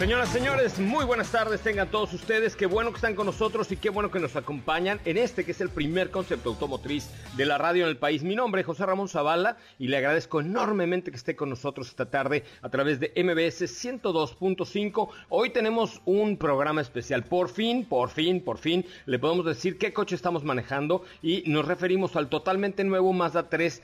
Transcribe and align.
Señoras, 0.00 0.30
señores, 0.30 0.78
muy 0.78 1.04
buenas 1.04 1.30
tardes 1.30 1.60
tengan 1.60 1.90
todos 1.90 2.14
ustedes. 2.14 2.56
Qué 2.56 2.64
bueno 2.64 2.88
que 2.88 2.96
están 2.96 3.14
con 3.14 3.26
nosotros 3.26 3.70
y 3.70 3.76
qué 3.76 3.90
bueno 3.90 4.10
que 4.10 4.18
nos 4.18 4.34
acompañan 4.34 4.98
en 5.04 5.18
este 5.18 5.44
que 5.44 5.50
es 5.50 5.60
el 5.60 5.68
primer 5.68 6.10
concepto 6.10 6.48
automotriz 6.48 7.10
de 7.36 7.44
la 7.44 7.58
radio 7.58 7.82
en 7.84 7.90
el 7.90 7.98
país. 7.98 8.22
Mi 8.22 8.34
nombre 8.34 8.62
es 8.62 8.66
José 8.66 8.86
Ramón 8.86 9.10
Zavala 9.10 9.58
y 9.78 9.88
le 9.88 9.98
agradezco 9.98 10.40
enormemente 10.40 11.10
que 11.10 11.18
esté 11.18 11.36
con 11.36 11.50
nosotros 11.50 11.88
esta 11.88 12.08
tarde 12.08 12.44
a 12.62 12.70
través 12.70 12.98
de 12.98 13.12
MBS 13.14 13.60
102.5. 13.84 15.10
Hoy 15.28 15.50
tenemos 15.50 16.00
un 16.06 16.38
programa 16.38 16.80
especial. 16.80 17.24
Por 17.24 17.50
fin, 17.50 17.84
por 17.84 18.08
fin, 18.08 18.40
por 18.42 18.56
fin, 18.56 18.86
le 19.04 19.18
podemos 19.18 19.44
decir 19.44 19.76
qué 19.76 19.92
coche 19.92 20.14
estamos 20.14 20.44
manejando 20.44 21.04
y 21.20 21.42
nos 21.46 21.66
referimos 21.66 22.16
al 22.16 22.30
totalmente 22.30 22.84
nuevo 22.84 23.12
Mazda 23.12 23.50
3 23.50 23.82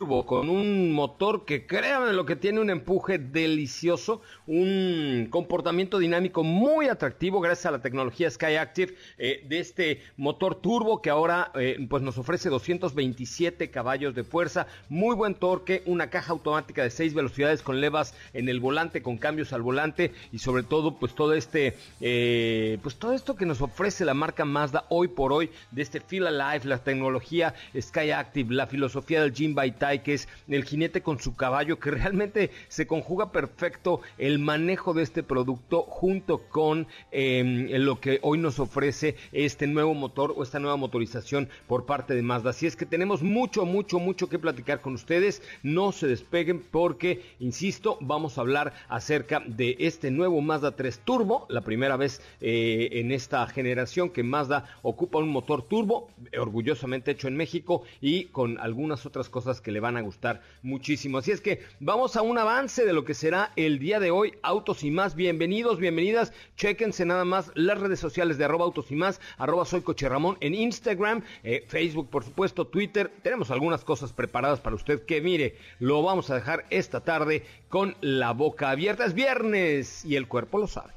con 0.00 0.48
un 0.48 0.92
motor 0.92 1.44
que 1.44 1.66
créanme 1.66 2.14
lo 2.14 2.24
que 2.24 2.34
tiene 2.34 2.58
un 2.58 2.70
empuje 2.70 3.18
delicioso, 3.18 4.22
un 4.46 5.28
comportamiento 5.28 5.98
dinámico 5.98 6.42
muy 6.42 6.88
atractivo 6.88 7.38
gracias 7.38 7.66
a 7.66 7.70
la 7.72 7.82
tecnología 7.82 8.30
Skyactiv 8.30 8.96
eh, 9.18 9.44
de 9.46 9.58
este 9.58 10.02
motor 10.16 10.54
turbo 10.54 11.02
que 11.02 11.10
ahora 11.10 11.52
eh, 11.54 11.86
pues 11.90 12.02
nos 12.02 12.16
ofrece 12.16 12.48
227 12.48 13.70
caballos 13.70 14.14
de 14.14 14.24
fuerza, 14.24 14.66
muy 14.88 15.14
buen 15.14 15.34
torque, 15.34 15.82
una 15.84 16.08
caja 16.08 16.32
automática 16.32 16.82
de 16.82 16.88
6 16.88 17.12
velocidades 17.12 17.60
con 17.60 17.82
levas 17.82 18.14
en 18.32 18.48
el 18.48 18.58
volante, 18.58 19.02
con 19.02 19.18
cambios 19.18 19.52
al 19.52 19.60
volante 19.60 20.14
y 20.32 20.38
sobre 20.38 20.62
todo 20.62 20.96
pues 20.96 21.14
todo 21.14 21.34
este 21.34 21.76
eh, 22.00 22.78
pues 22.82 22.96
todo 22.96 23.12
esto 23.12 23.36
que 23.36 23.44
nos 23.44 23.60
ofrece 23.60 24.06
la 24.06 24.14
marca 24.14 24.46
Mazda 24.46 24.86
hoy 24.88 25.08
por 25.08 25.30
hoy 25.34 25.50
de 25.72 25.82
este 25.82 26.00
Feel 26.00 26.26
Alive, 26.26 26.64
la 26.64 26.78
tecnología 26.78 27.52
Skyactiv, 27.78 28.50
la 28.50 28.66
filosofía 28.66 29.20
del 29.20 29.34
Jim 29.34 29.54
Que 29.98 30.14
es 30.14 30.28
el 30.48 30.64
jinete 30.64 31.02
con 31.02 31.18
su 31.18 31.34
caballo, 31.34 31.80
que 31.80 31.90
realmente 31.90 32.50
se 32.68 32.86
conjuga 32.86 33.32
perfecto 33.32 34.00
el 34.18 34.38
manejo 34.38 34.94
de 34.94 35.02
este 35.02 35.22
producto 35.22 35.82
junto 35.82 36.38
con 36.48 36.86
em, 37.10 37.68
lo 37.84 38.00
que 38.00 38.20
hoy 38.22 38.38
nos 38.38 38.60
ofrece 38.60 39.16
este 39.32 39.66
nuevo 39.66 39.94
motor 39.94 40.32
o 40.36 40.42
esta 40.42 40.60
nueva 40.60 40.76
motorización 40.76 41.48
por 41.66 41.86
parte 41.86 42.14
de 42.14 42.22
Mazda. 42.22 42.50
Así 42.50 42.66
es 42.66 42.76
que 42.76 42.86
tenemos 42.86 43.22
mucho, 43.22 43.66
mucho, 43.66 43.98
mucho 43.98 44.28
que 44.28 44.38
platicar 44.38 44.80
con 44.80 44.94
ustedes. 44.94 45.42
No 45.62 45.92
se 45.92 46.06
despeguen 46.06 46.62
porque, 46.70 47.22
insisto, 47.40 47.98
vamos 48.00 48.38
a 48.38 48.42
hablar 48.42 48.72
acerca 48.88 49.42
de 49.46 49.76
este 49.80 50.10
nuevo 50.10 50.40
Mazda 50.40 50.76
3 50.76 51.00
Turbo, 51.04 51.46
la 51.48 51.62
primera 51.62 51.96
vez 51.96 52.22
eh, 52.40 52.88
en 52.92 53.12
esta 53.12 53.46
generación 53.46 54.10
que 54.10 54.22
Mazda 54.22 54.64
ocupa 54.82 55.18
un 55.18 55.28
motor 55.28 55.62
turbo, 55.62 56.08
orgullosamente 56.38 57.10
hecho 57.10 57.28
en 57.28 57.36
México 57.36 57.82
y 58.00 58.24
con 58.26 58.58
algunas 58.58 59.06
otras 59.06 59.28
cosas 59.28 59.60
que 59.60 59.72
le 59.72 59.79
van 59.80 59.96
a 59.96 60.00
gustar 60.00 60.42
muchísimo. 60.62 61.18
Así 61.18 61.30
es 61.32 61.40
que 61.40 61.62
vamos 61.80 62.16
a 62.16 62.22
un 62.22 62.38
avance 62.38 62.84
de 62.84 62.92
lo 62.92 63.04
que 63.04 63.14
será 63.14 63.52
el 63.56 63.78
día 63.78 64.00
de 64.00 64.10
hoy. 64.10 64.34
Autos 64.42 64.84
y 64.84 64.90
más, 64.90 65.14
bienvenidos, 65.14 65.78
bienvenidas. 65.78 66.32
Chequense 66.56 67.04
nada 67.04 67.24
más 67.24 67.50
las 67.54 67.80
redes 67.80 68.00
sociales 68.00 68.38
de 68.38 68.44
arroba 68.44 68.64
autos 68.64 68.90
y 68.90 68.94
más, 68.94 69.20
arroba 69.38 69.64
soy 69.64 69.80
coche 69.80 70.08
Ramón 70.08 70.36
en 70.40 70.54
Instagram, 70.54 71.22
eh, 71.42 71.64
Facebook, 71.66 72.10
por 72.10 72.24
supuesto, 72.24 72.66
Twitter. 72.66 73.10
Tenemos 73.22 73.50
algunas 73.50 73.84
cosas 73.84 74.12
preparadas 74.12 74.60
para 74.60 74.76
usted 74.76 75.04
que 75.04 75.20
mire, 75.20 75.56
lo 75.78 76.02
vamos 76.02 76.30
a 76.30 76.34
dejar 76.34 76.66
esta 76.70 77.00
tarde 77.00 77.44
con 77.68 77.96
la 78.00 78.32
boca 78.32 78.70
abierta. 78.70 79.04
Es 79.04 79.14
viernes 79.14 80.04
y 80.04 80.16
el 80.16 80.28
cuerpo 80.28 80.58
lo 80.58 80.66
sabe. 80.66 80.92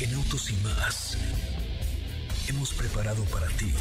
En 0.00 0.14
Autos 0.14 0.50
y 0.50 0.56
más 0.64 1.16
hemos 2.48 2.74
preparado 2.74 3.24
para 3.24 3.46
ti 3.48 3.72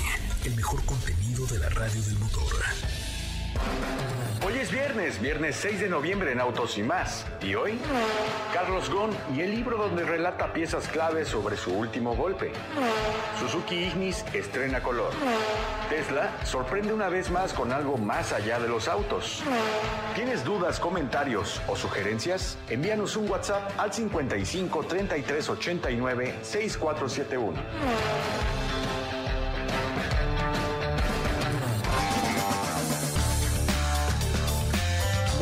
el 0.46 0.56
mejor 0.56 0.84
contenido 0.86 1.46
de 1.48 1.60
la 1.60 1.70
radio 1.70 2.02
del 2.02 2.18
motor. 2.20 2.54
Hoy 4.46 4.60
es 4.60 4.72
viernes, 4.72 5.22
viernes 5.22 5.56
6 5.56 5.80
de 5.80 5.90
noviembre 5.90 6.34
en 6.34 6.42
Autos 6.42 6.78
y 6.78 6.84
más. 6.84 7.26
¿Y 7.42 7.56
hoy? 7.56 7.80
Carlos 8.54 8.90
Ghosn 8.90 9.16
y 9.34 9.40
el 9.40 9.52
libro 9.52 9.78
donde 9.78 10.04
relata 10.04 10.52
piezas 10.52 10.88
claves 10.90 11.30
sobre 11.30 11.56
su 11.56 11.72
último 11.72 12.14
golpe. 12.14 12.52
Suzuki 13.40 13.76
Ignis 13.76 14.26
estrena 14.34 14.84
color. 14.84 15.12
Tesla 15.90 16.30
sorprende 16.44 16.92
una 16.92 17.08
vez 17.08 17.32
más 17.32 17.54
con 17.54 17.72
algo 17.72 17.98
más 17.98 18.34
allá 18.34 18.60
de 18.60 18.68
los 18.68 18.90
autos. 18.90 19.44
¿Tienes 20.14 20.44
dudas, 20.44 20.78
comentarios 20.78 21.62
o 21.68 21.78
sugerencias? 21.78 22.58
Envíanos 22.70 23.16
un 23.16 23.30
WhatsApp 23.30 23.72
al 23.80 23.94
55 23.94 24.84
33 24.84 25.50
89 25.50 26.36
6471. 26.42 27.54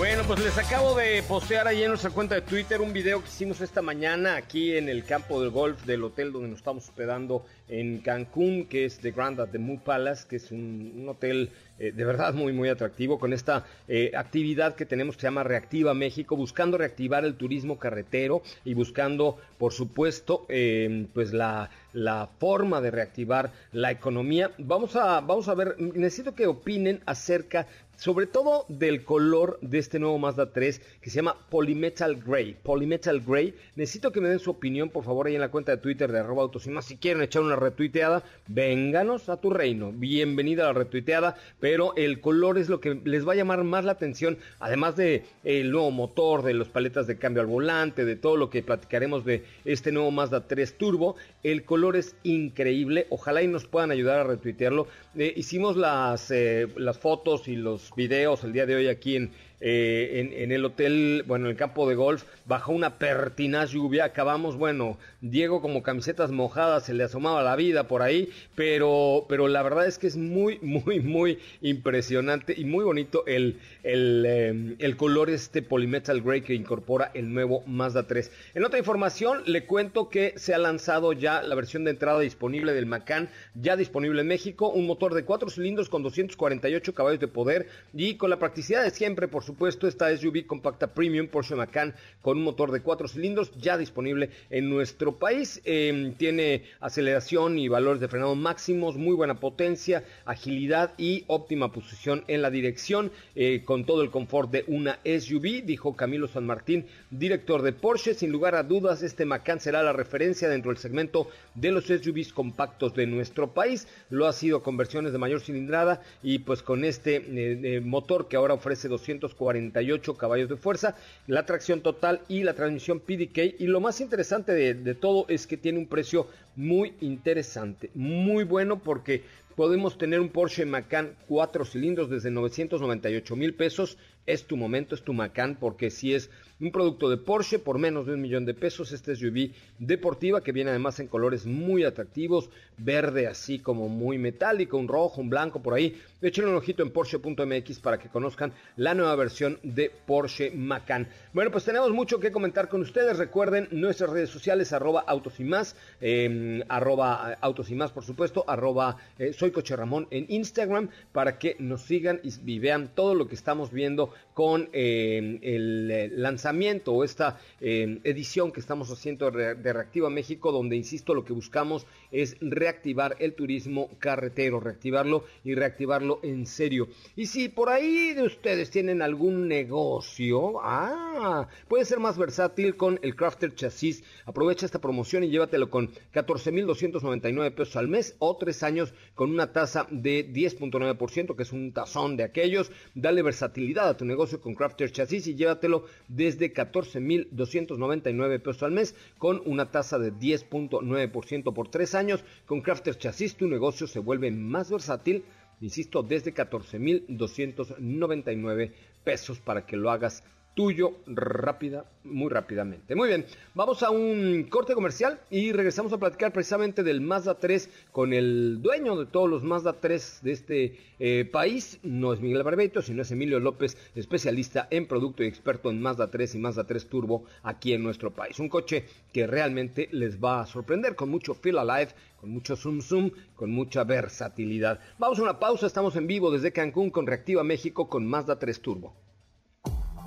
Bueno, 0.01 0.23
pues 0.25 0.43
les 0.43 0.57
acabo 0.57 0.95
de 0.95 1.21
postear 1.21 1.67
ahí 1.67 1.83
en 1.83 1.89
nuestra 1.89 2.09
cuenta 2.09 2.33
de 2.33 2.41
Twitter 2.41 2.81
un 2.81 2.91
video 2.91 3.21
que 3.21 3.27
hicimos 3.27 3.61
esta 3.61 3.83
mañana 3.83 4.35
aquí 4.35 4.75
en 4.75 4.89
el 4.89 5.05
campo 5.05 5.39
del 5.39 5.51
golf 5.51 5.85
del 5.85 6.03
hotel 6.03 6.31
donde 6.31 6.47
nos 6.47 6.57
estamos 6.57 6.89
hospedando 6.89 7.45
en 7.69 7.99
Cancún, 7.99 8.65
que 8.65 8.85
es 8.85 8.97
The 8.97 9.11
Grand 9.11 9.39
at 9.39 9.49
the 9.49 9.59
Moon 9.59 9.77
Palace, 9.77 10.25
que 10.27 10.37
es 10.37 10.51
un, 10.51 11.05
hotel 11.07 11.51
eh, 11.77 11.91
de 11.91 12.03
verdad 12.03 12.33
muy, 12.33 12.51
muy 12.51 12.69
atractivo 12.69 13.19
con 13.19 13.31
esta 13.31 13.67
eh, 13.87 14.11
actividad 14.15 14.73
que 14.73 14.87
tenemos 14.87 15.15
que 15.15 15.21
se 15.21 15.27
llama 15.27 15.43
Reactiva 15.43 15.93
México, 15.93 16.35
buscando 16.35 16.79
reactivar 16.79 17.23
el 17.23 17.35
turismo 17.35 17.77
carretero 17.77 18.41
y 18.65 18.73
buscando, 18.73 19.37
por 19.59 19.71
supuesto, 19.71 20.47
eh, 20.49 21.05
pues 21.13 21.31
la, 21.31 21.69
la 21.93 22.27
forma 22.39 22.81
de 22.81 22.89
reactivar 22.89 23.51
la 23.71 23.91
economía. 23.91 24.49
Vamos 24.57 24.95
a, 24.95 25.21
vamos 25.21 25.47
a 25.47 25.53
ver, 25.53 25.75
necesito 25.79 26.33
que 26.33 26.47
opinen 26.47 27.01
acerca 27.05 27.67
sobre 28.01 28.25
todo 28.25 28.65
del 28.67 29.03
color 29.03 29.59
de 29.61 29.77
este 29.77 29.99
nuevo 29.99 30.17
Mazda 30.17 30.51
3 30.51 30.81
que 31.01 31.11
se 31.11 31.17
llama 31.17 31.37
Polymetal 31.51 32.15
Gray. 32.15 32.55
Polymetal 32.63 33.21
Gray. 33.21 33.53
Necesito 33.75 34.11
que 34.11 34.19
me 34.19 34.27
den 34.27 34.39
su 34.39 34.49
opinión, 34.49 34.89
por 34.89 35.03
favor, 35.03 35.27
ahí 35.27 35.35
en 35.35 35.41
la 35.41 35.51
cuenta 35.51 35.73
de 35.73 35.77
Twitter 35.77 36.11
de 36.11 36.17
arroba 36.17 36.41
autos 36.41 36.65
y 36.65 36.71
más. 36.71 36.85
Si 36.85 36.97
quieren 36.97 37.21
echar 37.21 37.43
una 37.43 37.55
retuiteada, 37.55 38.23
vénganos 38.47 39.29
a 39.29 39.37
tu 39.37 39.51
reino. 39.51 39.91
Bienvenida 39.91 40.63
a 40.63 40.67
la 40.67 40.79
retuiteada, 40.79 41.37
pero 41.59 41.95
el 41.95 42.21
color 42.21 42.57
es 42.57 42.69
lo 42.69 42.79
que 42.79 42.99
les 43.05 43.27
va 43.27 43.33
a 43.33 43.35
llamar 43.35 43.63
más 43.63 43.85
la 43.85 43.91
atención, 43.91 44.39
además 44.59 44.95
de 44.95 45.23
el 45.43 45.69
nuevo 45.69 45.91
motor, 45.91 46.41
de 46.41 46.55
las 46.55 46.69
paletas 46.69 47.05
de 47.05 47.19
cambio 47.19 47.41
al 47.41 47.47
volante, 47.47 48.03
de 48.03 48.15
todo 48.15 48.35
lo 48.35 48.49
que 48.49 48.63
platicaremos 48.63 49.25
de 49.25 49.45
este 49.63 49.91
nuevo 49.91 50.09
Mazda 50.09 50.47
3 50.47 50.75
Turbo. 50.75 51.17
El 51.43 51.65
color 51.65 51.95
es 51.95 52.15
increíble. 52.23 53.05
Ojalá 53.11 53.43
y 53.43 53.47
nos 53.47 53.67
puedan 53.67 53.91
ayudar 53.91 54.21
a 54.21 54.23
retuitearlo. 54.23 54.87
Eh, 55.15 55.33
hicimos 55.37 55.77
las, 55.77 56.31
eh, 56.31 56.67
las 56.77 56.97
fotos 56.97 57.47
y 57.47 57.55
los 57.55 57.90
videos 57.95 58.43
el 58.43 58.53
día 58.53 58.65
de 58.65 58.75
hoy 58.75 58.87
aquí 58.87 59.15
en, 59.15 59.31
eh, 59.63 60.33
en, 60.39 60.51
el 60.51 60.65
hotel, 60.65 61.23
bueno, 61.27 61.45
en 61.45 61.51
el 61.51 61.57
campo 61.57 61.87
de 61.87 61.93
golf, 61.93 62.23
bajo 62.45 62.71
una 62.71 62.97
pertinaz 62.97 63.69
lluvia. 63.71 64.05
Acabamos, 64.05 64.57
bueno, 64.57 64.97
Diego 65.21 65.61
como 65.61 65.83
camisetas 65.83 66.31
mojadas, 66.31 66.85
se 66.85 66.95
le 66.95 67.03
asomaba 67.03 67.43
la 67.43 67.55
vida 67.55 67.87
por 67.87 68.01
ahí, 68.01 68.29
pero, 68.55 69.27
pero 69.29 69.47
la 69.47 69.61
verdad 69.61 69.85
es 69.85 69.99
que 69.99 70.07
es 70.07 70.17
muy, 70.17 70.57
muy, 70.63 70.99
muy 70.99 71.37
impresionante 71.61 72.55
y 72.57 72.65
muy 72.65 72.83
bonito 72.83 73.23
el, 73.27 73.59
el, 73.83 74.25
eh, 74.27 74.75
el 74.79 74.97
color 74.97 75.29
este 75.29 75.61
Polymetal 75.61 76.21
Gray 76.21 76.41
que 76.41 76.55
incorpora 76.55 77.11
el 77.13 77.31
nuevo 77.31 77.63
Mazda 77.67 78.07
3. 78.07 78.31
En 78.55 78.65
otra 78.65 78.79
información, 78.79 79.43
le 79.45 79.65
cuento 79.65 80.09
que 80.09 80.33
se 80.37 80.55
ha 80.55 80.57
lanzado 80.57 81.13
ya 81.13 81.43
la 81.43 81.53
versión 81.53 81.83
de 81.83 81.91
entrada 81.91 82.19
disponible 82.19 82.73
del 82.73 82.87
Macan, 82.87 83.29
ya 83.53 83.75
disponible 83.75 84.21
en 84.21 84.27
México, 84.27 84.69
un 84.69 84.87
motor 84.87 85.13
de 85.13 85.23
4 85.23 85.51
cilindros 85.51 85.87
con 85.87 86.01
248 86.01 86.95
caballos 86.95 87.19
de 87.19 87.27
poder 87.27 87.67
y 87.93 88.15
con 88.15 88.31
la 88.31 88.39
practicidad 88.39 88.83
de 88.83 88.89
siempre, 88.89 89.27
por 89.27 89.43
supuesto, 89.43 89.50
esta 89.87 90.15
SUV 90.15 90.45
compacta 90.45 90.93
premium 90.93 91.27
Porsche 91.27 91.55
Macan 91.55 91.93
con 92.21 92.37
un 92.37 92.43
motor 92.43 92.71
de 92.71 92.81
4 92.81 93.07
cilindros 93.07 93.51
ya 93.59 93.77
disponible 93.77 94.29
en 94.49 94.69
nuestro 94.69 95.17
país. 95.17 95.61
Em, 95.65 96.13
tiene 96.13 96.63
aceleración 96.79 97.57
y 97.57 97.67
valores 97.67 98.01
de 98.01 98.07
frenado 98.07 98.35
máximos, 98.35 98.97
muy 98.97 99.15
buena 99.15 99.39
potencia, 99.39 100.03
agilidad 100.25 100.93
y 100.97 101.23
óptima 101.27 101.71
posición 101.71 102.23
en 102.27 102.41
la 102.41 102.49
dirección, 102.49 103.11
eh, 103.35 103.63
con 103.65 103.85
todo 103.85 104.03
el 104.03 104.11
confort 104.11 104.51
de 104.51 104.63
una 104.67 104.99
SUV, 105.03 105.63
dijo 105.63 105.95
Camilo 105.95 106.27
San 106.27 106.45
Martín, 106.45 106.85
director 107.09 107.61
de 107.61 107.73
Porsche. 107.73 108.13
Sin 108.13 108.31
lugar 108.31 108.55
a 108.55 108.63
dudas, 108.63 109.03
este 109.03 109.25
Macan 109.25 109.59
será 109.59 109.83
la 109.83 109.93
referencia 109.93 110.49
dentro 110.49 110.71
del 110.71 110.77
segmento 110.77 111.27
de 111.55 111.71
los 111.71 111.85
SUVs 111.85 112.33
compactos 112.33 112.93
de 112.93 113.07
nuestro 113.07 113.53
país. 113.53 113.87
Lo 114.09 114.27
ha 114.27 114.33
sido 114.33 114.63
con 114.63 114.77
versiones 114.77 115.11
de 115.11 115.17
mayor 115.17 115.41
cilindrada 115.41 116.01
y 116.23 116.39
pues 116.39 116.61
con 116.61 116.83
este 116.83 117.23
eh, 117.27 117.81
motor 117.81 118.27
que 118.27 118.35
ahora 118.35 118.53
ofrece 118.53 118.87
240 118.87 119.40
248 119.41 120.17
caballos 120.17 120.49
de 120.49 120.57
fuerza, 120.57 120.95
la 121.27 121.45
tracción 121.45 121.81
total 121.81 122.21
y 122.27 122.43
la 122.43 122.53
transmisión 122.53 122.99
PDK. 122.99 123.59
Y 123.59 123.67
lo 123.67 123.79
más 123.79 124.01
interesante 124.01 124.53
de, 124.53 124.73
de 124.73 124.95
todo 124.95 125.25
es 125.27 125.47
que 125.47 125.57
tiene 125.57 125.79
un 125.79 125.87
precio 125.87 126.27
muy 126.55 126.93
interesante, 127.01 127.89
muy 127.95 128.43
bueno 128.43 128.79
porque 128.79 129.23
podemos 129.55 129.97
tener 129.97 130.19
un 130.19 130.29
Porsche 130.29 130.65
Macan 130.65 131.15
4 131.27 131.65
cilindros 131.65 132.09
desde 132.09 132.31
998 132.31 133.35
mil 133.35 133.53
pesos. 133.53 133.97
Es 134.25 134.45
tu 134.45 134.55
momento, 134.55 134.93
es 134.93 135.01
tu 135.01 135.13
Macan, 135.13 135.57
porque 135.59 135.89
si 135.89 136.13
es 136.13 136.29
un 136.59 136.71
producto 136.71 137.09
de 137.09 137.17
Porsche 137.17 137.57
por 137.57 137.79
menos 137.79 138.05
de 138.05 138.13
un 138.13 138.21
millón 138.21 138.45
de 138.45 138.53
pesos, 138.53 138.91
este 138.91 139.15
SUV 139.15 139.51
deportiva 139.79 140.41
que 140.41 140.51
viene 140.51 140.69
además 140.69 140.99
en 140.99 141.07
colores 141.07 141.47
muy 141.47 141.83
atractivos, 141.83 142.51
verde 142.77 143.25
así 143.25 143.57
como 143.57 143.89
muy 143.89 144.19
metálico, 144.19 144.77
un 144.77 144.87
rojo, 144.87 145.21
un 145.21 145.29
blanco 145.29 145.61
por 145.63 145.73
ahí. 145.73 145.99
Échenle 146.21 146.51
un 146.51 146.57
ojito 146.57 146.83
en 146.83 146.91
Porsche.mx 146.91 147.79
para 147.79 147.97
que 147.97 148.09
conozcan 148.09 148.53
la 148.75 148.93
nueva 148.93 149.15
versión 149.15 149.57
de 149.63 149.91
Porsche 150.05 150.51
Macan. 150.51 151.07
Bueno, 151.33 151.49
pues 151.49 151.65
tenemos 151.65 151.89
mucho 151.89 152.19
que 152.19 152.31
comentar 152.31 152.69
con 152.69 152.81
ustedes. 152.81 153.17
Recuerden 153.17 153.67
nuestras 153.71 154.11
redes 154.11 154.29
sociales, 154.29 154.71
arroba 154.71 155.03
autos 155.07 155.39
y 155.39 155.43
más, 155.43 155.75
em, 155.99 156.61
arroba 156.69 157.39
autos 157.41 157.71
y 157.71 157.75
más, 157.75 157.91
por 157.91 158.05
supuesto, 158.05 158.45
arroba 158.47 158.97
eh, 159.17 159.33
soy 159.41 159.49
Coche 159.49 159.75
Ramón 159.75 160.07
en 160.11 160.27
Instagram 160.29 160.89
para 161.11 161.39
que 161.39 161.55
nos 161.57 161.81
sigan 161.81 162.21
y, 162.23 162.59
vean 162.59 162.93
todo 162.93 163.15
lo 163.15 163.27
que 163.27 163.33
estamos 163.33 163.71
viendo 163.71 164.13
con 164.35 164.69
em, 164.71 165.39
el 165.41 165.89
eh, 165.89 166.09
lanzamiento 166.13 166.93
o 166.93 167.03
esta 167.03 167.39
em, 167.59 167.99
edición 168.03 168.51
que 168.51 168.59
estamos 168.59 168.91
haciendo 168.91 169.31
de 169.31 169.73
Reactiva 169.73 170.11
México, 170.11 170.51
donde, 170.51 170.75
insisto, 170.75 171.15
lo 171.15 171.25
que 171.25 171.33
buscamos 171.33 171.87
es 172.11 172.37
reactivar 172.39 173.15
el 173.17 173.33
turismo 173.33 173.89
carretero, 173.97 174.59
reactivarlo 174.59 175.23
y 175.43 175.55
reactivarlo 175.55 176.19
en 176.21 176.45
serio. 176.45 176.89
Y 177.15 177.25
si 177.25 177.49
por 177.49 177.69
ahí 177.69 178.13
de 178.13 178.21
ustedes 178.21 178.69
tienen 178.69 179.01
algún 179.01 179.47
negocio, 179.47 180.61
ah, 180.61 181.47
puede 181.67 181.85
ser 181.85 181.99
más 181.99 182.15
versátil 182.15 182.75
con 182.75 182.99
el 183.01 183.15
Crafter 183.15 183.55
Chasis. 183.55 184.03
Aprovecha 184.25 184.67
esta 184.67 184.79
promoción 184.79 185.23
y 185.23 185.29
llévatelo 185.29 185.71
con 185.71 185.89
14.299 186.13 187.55
pesos 187.55 187.75
al 187.75 187.87
mes 187.87 188.15
o 188.19 188.37
tres 188.37 188.61
años 188.61 188.93
con 189.15 189.30
una 189.31 189.51
tasa 189.51 189.87
de 189.89 190.31
10.9%, 190.31 191.35
que 191.35 191.43
es 191.43 191.51
un 191.51 191.73
tazón 191.73 192.17
de 192.17 192.23
aquellos. 192.23 192.71
Dale 192.93 193.23
versatilidad 193.23 193.89
a 193.89 193.97
tu 193.97 194.05
negocio 194.05 194.41
con 194.41 194.55
Crafter 194.55 194.91
Chasis 194.91 195.27
y 195.27 195.35
llévatelo 195.35 195.85
desde 196.07 196.53
14.299 196.53 198.41
pesos 198.41 198.63
al 198.63 198.71
mes 198.71 198.95
con 199.17 199.41
una 199.45 199.71
tasa 199.71 199.97
de 199.97 200.13
10.9% 200.13 201.53
por 201.53 201.69
tres 201.69 201.95
años. 201.95 202.23
Con 202.45 202.61
Crafter 202.61 202.97
Chasis 202.97 203.35
tu 203.35 203.47
negocio 203.47 203.87
se 203.87 203.99
vuelve 203.99 204.31
más 204.31 204.69
versátil 204.69 205.23
insisto, 205.61 206.03
desde 206.03 206.33
14.299 206.33 208.71
pesos 209.03 209.39
para 209.39 209.65
que 209.65 209.77
lo 209.77 209.89
hagas 209.91 210.23
tuyo 210.53 210.97
rápida, 211.07 211.85
muy 212.03 212.29
rápidamente. 212.29 212.93
Muy 212.93 213.07
bien, 213.07 213.25
vamos 213.53 213.83
a 213.83 213.89
un 213.89 214.47
corte 214.49 214.73
comercial 214.73 215.19
y 215.29 215.53
regresamos 215.53 215.93
a 215.93 215.97
platicar 215.97 216.33
precisamente 216.33 216.83
del 216.83 216.99
Mazda 216.99 217.35
3 217.35 217.69
con 217.91 218.13
el 218.13 218.61
dueño 218.61 218.97
de 218.97 219.05
todos 219.05 219.29
los 219.29 219.43
Mazda 219.43 219.73
3 219.73 220.19
de 220.23 220.31
este 220.31 220.77
eh, 220.99 221.25
país. 221.31 221.79
No 221.83 222.11
es 222.11 222.19
Miguel 222.19 222.43
Barbeito, 222.43 222.81
sino 222.81 223.01
es 223.01 223.11
Emilio 223.11 223.39
López, 223.39 223.77
especialista 223.95 224.67
en 224.71 224.87
producto 224.87 225.23
y 225.23 225.27
experto 225.27 225.69
en 225.69 225.81
Mazda 225.81 226.11
3 226.11 226.35
y 226.35 226.39
Mazda 226.39 226.65
3 226.65 226.87
Turbo 226.87 227.23
aquí 227.43 227.73
en 227.73 227.83
nuestro 227.83 228.11
país. 228.11 228.39
Un 228.39 228.49
coche 228.49 228.85
que 229.13 229.27
realmente 229.27 229.87
les 229.91 230.21
va 230.21 230.41
a 230.41 230.45
sorprender 230.45 230.95
con 230.95 231.09
mucho 231.09 231.33
feel 231.33 231.59
alive, 231.59 231.93
con 232.19 232.29
mucho 232.29 232.57
zoom 232.57 232.81
zoom, 232.81 233.11
con 233.35 233.51
mucha 233.51 233.85
versatilidad. 233.85 234.81
Vamos 234.99 235.19
a 235.19 235.23
una 235.23 235.39
pausa, 235.39 235.65
estamos 235.65 235.95
en 235.95 236.07
vivo 236.07 236.29
desde 236.29 236.51
Cancún 236.51 236.89
con 236.89 237.07
Reactiva 237.07 237.43
México 237.43 237.87
con 237.87 238.05
Mazda 238.05 238.37
3 238.37 238.61
Turbo. 238.61 238.93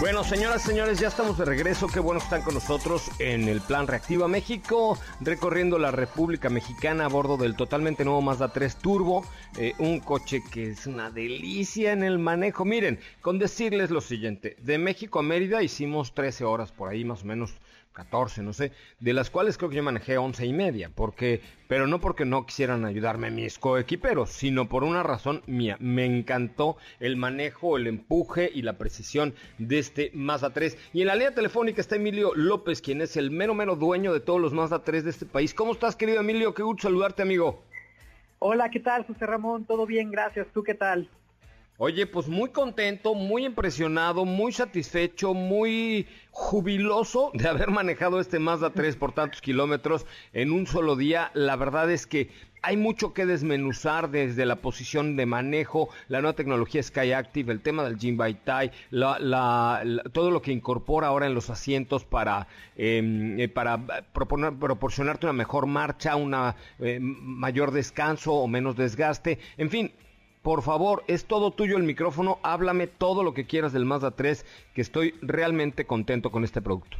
Bueno, 0.00 0.24
señoras, 0.24 0.62
señores, 0.62 0.98
ya 0.98 1.08
estamos 1.08 1.36
de 1.36 1.44
regreso. 1.44 1.86
Qué 1.86 2.00
bueno 2.00 2.22
están 2.22 2.40
con 2.40 2.54
nosotros 2.54 3.10
en 3.18 3.48
el 3.50 3.60
plan 3.60 3.86
Reactiva 3.86 4.28
México, 4.28 4.98
recorriendo 5.20 5.78
la 5.78 5.90
República 5.90 6.48
Mexicana 6.48 7.04
a 7.04 7.08
bordo 7.08 7.36
del 7.36 7.54
totalmente 7.54 8.06
nuevo 8.06 8.22
Mazda 8.22 8.50
3 8.50 8.76
Turbo, 8.76 9.26
eh, 9.58 9.74
un 9.78 10.00
coche 10.00 10.42
que 10.50 10.70
es 10.70 10.86
una 10.86 11.10
delicia 11.10 11.92
en 11.92 12.02
el 12.02 12.18
manejo. 12.18 12.64
Miren, 12.64 12.98
con 13.20 13.38
decirles 13.38 13.90
lo 13.90 14.00
siguiente, 14.00 14.56
de 14.62 14.78
México 14.78 15.18
a 15.18 15.22
Mérida 15.22 15.62
hicimos 15.62 16.14
13 16.14 16.44
horas 16.44 16.72
por 16.72 16.88
ahí 16.88 17.04
más 17.04 17.22
o 17.22 17.26
menos 17.26 17.52
14, 18.00 18.42
no 18.42 18.54
sé, 18.54 18.72
de 18.98 19.12
las 19.12 19.28
cuales 19.28 19.58
creo 19.58 19.68
que 19.68 19.76
yo 19.76 19.82
manejé 19.82 20.16
11 20.16 20.46
y 20.46 20.52
media, 20.54 20.90
porque, 20.94 21.42
pero 21.68 21.86
no 21.86 22.00
porque 22.00 22.24
no 22.24 22.46
quisieran 22.46 22.86
ayudarme 22.86 23.30
mis 23.30 23.58
coequiperos, 23.58 24.30
sino 24.30 24.70
por 24.70 24.84
una 24.84 25.02
razón 25.02 25.42
mía. 25.46 25.76
Me 25.80 26.06
encantó 26.06 26.78
el 26.98 27.16
manejo, 27.16 27.76
el 27.76 27.86
empuje 27.86 28.50
y 28.52 28.62
la 28.62 28.78
precisión 28.78 29.34
de 29.58 29.78
este 29.78 30.10
Mazda 30.14 30.50
3. 30.50 30.78
Y 30.94 31.02
en 31.02 31.08
la 31.08 31.14
línea 31.14 31.34
telefónica 31.34 31.82
está 31.82 31.96
Emilio 31.96 32.32
López, 32.34 32.80
quien 32.80 33.02
es 33.02 33.18
el 33.18 33.30
mero 33.30 33.54
mero 33.54 33.76
dueño 33.76 34.14
de 34.14 34.20
todos 34.20 34.40
los 34.40 34.54
Mazda 34.54 34.82
3 34.82 35.04
de 35.04 35.10
este 35.10 35.26
país. 35.26 35.52
¿Cómo 35.52 35.72
estás, 35.72 35.94
querido 35.94 36.20
Emilio? 36.20 36.54
Qué 36.54 36.62
gusto 36.62 36.84
saludarte, 36.84 37.20
amigo. 37.20 37.62
Hola, 38.38 38.70
¿qué 38.70 38.80
tal, 38.80 39.04
José 39.06 39.26
Ramón? 39.26 39.66
¿Todo 39.66 39.84
bien? 39.84 40.10
Gracias. 40.10 40.46
¿Tú 40.54 40.62
qué 40.62 40.74
tal? 40.74 41.10
Oye, 41.82 42.06
pues 42.06 42.28
muy 42.28 42.50
contento, 42.50 43.14
muy 43.14 43.46
impresionado, 43.46 44.26
muy 44.26 44.52
satisfecho, 44.52 45.32
muy 45.32 46.06
jubiloso 46.30 47.30
de 47.32 47.48
haber 47.48 47.70
manejado 47.70 48.20
este 48.20 48.38
Mazda 48.38 48.74
3 48.74 48.96
por 48.96 49.12
tantos 49.12 49.40
kilómetros 49.40 50.04
en 50.34 50.52
un 50.52 50.66
solo 50.66 50.94
día. 50.94 51.30
La 51.32 51.56
verdad 51.56 51.90
es 51.90 52.06
que 52.06 52.28
hay 52.60 52.76
mucho 52.76 53.14
que 53.14 53.24
desmenuzar 53.24 54.10
desde 54.10 54.44
la 54.44 54.56
posición 54.56 55.16
de 55.16 55.24
manejo, 55.24 55.88
la 56.08 56.20
nueva 56.20 56.36
tecnología 56.36 56.82
Sky 56.82 57.12
Active, 57.12 57.50
el 57.50 57.62
tema 57.62 57.82
del 57.82 57.96
Jim 57.96 58.18
la, 58.90 59.82
todo 60.12 60.30
lo 60.30 60.42
que 60.42 60.52
incorpora 60.52 61.06
ahora 61.06 61.28
en 61.28 61.34
los 61.34 61.48
asientos 61.48 62.04
para, 62.04 62.46
eh, 62.76 63.50
para 63.54 64.04
proponer, 64.12 64.52
proporcionarte 64.52 65.24
una 65.24 65.32
mejor 65.32 65.64
marcha, 65.64 66.14
una 66.16 66.56
eh, 66.78 66.98
mayor 67.00 67.70
descanso 67.70 68.34
o 68.34 68.46
menos 68.48 68.76
desgaste. 68.76 69.38
En 69.56 69.70
fin, 69.70 69.92
por 70.42 70.62
favor, 70.62 71.04
es 71.06 71.26
todo 71.26 71.50
tuyo 71.50 71.76
el 71.76 71.82
micrófono, 71.82 72.38
háblame 72.42 72.86
todo 72.86 73.22
lo 73.22 73.34
que 73.34 73.46
quieras 73.46 73.72
del 73.72 73.84
Mazda 73.84 74.12
3, 74.12 74.44
que 74.74 74.80
estoy 74.80 75.14
realmente 75.20 75.86
contento 75.86 76.30
con 76.30 76.44
este 76.44 76.62
producto. 76.62 76.96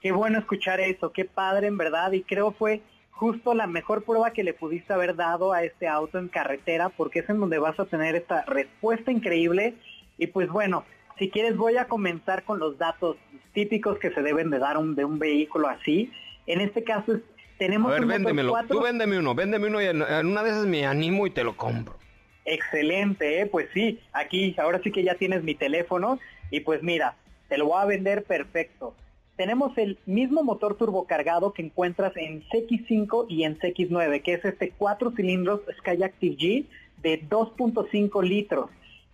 Qué 0.00 0.12
bueno 0.12 0.38
escuchar 0.38 0.80
eso, 0.80 1.12
qué 1.12 1.24
padre 1.24 1.66
en 1.66 1.76
verdad, 1.76 2.12
y 2.12 2.22
creo 2.22 2.52
fue 2.52 2.80
justo 3.10 3.52
la 3.54 3.66
mejor 3.66 4.04
prueba 4.04 4.32
que 4.32 4.44
le 4.44 4.54
pudiste 4.54 4.92
haber 4.92 5.14
dado 5.14 5.52
a 5.52 5.62
este 5.62 5.88
auto 5.88 6.18
en 6.18 6.28
carretera, 6.28 6.88
porque 6.88 7.18
es 7.18 7.28
en 7.28 7.40
donde 7.40 7.58
vas 7.58 7.78
a 7.78 7.84
tener 7.84 8.14
esta 8.16 8.44
respuesta 8.46 9.12
increíble. 9.12 9.74
Y 10.16 10.28
pues 10.28 10.48
bueno, 10.48 10.84
si 11.18 11.28
quieres 11.28 11.56
voy 11.56 11.76
a 11.76 11.86
comenzar 11.86 12.44
con 12.44 12.58
los 12.58 12.78
datos 12.78 13.18
típicos 13.52 13.98
que 13.98 14.10
se 14.10 14.22
deben 14.22 14.48
de 14.48 14.58
dar 14.58 14.78
un, 14.78 14.94
de 14.94 15.04
un 15.04 15.18
vehículo 15.18 15.68
así. 15.68 16.10
En 16.46 16.62
este 16.62 16.82
caso 16.82 17.20
Tenemos 17.58 17.92
a 17.92 17.96
ver, 17.96 18.06
véndemelo. 18.06 18.54
Tú 18.66 18.80
véndeme 18.80 19.18
uno, 19.18 19.34
véndeme 19.34 19.66
uno 19.66 19.82
y 19.82 19.84
en, 19.84 20.00
una 20.00 20.42
de 20.42 20.48
esas 20.48 20.64
me 20.64 20.86
animo 20.86 21.26
y 21.26 21.30
te 21.30 21.44
lo 21.44 21.58
compro. 21.58 21.99
Excelente, 22.44 23.40
¿eh? 23.40 23.46
pues 23.46 23.68
sí, 23.74 24.00
aquí 24.12 24.54
ahora 24.58 24.80
sí 24.82 24.90
que 24.90 25.04
ya 25.04 25.14
tienes 25.14 25.42
mi 25.42 25.54
teléfono 25.54 26.18
y 26.50 26.60
pues 26.60 26.82
mira, 26.82 27.16
te 27.48 27.58
lo 27.58 27.66
voy 27.66 27.82
a 27.82 27.86
vender 27.86 28.24
perfecto. 28.24 28.94
Tenemos 29.36 29.76
el 29.78 29.98
mismo 30.06 30.42
motor 30.42 30.76
turbocargado 30.76 31.52
que 31.52 31.62
encuentras 31.62 32.16
en 32.16 32.42
CX5 32.44 33.26
y 33.28 33.44
en 33.44 33.58
CX9, 33.58 34.22
que 34.22 34.34
es 34.34 34.44
este 34.44 34.70
4 34.70 35.12
cilindros 35.16 35.60
Skyactiv 35.78 36.36
G 36.36 36.66
de 37.02 37.22
2.5 37.28 38.22
litros. 38.22 38.70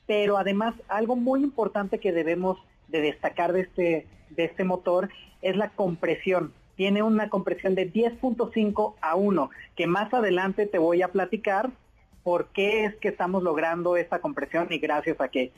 Pero 0.07 0.37
además 0.37 0.75
algo 0.89 1.17
muy 1.17 1.43
importante 1.43 1.99
que 1.99 2.13
debemos 2.13 2.59
de 2.89 3.01
destacar 3.01 3.53
de 3.53 3.61
este, 3.63 4.07
de 4.31 4.45
este 4.45 4.65
motor 4.65 5.11
es 5.43 5.57
la 5.57 5.71
compresión. 5.71 6.53
Tiene 6.77 7.03
una 7.03 7.29
compresión 7.31 7.75
de 7.75 7.93
10.5 7.93 8.95
a 9.01 9.15
1, 9.15 9.51
que 9.77 9.87
más 9.87 10.13
adelante 10.13 10.67
te 10.67 10.79
voy 10.79 11.03
a 11.03 11.09
platicar 11.09 11.71
por 12.27 12.49
qué 12.49 12.87
es 12.87 12.97
que 12.97 13.07
estamos 13.07 13.45
logrando 13.45 13.97
esta 13.97 14.19
compresión 14.19 14.67
y 14.71 14.79
gracias 14.79 15.21
a 15.21 15.29
que 15.29 15.53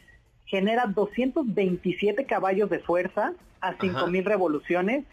genera 0.44 0.84
227 0.84 2.26
caballos 2.26 2.68
de 2.68 2.78
fuerza 2.78 3.32
a 3.62 3.72
5000 3.78 4.22
revoluciones 4.26 5.06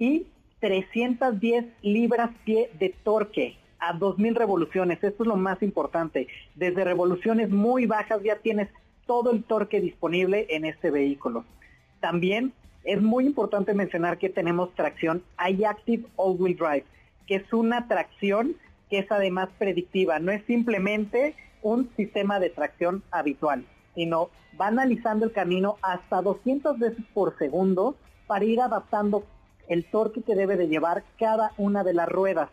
y 0.00 0.26
310 0.58 1.66
libras 1.82 2.30
pie 2.44 2.70
de 2.80 2.92
torque 3.04 3.56
a 3.78 3.92
2000 3.92 4.34
revoluciones. 4.34 4.98
Esto 5.04 5.22
es 5.22 5.28
lo 5.28 5.36
más 5.36 5.62
importante. 5.62 6.26
Desde 6.56 6.82
revoluciones 6.82 7.50
muy 7.50 7.86
bajas 7.86 8.20
ya 8.24 8.40
tienes 8.40 8.68
todo 9.06 9.30
el 9.30 9.44
torque 9.44 9.80
disponible 9.80 10.48
en 10.50 10.64
este 10.64 10.90
vehículo. 10.90 11.44
También 12.00 12.52
es 12.82 13.00
muy 13.00 13.26
importante 13.26 13.74
mencionar 13.74 14.18
que 14.18 14.28
tenemos 14.28 14.74
tracción 14.74 15.22
iActive 15.38 16.08
All-Wheel 16.16 16.56
Drive, 16.56 16.84
que 17.28 17.36
es 17.36 17.52
una 17.52 17.86
tracción 17.86 18.56
que 18.90 18.98
es 18.98 19.10
además 19.10 19.48
predictiva. 19.58 20.18
No 20.18 20.32
es 20.32 20.44
simplemente 20.46 21.34
un 21.62 21.90
sistema 21.96 22.38
de 22.40 22.50
tracción 22.50 23.02
habitual, 23.10 23.64
sino 23.94 24.30
va 24.60 24.68
analizando 24.68 25.26
el 25.26 25.32
camino 25.32 25.76
hasta 25.82 26.22
200 26.22 26.78
veces 26.78 27.04
por 27.12 27.36
segundo 27.38 27.96
para 28.26 28.44
ir 28.44 28.60
adaptando 28.60 29.24
el 29.68 29.84
torque 29.84 30.22
que 30.22 30.34
debe 30.34 30.56
de 30.56 30.68
llevar 30.68 31.04
cada 31.18 31.52
una 31.56 31.82
de 31.82 31.94
las 31.94 32.08
ruedas 32.08 32.50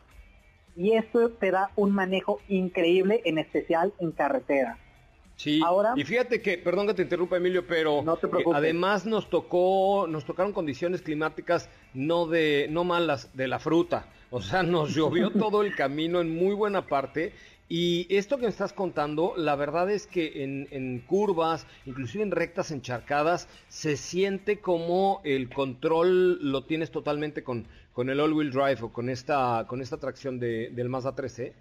y 0.76 0.94
eso 0.94 1.30
te 1.30 1.52
da 1.52 1.72
un 1.76 1.92
manejo 1.92 2.40
increíble, 2.48 3.22
en 3.26 3.38
especial 3.38 3.94
en 4.00 4.12
carretera. 4.12 4.78
Sí, 5.36 5.62
Ahora, 5.66 5.94
y 5.96 6.04
fíjate 6.04 6.42
que, 6.42 6.58
perdón 6.58 6.88
que 6.88 6.94
te 6.94 7.02
interrumpa 7.02 7.38
Emilio, 7.38 7.66
pero 7.68 8.02
eh, 8.02 8.44
además 8.54 9.06
nos 9.06 9.30
tocó, 9.30 10.06
nos 10.08 10.26
tocaron 10.26 10.54
condiciones 10.54 11.02
climáticas 11.02 11.70
no 11.94 12.28
de, 12.28 12.68
no 12.70 12.84
malas, 12.84 13.36
de 13.36 13.48
la 13.48 13.60
fruta. 13.60 14.06
O 14.30 14.42
sea, 14.42 14.64
nos 14.64 14.94
llovió 14.94 15.30
todo 15.32 15.64
el 15.64 15.76
camino 15.76 16.22
en 16.22 16.36
muy 16.36 16.56
buena 16.56 16.88
parte 16.88 17.34
y 17.76 18.06
esto 18.16 18.38
que 18.38 18.44
me 18.44 18.50
estás 18.50 18.72
contando, 18.72 19.34
la 19.38 19.56
verdad 19.56 19.90
es 19.90 20.06
que 20.06 20.44
en, 20.44 21.00
curvas, 21.08 21.66
inclusive 21.88 22.24
en 22.24 22.32
rectas 22.32 22.72
encharcadas, 22.72 23.48
se 23.68 23.98
siente 23.98 24.60
como 24.60 25.22
el 25.24 25.50
control 25.50 26.52
lo 26.52 26.66
tienes 26.66 26.92
totalmente 26.92 27.44
con, 27.44 27.66
con 27.94 28.10
el 28.10 28.20
all-wheel 28.20 28.52
drive 28.52 28.78
o 28.84 28.94
con 28.94 29.10
esta, 29.10 29.66
con 29.68 29.82
esta 29.82 29.98
tracción 29.98 30.40
de, 30.40 30.70
del 30.70 30.90
Mazda 30.90 31.16
3, 31.16 31.40
¿eh? 31.40 31.54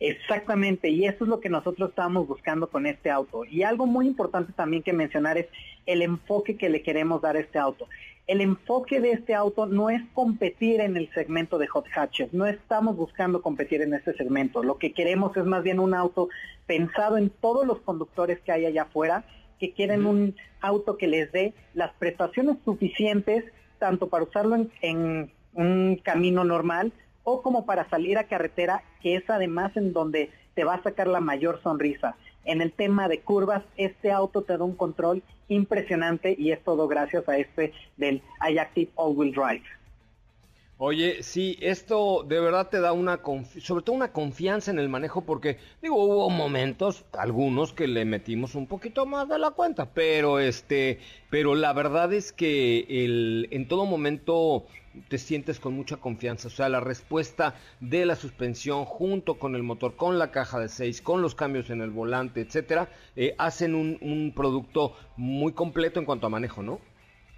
Exactamente, 0.00 0.90
y 0.90 1.06
eso 1.06 1.24
es 1.24 1.28
lo 1.28 1.40
que 1.40 1.48
nosotros 1.48 1.90
estamos 1.90 2.28
buscando 2.28 2.68
con 2.68 2.86
este 2.86 3.10
auto. 3.10 3.44
Y 3.44 3.64
algo 3.64 3.86
muy 3.86 4.06
importante 4.06 4.52
también 4.52 4.82
que 4.82 4.92
mencionar 4.92 5.38
es 5.38 5.46
el 5.86 6.02
enfoque 6.02 6.56
que 6.56 6.68
le 6.68 6.82
queremos 6.82 7.20
dar 7.20 7.36
a 7.36 7.40
este 7.40 7.58
auto. 7.58 7.88
El 8.28 8.40
enfoque 8.40 9.00
de 9.00 9.12
este 9.12 9.34
auto 9.34 9.66
no 9.66 9.90
es 9.90 10.02
competir 10.12 10.80
en 10.80 10.96
el 10.96 11.10
segmento 11.14 11.58
de 11.58 11.66
hot 11.66 11.86
hatches, 11.92 12.32
no 12.32 12.46
estamos 12.46 12.96
buscando 12.96 13.42
competir 13.42 13.80
en 13.82 13.94
este 13.94 14.12
segmento. 14.14 14.62
Lo 14.62 14.78
que 14.78 14.92
queremos 14.92 15.36
es 15.36 15.44
más 15.44 15.64
bien 15.64 15.80
un 15.80 15.94
auto 15.94 16.28
pensado 16.66 17.16
en 17.16 17.30
todos 17.30 17.66
los 17.66 17.80
conductores 17.80 18.38
que 18.40 18.52
hay 18.52 18.66
allá 18.66 18.82
afuera, 18.82 19.24
que 19.58 19.72
quieren 19.72 20.06
un 20.06 20.36
auto 20.60 20.96
que 20.96 21.08
les 21.08 21.32
dé 21.32 21.54
las 21.74 21.92
prestaciones 21.94 22.58
suficientes 22.64 23.44
tanto 23.78 24.08
para 24.08 24.24
usarlo 24.24 24.66
en 24.82 25.32
un 25.54 25.96
camino 26.04 26.44
normal 26.44 26.92
o 27.24 27.42
como 27.42 27.66
para 27.66 27.88
salir 27.88 28.18
a 28.18 28.24
carretera, 28.24 28.82
que 29.02 29.16
es 29.16 29.28
además 29.28 29.76
en 29.76 29.92
donde 29.92 30.30
te 30.54 30.64
va 30.64 30.74
a 30.74 30.82
sacar 30.82 31.06
la 31.06 31.20
mayor 31.20 31.60
sonrisa. 31.62 32.16
En 32.44 32.62
el 32.62 32.72
tema 32.72 33.08
de 33.08 33.20
curvas, 33.20 33.62
este 33.76 34.10
auto 34.10 34.42
te 34.42 34.56
da 34.56 34.64
un 34.64 34.74
control 34.74 35.22
impresionante 35.48 36.34
y 36.38 36.52
es 36.52 36.62
todo 36.64 36.88
gracias 36.88 37.28
a 37.28 37.36
este 37.38 37.72
del 37.96 38.22
iActive 38.48 38.90
All-Wheel 38.94 39.32
Drive. 39.32 39.64
Oye, 40.80 41.24
sí, 41.24 41.58
esto 41.60 42.24
de 42.26 42.38
verdad 42.38 42.68
te 42.68 42.80
da 42.80 42.92
una, 42.92 43.20
sobre 43.60 43.82
todo 43.82 43.96
una 43.96 44.12
confianza 44.12 44.70
en 44.70 44.78
el 44.78 44.88
manejo 44.88 45.22
porque, 45.22 45.58
digo, 45.82 45.96
hubo 45.96 46.30
momentos, 46.30 47.04
algunos 47.18 47.72
que 47.72 47.88
le 47.88 48.04
metimos 48.04 48.54
un 48.54 48.68
poquito 48.68 49.04
más 49.04 49.28
de 49.28 49.40
la 49.40 49.50
cuenta, 49.50 49.92
pero 49.92 50.38
este, 50.38 51.00
pero 51.30 51.56
la 51.56 51.72
verdad 51.72 52.12
es 52.12 52.32
que 52.32 52.86
el, 52.88 53.48
en 53.50 53.66
todo 53.66 53.86
momento 53.86 54.66
te 55.08 55.18
sientes 55.18 55.60
con 55.60 55.74
mucha 55.74 55.96
confianza, 55.96 56.48
o 56.48 56.50
sea, 56.50 56.68
la 56.68 56.80
respuesta 56.80 57.54
de 57.80 58.06
la 58.06 58.16
suspensión 58.16 58.84
junto 58.84 59.38
con 59.38 59.54
el 59.54 59.62
motor, 59.62 59.96
con 59.96 60.18
la 60.18 60.30
caja 60.30 60.58
de 60.58 60.68
6, 60.68 61.02
con 61.02 61.22
los 61.22 61.34
cambios 61.34 61.70
en 61.70 61.80
el 61.80 61.90
volante, 61.90 62.40
etcétera, 62.40 62.88
eh, 63.16 63.34
hacen 63.38 63.74
un, 63.74 63.98
un 64.00 64.32
producto 64.34 64.96
muy 65.16 65.52
completo 65.52 66.00
en 66.00 66.06
cuanto 66.06 66.26
a 66.26 66.30
manejo, 66.30 66.62
¿no? 66.62 66.80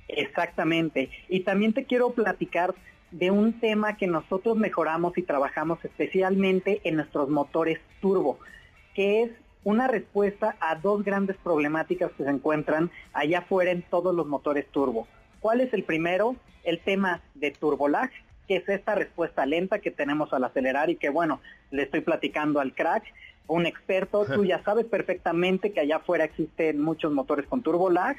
Exactamente. 0.08 1.10
Y 1.28 1.40
también 1.40 1.72
te 1.72 1.84
quiero 1.84 2.10
platicar 2.10 2.74
de 3.10 3.30
un 3.30 3.54
tema 3.60 3.96
que 3.96 4.06
nosotros 4.06 4.56
mejoramos 4.56 5.16
y 5.18 5.22
trabajamos 5.22 5.84
especialmente 5.84 6.80
en 6.84 6.96
nuestros 6.96 7.28
motores 7.28 7.80
turbo, 8.00 8.38
que 8.94 9.22
es 9.22 9.30
una 9.64 9.88
respuesta 9.88 10.56
a 10.60 10.76
dos 10.76 11.04
grandes 11.04 11.36
problemáticas 11.36 12.12
que 12.12 12.24
se 12.24 12.30
encuentran 12.30 12.90
allá 13.12 13.40
afuera 13.40 13.70
en 13.70 13.82
todos 13.82 14.14
los 14.14 14.26
motores 14.26 14.66
turbo. 14.68 15.06
¿Cuál 15.40 15.60
es 15.60 15.72
el 15.72 15.84
primero? 15.84 16.36
El 16.64 16.80
tema 16.80 17.22
de 17.34 17.50
turbolag, 17.50 18.10
que 18.46 18.56
es 18.56 18.68
esta 18.68 18.94
respuesta 18.94 19.46
lenta 19.46 19.78
que 19.78 19.90
tenemos 19.90 20.32
al 20.32 20.44
acelerar 20.44 20.90
y 20.90 20.96
que 20.96 21.08
bueno, 21.08 21.40
le 21.70 21.84
estoy 21.84 22.02
platicando 22.02 22.60
al 22.60 22.74
crack, 22.74 23.04
un 23.46 23.66
experto, 23.66 24.24
tú 24.34 24.44
ya 24.44 24.62
sabes 24.62 24.86
perfectamente 24.86 25.72
que 25.72 25.80
allá 25.80 25.96
afuera 25.96 26.24
existen 26.24 26.80
muchos 26.80 27.12
motores 27.12 27.46
con 27.46 27.62
turbolag. 27.62 28.16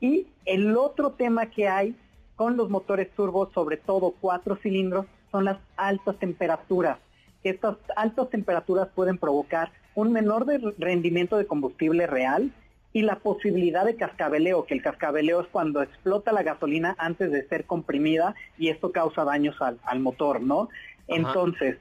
Y 0.00 0.26
el 0.44 0.76
otro 0.76 1.12
tema 1.12 1.46
que 1.46 1.68
hay 1.68 1.94
con 2.34 2.56
los 2.56 2.68
motores 2.68 3.10
turbo, 3.12 3.50
sobre 3.54 3.78
todo 3.78 4.14
cuatro 4.20 4.56
cilindros, 4.56 5.06
son 5.30 5.46
las 5.46 5.58
altas 5.76 6.18
temperaturas. 6.18 6.98
Estas 7.42 7.76
altas 7.94 8.28
temperaturas 8.28 8.88
pueden 8.94 9.18
provocar 9.18 9.70
un 9.94 10.12
menor 10.12 10.46
rendimiento 10.78 11.38
de 11.38 11.46
combustible 11.46 12.06
real 12.06 12.52
y 12.96 13.02
la 13.02 13.16
posibilidad 13.16 13.84
de 13.84 13.94
cascabeleo, 13.94 14.64
que 14.64 14.72
el 14.72 14.80
cascabeleo 14.80 15.42
es 15.42 15.48
cuando 15.48 15.82
explota 15.82 16.32
la 16.32 16.42
gasolina 16.42 16.96
antes 16.96 17.30
de 17.30 17.46
ser 17.46 17.66
comprimida 17.66 18.34
y 18.56 18.70
esto 18.70 18.90
causa 18.90 19.22
daños 19.22 19.54
al, 19.60 20.00
motor, 20.00 20.40
¿no? 20.40 20.70
Entonces, 21.06 21.76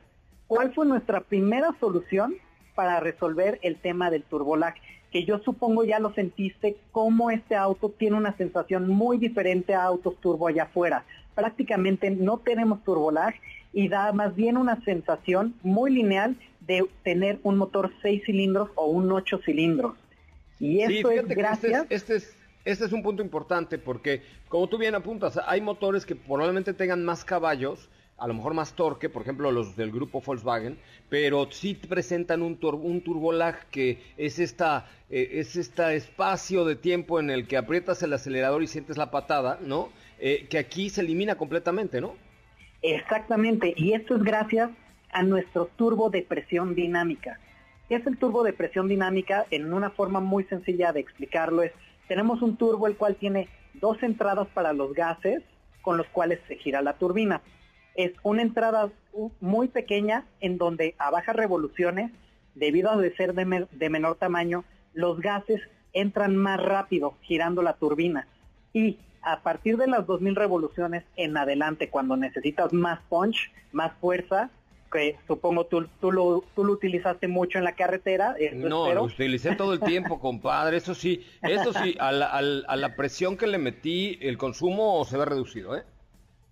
¿cuál 0.47 0.73
fue 0.73 0.85
nuestra 0.85 1.21
primera 1.21 1.73
solución 1.79 2.35
para 2.75 2.99
resolver 2.99 3.59
el 3.61 3.77
tema 3.77 4.09
del 4.09 4.23
turbolag? 4.23 4.75
que 5.09 5.23
yo 5.23 5.39
supongo 5.39 5.85
ya 5.85 5.99
lo 5.99 6.13
sentiste, 6.13 6.75
cómo 6.91 7.31
este 7.31 7.55
auto 7.55 7.87
tiene 7.97 8.17
una 8.17 8.35
sensación 8.35 8.89
muy 8.89 9.17
diferente 9.17 9.73
a 9.73 9.85
autos 9.85 10.19
turbo 10.19 10.49
allá 10.49 10.63
afuera. 10.63 11.05
Prácticamente 11.33 12.11
no 12.11 12.39
tenemos 12.39 12.83
turbolag 12.83 13.35
y 13.71 13.87
da 13.87 14.11
más 14.11 14.35
bien 14.35 14.57
una 14.57 14.83
sensación 14.83 15.55
muy 15.63 15.91
lineal 15.91 16.35
de 16.59 16.85
tener 17.03 17.39
un 17.43 17.55
motor 17.55 17.93
6 18.01 18.23
cilindros 18.25 18.69
o 18.75 18.87
un 18.87 19.09
8 19.09 19.39
cilindros. 19.45 19.95
Y 20.59 20.81
eso 20.81 21.11
es 21.11 21.21
este 21.21 21.35
gracias... 21.35 21.85
Este 21.89 22.15
es, 22.17 22.35
este 22.65 22.85
es 22.85 22.91
un 22.91 23.03
punto 23.03 23.21
importante 23.21 23.77
porque, 23.77 24.23
como 24.49 24.67
tú 24.67 24.77
bien 24.77 24.95
apuntas, 24.95 25.39
hay 25.45 25.61
motores 25.61 26.05
que 26.05 26.15
probablemente 26.15 26.73
tengan 26.73 27.05
más 27.05 27.23
caballos, 27.23 27.89
a 28.17 28.27
lo 28.27 28.33
mejor 28.33 28.53
más 28.53 28.73
torque, 28.73 29.07
por 29.07 29.21
ejemplo 29.21 29.51
los 29.51 29.75
del 29.75 29.91
grupo 29.91 30.21
Volkswagen, 30.21 30.77
pero 31.09 31.51
sí 31.51 31.75
presentan 31.75 32.41
un, 32.41 32.57
un 32.61 33.01
turbolag 33.01 33.67
que 33.69 33.99
es 34.17 34.39
esta 34.39 34.87
eh, 35.09 35.29
es 35.33 35.55
este 35.55 35.95
espacio 35.95 36.65
de 36.65 36.75
tiempo 36.75 37.19
en 37.19 37.29
el 37.29 37.45
que 37.45 37.57
aprietas 37.57 38.01
el 38.01 38.13
acelerador 38.13 38.63
y 38.63 38.67
sientes 38.67 38.97
la 38.97 39.11
patada, 39.11 39.59
¿no? 39.61 39.89
Eh, 40.17 40.47
que 40.49 40.57
aquí 40.57 40.89
se 40.89 41.01
elimina 41.01 41.35
completamente, 41.35 42.01
¿no? 42.01 42.15
Exactamente, 42.81 43.73
y 43.75 43.93
esto 43.93 44.15
es 44.15 44.23
gracias 44.23 44.71
a 45.11 45.23
nuestro 45.23 45.67
turbo 45.75 46.09
de 46.09 46.23
presión 46.23 46.73
dinámica. 46.73 47.39
¿Qué 47.89 47.95
es 47.95 48.07
el 48.07 48.17
turbo 48.17 48.43
de 48.43 48.53
presión 48.53 48.87
dinámica? 48.87 49.45
En 49.51 49.73
una 49.73 49.91
forma 49.91 50.19
muy 50.19 50.43
sencilla 50.45 50.91
de 50.91 50.99
explicarlo 50.99 51.63
es, 51.63 51.71
tenemos 52.07 52.41
un 52.41 52.57
turbo 52.57 52.87
el 52.87 52.97
cual 52.97 53.15
tiene 53.15 53.49
dos 53.75 54.01
entradas 54.03 54.47
para 54.53 54.73
los 54.73 54.93
gases 54.93 55.43
con 55.81 55.97
los 55.97 56.07
cuales 56.07 56.39
se 56.47 56.55
gira 56.55 56.81
la 56.81 56.93
turbina 56.93 57.41
es 57.95 58.11
una 58.23 58.41
entrada 58.41 58.91
muy 59.39 59.69
pequeña 59.69 60.25
en 60.41 60.57
donde 60.57 60.95
a 60.99 61.09
bajas 61.09 61.35
revoluciones, 61.35 62.11
debido 62.53 62.91
a 62.91 63.01
ser 63.15 63.33
de, 63.33 63.89
menor 63.89 64.15
tamaño, 64.15 64.65
los 64.93 65.19
gases 65.19 65.61
entran 65.93 66.35
más 66.35 66.61
rápido 66.61 67.15
girando 67.21 67.61
la 67.61 67.73
turbina. 67.73 68.27
Y 68.73 68.99
a 69.21 69.41
partir 69.41 69.77
de 69.77 69.87
las 69.87 70.05
2000 70.05 70.35
revoluciones 70.35 71.03
en 71.15 71.37
adelante, 71.37 71.89
cuando 71.89 72.17
necesitas 72.17 72.73
más 72.73 72.99
punch, 73.09 73.51
más 73.71 73.93
fuerza, 73.99 74.49
que 74.91 75.17
supongo 75.27 75.65
tú, 75.65 75.87
tú, 75.99 76.11
lo, 76.11 76.43
tú 76.55 76.63
lo 76.63 76.73
utilizaste 76.73 77.27
mucho 77.27 77.57
en 77.57 77.63
la 77.63 77.73
carretera. 77.73 78.35
No, 78.53 78.93
lo 78.93 79.03
utilicé 79.03 79.55
todo 79.55 79.73
el 79.73 79.79
tiempo, 79.79 80.19
compadre. 80.21 80.77
Eso 80.77 80.95
sí, 80.95 81.25
eso 81.41 81.73
sí, 81.73 81.95
a 81.99 82.11
la, 82.11 82.27
a 82.27 82.75
la 82.75 82.95
presión 82.95 83.37
que 83.37 83.47
le 83.47 83.57
metí, 83.57 84.17
el 84.21 84.37
consumo 84.37 85.03
se 85.05 85.17
ve 85.17 85.25
reducido, 85.25 85.75
¿eh? 85.75 85.83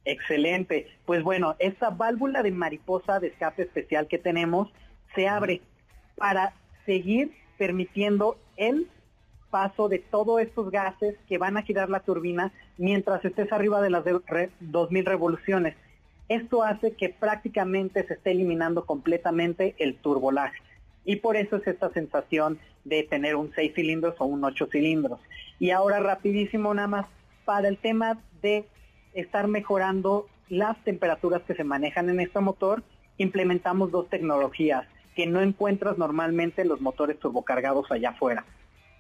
Excelente. 0.06 0.88
Pues 1.06 1.24
bueno, 1.24 1.56
esta 1.60 1.90
válvula 1.90 2.44
de 2.44 2.52
mariposa 2.52 3.20
de 3.20 3.28
escape 3.28 3.64
especial 3.64 4.08
que 4.08 4.18
tenemos 4.18 4.70
se 5.16 5.28
abre 5.28 5.62
para 6.16 6.54
seguir 6.86 7.32
permitiendo 7.58 8.38
el 8.58 8.90
paso 9.50 9.88
de 9.88 10.00
todos 10.00 10.42
estos 10.42 10.72
gases 10.72 11.16
que 11.30 11.38
van 11.38 11.58
a 11.58 11.62
girar 11.62 11.90
la 11.90 12.00
turbina 12.00 12.52
mientras 12.78 13.24
estés 13.24 13.52
arriba 13.52 13.82
de 13.82 13.92
las 13.92 14.04
2000 14.60 15.06
revoluciones. 15.06 15.76
Esto 16.34 16.64
hace 16.64 16.94
que 16.94 17.10
prácticamente 17.10 18.08
se 18.08 18.16
esté 18.16 18.32
eliminando 18.32 18.86
completamente 18.86 19.76
el 19.78 19.96
turbolaje. 19.98 20.58
Y 21.06 21.18
por 21.18 21.36
eso 21.36 21.58
es 21.58 21.68
esta 21.68 21.92
sensación 21.92 22.60
de 22.86 23.04
tener 23.04 23.36
un 23.36 23.52
6 23.54 23.74
cilindros 23.76 24.16
o 24.18 24.26
un 24.26 24.44
8 24.44 24.68
cilindros. 24.72 25.20
Y 25.60 25.70
ahora 25.70 26.00
rapidísimo 26.00 26.74
nada 26.74 26.88
más 26.88 27.06
para 27.46 27.68
el 27.68 27.78
tema 27.78 28.20
de 28.42 28.66
estar 29.14 29.48
mejorando 29.48 30.28
las 30.50 30.82
temperaturas 30.84 31.44
que 31.44 31.54
se 31.54 31.64
manejan 31.64 32.10
en 32.10 32.20
este 32.20 32.40
motor, 32.40 32.82
implementamos 33.18 33.92
dos 33.92 34.10
tecnologías 34.10 34.88
que 35.16 35.28
no 35.28 35.40
encuentras 35.42 36.00
normalmente 36.00 36.64
en 36.64 36.70
los 36.70 36.82
motores 36.82 37.20
turbocargados 37.20 37.92
allá 37.92 38.10
afuera. 38.10 38.44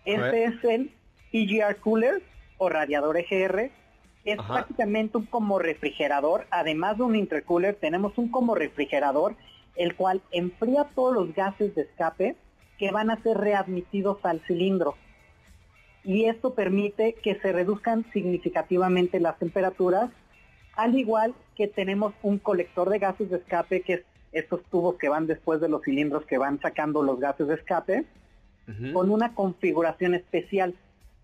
Este 0.05 0.43
es 0.43 0.63
el 0.63 0.91
EGR 1.31 1.77
Cooler 1.77 2.21
o 2.57 2.69
radiador 2.69 3.17
EGR. 3.17 3.71
Es 4.25 4.37
prácticamente 4.41 5.17
un 5.17 5.25
como 5.25 5.59
refrigerador. 5.59 6.47
Además 6.49 6.97
de 6.97 7.03
un 7.03 7.15
intercooler, 7.15 7.75
tenemos 7.75 8.17
un 8.17 8.29
como 8.29 8.55
refrigerador, 8.55 9.35
el 9.75 9.95
cual 9.95 10.21
enfría 10.31 10.85
todos 10.95 11.13
los 11.13 11.35
gases 11.35 11.75
de 11.75 11.83
escape 11.83 12.35
que 12.77 12.91
van 12.91 13.09
a 13.09 13.21
ser 13.21 13.37
readmitidos 13.37 14.23
al 14.23 14.39
cilindro 14.47 14.95
y 16.03 16.25
esto 16.25 16.53
permite 16.53 17.13
que 17.23 17.35
se 17.35 17.51
reduzcan 17.51 18.05
significativamente 18.11 19.19
las 19.19 19.37
temperaturas, 19.39 20.09
al 20.75 20.95
igual 20.95 21.33
que 21.55 21.67
tenemos 21.67 22.13
un 22.23 22.39
colector 22.39 22.89
de 22.89 22.99
gases 22.99 23.29
de 23.29 23.37
escape, 23.37 23.81
que 23.81 23.93
es 23.93 24.01
estos 24.33 24.63
tubos 24.65 24.95
que 24.95 25.09
van 25.09 25.27
después 25.27 25.61
de 25.61 25.69
los 25.69 25.83
cilindros 25.83 26.25
que 26.25 26.37
van 26.37 26.59
sacando 26.59 27.03
los 27.03 27.19
gases 27.19 27.47
de 27.47 27.55
escape, 27.55 28.05
con 28.93 29.11
una 29.11 29.35
configuración 29.35 30.13
especial 30.15 30.73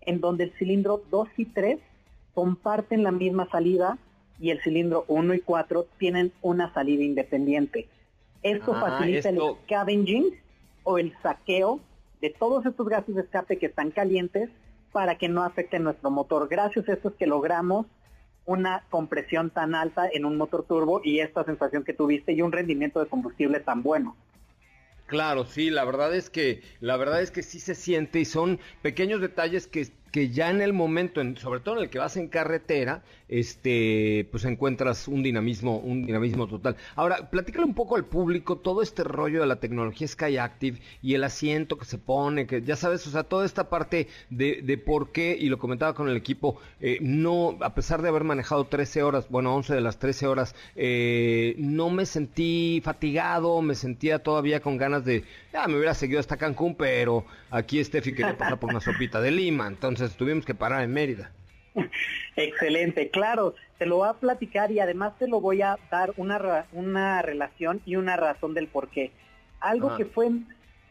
en 0.02 0.20
donde 0.20 0.44
el 0.44 0.52
cilindro 0.52 1.02
2 1.10 1.28
y 1.38 1.46
3 1.46 1.78
comparten 2.34 3.02
la 3.02 3.12
misma 3.12 3.48
salida 3.50 3.98
y 4.38 4.50
el 4.50 4.60
cilindro 4.62 5.04
1 5.08 5.34
y 5.34 5.40
4 5.40 5.86
tienen 5.98 6.32
una 6.42 6.72
salida 6.72 7.02
independiente. 7.02 7.88
Esto 8.42 8.74
ah, 8.74 8.80
facilita 8.80 9.28
el 9.28 9.40
scavenging 9.64 10.34
o 10.84 10.98
el 10.98 11.14
saqueo 11.22 11.80
de 12.20 12.30
todos 12.30 12.64
estos 12.64 12.88
gases 12.88 13.14
de 13.14 13.22
escape 13.22 13.58
que 13.58 13.66
están 13.66 13.90
calientes 13.90 14.50
para 14.92 15.18
que 15.18 15.28
no 15.28 15.42
afecte 15.42 15.78
nuestro 15.78 16.10
motor. 16.10 16.48
Gracias 16.48 16.88
a 16.88 16.94
esto 16.94 17.10
es 17.10 17.14
que 17.14 17.26
logramos 17.26 17.86
una 18.46 18.84
compresión 18.90 19.50
tan 19.50 19.74
alta 19.74 20.08
en 20.10 20.24
un 20.24 20.36
motor 20.36 20.64
turbo 20.64 21.00
y 21.04 21.20
esta 21.20 21.44
sensación 21.44 21.84
que 21.84 21.92
tuviste 21.92 22.32
y 22.32 22.42
un 22.42 22.52
rendimiento 22.52 23.00
de 23.00 23.06
combustible 23.06 23.60
tan 23.60 23.82
bueno. 23.82 24.16
Claro, 25.06 25.44
sí, 25.44 25.70
la 25.70 25.84
verdad 25.84 26.14
es 26.14 26.30
que 26.30 26.62
la 26.80 26.96
verdad 26.96 27.20
es 27.20 27.30
que 27.30 27.42
sí 27.42 27.58
se 27.58 27.74
siente 27.74 28.20
y 28.20 28.24
son 28.24 28.60
pequeños 28.80 29.20
detalles 29.20 29.66
que 29.66 29.88
que 30.10 30.30
ya 30.30 30.50
en 30.50 30.60
el 30.60 30.72
momento, 30.72 31.20
en, 31.20 31.36
sobre 31.36 31.60
todo 31.60 31.76
en 31.76 31.84
el 31.84 31.90
que 31.90 31.98
vas 31.98 32.16
en 32.16 32.28
carretera, 32.28 33.02
este, 33.28 34.26
pues 34.30 34.44
encuentras 34.44 35.06
un 35.06 35.22
dinamismo, 35.22 35.78
un 35.78 36.04
dinamismo 36.04 36.48
total. 36.48 36.76
Ahora, 36.96 37.30
platícale 37.30 37.64
un 37.64 37.74
poco 37.74 37.96
al 37.96 38.04
público 38.04 38.56
todo 38.56 38.82
este 38.82 39.04
rollo 39.04 39.40
de 39.40 39.46
la 39.46 39.56
tecnología 39.56 40.08
Sky 40.08 40.36
Active 40.36 40.80
y 41.00 41.14
el 41.14 41.22
asiento 41.24 41.78
que 41.78 41.84
se 41.84 41.98
pone, 41.98 42.46
que 42.46 42.62
ya 42.62 42.76
sabes, 42.76 43.06
o 43.06 43.10
sea, 43.10 43.22
toda 43.22 43.46
esta 43.46 43.68
parte 43.68 44.08
de, 44.30 44.62
de 44.62 44.78
por 44.78 45.12
qué, 45.12 45.36
y 45.38 45.48
lo 45.48 45.58
comentaba 45.58 45.94
con 45.94 46.08
el 46.08 46.16
equipo, 46.16 46.60
eh, 46.80 46.98
no, 47.00 47.56
a 47.60 47.74
pesar 47.74 48.02
de 48.02 48.08
haber 48.08 48.24
manejado 48.24 48.64
13 48.64 49.02
horas, 49.02 49.28
bueno, 49.28 49.54
11 49.54 49.74
de 49.74 49.80
las 49.80 49.98
13 49.98 50.26
horas, 50.26 50.54
eh, 50.74 51.54
no 51.58 51.90
me 51.90 52.06
sentí 52.06 52.80
fatigado, 52.84 53.62
me 53.62 53.74
sentía 53.74 54.20
todavía 54.20 54.60
con 54.60 54.76
ganas 54.76 55.04
de, 55.04 55.24
ya 55.52 55.66
me 55.66 55.76
hubiera 55.76 55.94
seguido 55.94 56.20
hasta 56.20 56.36
Cancún, 56.36 56.74
pero 56.74 57.24
aquí 57.50 57.82
Steffi 57.82 58.14
quería 58.14 58.36
pasar 58.36 58.58
por 58.58 58.70
una 58.70 58.80
sopita 58.80 59.20
de 59.20 59.30
Lima, 59.30 59.66
entonces 59.66 60.16
tuvimos 60.16 60.44
que 60.44 60.54
parar 60.54 60.82
en 60.82 60.92
Mérida. 60.92 61.32
Excelente, 62.36 63.10
claro, 63.10 63.54
te 63.78 63.86
lo 63.86 63.96
voy 63.96 64.08
a 64.08 64.14
platicar 64.14 64.70
y 64.70 64.80
además 64.80 65.18
te 65.18 65.28
lo 65.28 65.40
voy 65.40 65.62
a 65.62 65.78
dar 65.90 66.12
una, 66.16 66.66
una 66.72 67.22
relación 67.22 67.80
y 67.86 67.96
una 67.96 68.16
razón 68.16 68.54
del 68.54 68.68
por 68.68 68.88
qué. 68.88 69.12
Algo 69.60 69.96
que 69.96 70.06
fue, 70.06 70.30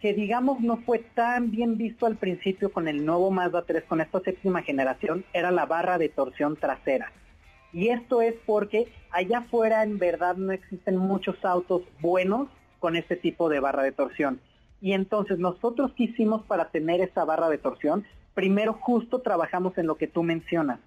que 0.01 0.13
digamos 0.13 0.59
no 0.59 0.77
fue 0.77 0.99
tan 0.99 1.51
bien 1.51 1.77
visto 1.77 2.05
al 2.05 2.17
principio 2.17 2.71
con 2.71 2.87
el 2.87 3.05
nuevo 3.05 3.31
Mazda 3.31 3.63
3, 3.63 3.83
con 3.85 4.01
esta 4.01 4.19
séptima 4.19 4.61
generación, 4.61 5.25
era 5.33 5.51
la 5.51 5.65
barra 5.65 5.97
de 5.97 6.09
torsión 6.09 6.55
trasera. 6.55 7.11
Y 7.71 7.89
esto 7.89 8.21
es 8.21 8.35
porque 8.45 8.91
allá 9.11 9.39
afuera 9.39 9.83
en 9.83 9.99
verdad 9.99 10.35
no 10.35 10.51
existen 10.51 10.97
muchos 10.97 11.43
autos 11.43 11.83
buenos 11.99 12.47
con 12.79 12.95
este 12.95 13.15
tipo 13.15 13.49
de 13.49 13.59
barra 13.59 13.83
de 13.83 13.91
torsión. 13.91 14.39
Y 14.81 14.93
entonces 14.93 15.39
nosotros 15.39 15.91
quisimos 15.93 16.43
para 16.43 16.69
tener 16.69 17.01
esa 17.01 17.25
barra 17.25 17.49
de 17.49 17.57
torsión, 17.57 18.05
primero 18.33 18.73
justo 18.73 19.19
trabajamos 19.19 19.77
en 19.77 19.87
lo 19.87 19.95
que 19.95 20.07
tú 20.07 20.23
mencionas. 20.23 20.79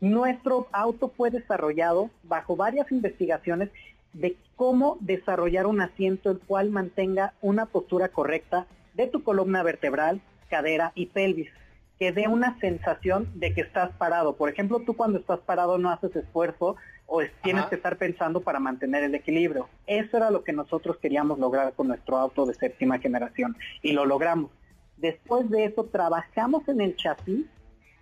Nuestro 0.00 0.68
auto 0.72 1.12
fue 1.16 1.30
desarrollado 1.30 2.10
bajo 2.22 2.56
varias 2.56 2.90
investigaciones 2.92 3.70
de 4.12 4.36
cómo 4.56 4.96
desarrollar 5.00 5.66
un 5.66 5.80
asiento 5.80 6.30
el 6.30 6.38
cual 6.38 6.70
mantenga 6.70 7.34
una 7.40 7.66
postura 7.66 8.08
correcta 8.08 8.66
de 8.94 9.06
tu 9.06 9.22
columna 9.22 9.62
vertebral, 9.62 10.20
cadera 10.48 10.92
y 10.94 11.06
pelvis, 11.06 11.50
que 11.98 12.12
dé 12.12 12.28
una 12.28 12.58
sensación 12.60 13.28
de 13.34 13.52
que 13.54 13.62
estás 13.62 13.90
parado. 13.96 14.36
Por 14.36 14.48
ejemplo, 14.48 14.80
tú 14.80 14.94
cuando 14.94 15.18
estás 15.18 15.40
parado 15.40 15.78
no 15.78 15.90
haces 15.90 16.14
esfuerzo 16.14 16.76
o 17.06 17.22
tienes 17.42 17.66
que 17.66 17.74
estar 17.74 17.96
pensando 17.96 18.40
para 18.40 18.60
mantener 18.60 19.02
el 19.02 19.14
equilibrio. 19.14 19.68
Eso 19.86 20.16
era 20.16 20.30
lo 20.30 20.44
que 20.44 20.52
nosotros 20.52 20.98
queríamos 20.98 21.38
lograr 21.38 21.72
con 21.72 21.88
nuestro 21.88 22.18
auto 22.18 22.46
de 22.46 22.54
séptima 22.54 22.98
generación 22.98 23.56
y 23.82 23.92
lo 23.92 24.04
logramos. 24.04 24.50
Después 24.96 25.48
de 25.50 25.64
eso 25.64 25.84
trabajamos 25.84 26.68
en 26.68 26.80
el 26.80 26.96
chasis 26.96 27.46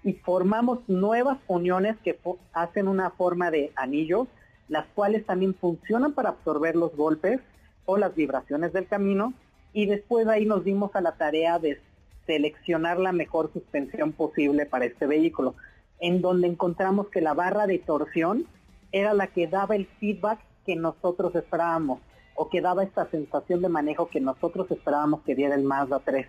y 0.02 0.12
formamos 0.14 0.80
nuevas 0.88 1.38
uniones 1.46 1.96
que 2.04 2.18
hacen 2.52 2.88
una 2.88 3.10
forma 3.10 3.50
de 3.50 3.72
anillos, 3.76 4.28
las 4.68 4.86
cuales 4.88 5.24
también 5.24 5.54
funcionan 5.54 6.12
para 6.12 6.30
absorber 6.30 6.76
los 6.76 6.94
golpes 6.96 7.40
o 7.86 7.96
las 7.96 8.14
vibraciones 8.14 8.72
del 8.72 8.86
camino. 8.86 9.32
Y 9.72 9.86
después 9.86 10.26
ahí 10.26 10.46
nos 10.46 10.64
dimos 10.64 10.94
a 10.94 11.00
la 11.00 11.12
tarea 11.12 11.58
de 11.58 11.80
seleccionar 12.26 12.98
la 12.98 13.12
mejor 13.12 13.52
suspensión 13.52 14.12
posible 14.12 14.66
para 14.66 14.84
este 14.84 15.06
vehículo, 15.06 15.54
en 16.00 16.20
donde 16.20 16.48
encontramos 16.48 17.08
que 17.08 17.20
la 17.20 17.34
barra 17.34 17.66
de 17.66 17.78
torsión 17.78 18.46
era 18.92 19.14
la 19.14 19.28
que 19.28 19.46
daba 19.46 19.76
el 19.76 19.86
feedback 19.98 20.40
que 20.64 20.76
nosotros 20.76 21.34
esperábamos 21.34 22.00
o 22.34 22.48
que 22.50 22.60
daba 22.60 22.84
esta 22.84 23.08
sensación 23.10 23.62
de 23.62 23.68
manejo 23.68 24.08
que 24.08 24.20
nosotros 24.20 24.70
esperábamos 24.70 25.22
que 25.22 25.34
diera 25.34 25.54
el 25.54 25.64
Mazda 25.64 26.00
3 26.00 26.26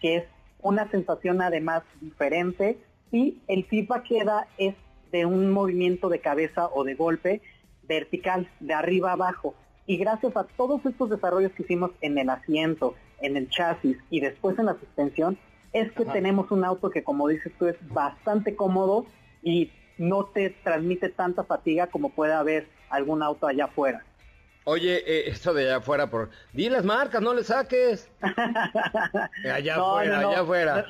que 0.00 0.16
es 0.16 0.24
una 0.62 0.90
sensación 0.90 1.40
además 1.42 1.82
diferente 2.00 2.78
y 3.12 3.38
el 3.46 3.64
feedback 3.64 4.04
que 4.04 4.24
da 4.24 4.48
es 4.58 4.74
de 5.12 5.26
un 5.26 5.50
movimiento 5.50 6.08
de 6.08 6.20
cabeza 6.20 6.68
o 6.72 6.84
de 6.84 6.94
golpe 6.94 7.42
vertical, 7.82 8.48
de 8.60 8.74
arriba 8.74 9.12
abajo. 9.12 9.54
Y 9.86 9.96
gracias 9.96 10.36
a 10.36 10.44
todos 10.44 10.84
estos 10.86 11.10
desarrollos 11.10 11.52
que 11.52 11.64
hicimos 11.64 11.90
en 12.00 12.18
el 12.18 12.30
asiento, 12.30 12.94
en 13.20 13.36
el 13.36 13.48
chasis 13.48 13.96
y 14.10 14.20
después 14.20 14.58
en 14.58 14.66
la 14.66 14.74
suspensión, 14.74 15.38
es 15.72 15.92
que 15.92 16.04
tenemos 16.04 16.50
un 16.50 16.64
auto 16.64 16.90
que 16.90 17.04
como 17.04 17.28
dices 17.28 17.52
tú 17.58 17.66
es 17.66 17.76
bastante 17.88 18.56
cómodo 18.56 19.06
y 19.42 19.70
no 19.98 20.24
te 20.26 20.50
transmite 20.64 21.10
tanta 21.10 21.44
fatiga 21.44 21.86
como 21.86 22.10
puede 22.10 22.32
haber 22.32 22.66
algún 22.88 23.22
auto 23.22 23.46
allá 23.46 23.66
afuera. 23.66 24.04
Oye, 24.64 25.02
eh, 25.06 25.28
esto 25.28 25.54
de 25.54 25.64
allá 25.64 25.76
afuera, 25.76 26.08
por... 26.08 26.30
di 26.52 26.68
las 26.68 26.84
marcas, 26.84 27.22
no 27.22 27.34
le 27.34 27.44
saques. 27.44 28.10
allá 29.52 29.76
afuera, 29.76 30.18
allá 30.18 30.40
afuera. 30.40 30.86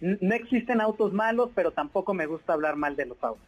No, 0.00 0.34
existen 0.34 0.80
autos 0.80 1.12
malos, 1.12 1.50
pero 1.54 1.72
tampoco 1.72 2.14
me 2.14 2.26
gusta 2.26 2.52
hablar 2.52 2.76
mal 2.76 2.96
de 2.96 3.06
los 3.06 3.22
autos. 3.22 3.44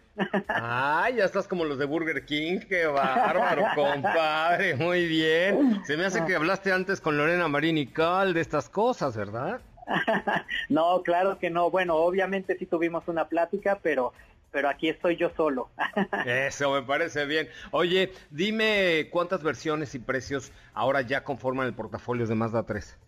Ay, 0.48 1.16
ya 1.16 1.24
estás 1.24 1.46
como 1.46 1.64
los 1.64 1.78
de 1.78 1.84
Burger 1.84 2.24
King, 2.24 2.58
qué 2.68 2.86
bárbaro, 2.86 3.64
compadre, 3.74 4.74
muy 4.74 5.06
bien. 5.06 5.82
Se 5.84 5.96
me 5.96 6.04
hace 6.04 6.24
que 6.24 6.34
hablaste 6.34 6.72
antes 6.72 7.00
con 7.00 7.16
Lorena 7.16 7.48
Marín 7.48 7.78
y 7.78 7.86
Cal 7.86 8.34
de 8.34 8.40
estas 8.40 8.68
cosas, 8.68 9.16
¿verdad? 9.16 9.60
no, 10.68 11.02
claro 11.02 11.38
que 11.38 11.50
no. 11.50 11.70
Bueno, 11.70 11.96
obviamente 11.96 12.56
sí 12.58 12.66
tuvimos 12.66 13.06
una 13.08 13.26
plática, 13.28 13.78
pero 13.82 14.12
pero 14.52 14.68
aquí 14.68 14.88
estoy 14.88 15.16
yo 15.16 15.30
solo. 15.36 15.70
Eso 16.26 16.72
me 16.72 16.82
parece 16.82 17.24
bien. 17.24 17.48
Oye, 17.70 18.12
dime 18.30 19.08
cuántas 19.10 19.42
versiones 19.42 19.94
y 19.94 20.00
precios 20.00 20.52
ahora 20.74 21.02
ya 21.02 21.22
conforman 21.22 21.66
el 21.66 21.74
portafolio 21.74 22.26
de 22.26 22.34
Mazda 22.34 22.64
3. 22.64 22.98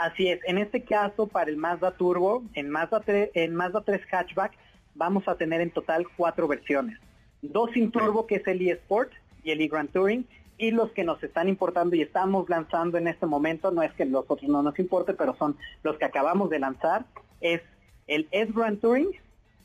Así 0.00 0.28
es, 0.28 0.40
en 0.46 0.56
este 0.56 0.82
caso 0.82 1.26
para 1.26 1.50
el 1.50 1.58
Mazda 1.58 1.90
Turbo, 1.90 2.42
en 2.54 2.70
Mazda 2.70 3.00
3, 3.00 3.32
en 3.34 3.54
Mazda 3.54 3.82
3 3.82 4.00
Hatchback, 4.10 4.52
vamos 4.94 5.28
a 5.28 5.34
tener 5.34 5.60
en 5.60 5.70
total 5.70 6.06
cuatro 6.16 6.48
versiones. 6.48 6.98
Dos 7.42 7.70
sin 7.72 7.90
turbo, 7.90 8.26
que 8.26 8.36
es 8.36 8.46
el 8.46 8.66
eSport 8.66 9.12
y 9.44 9.50
el 9.50 9.60
eGrand 9.60 9.92
Touring, 9.92 10.26
y 10.56 10.70
los 10.70 10.90
que 10.92 11.04
nos 11.04 11.22
están 11.22 11.50
importando 11.50 11.96
y 11.96 12.00
estamos 12.00 12.48
lanzando 12.48 12.96
en 12.96 13.08
este 13.08 13.26
momento, 13.26 13.72
no 13.72 13.82
es 13.82 13.92
que 13.92 14.06
los 14.06 14.24
otros 14.26 14.48
no 14.48 14.62
nos 14.62 14.78
importe, 14.78 15.12
pero 15.12 15.36
son 15.36 15.58
los 15.82 15.98
que 15.98 16.06
acabamos 16.06 16.48
de 16.48 16.60
lanzar, 16.60 17.04
es 17.42 17.60
el 18.06 18.26
S 18.30 18.50
Grand 18.54 18.80
Touring 18.80 19.10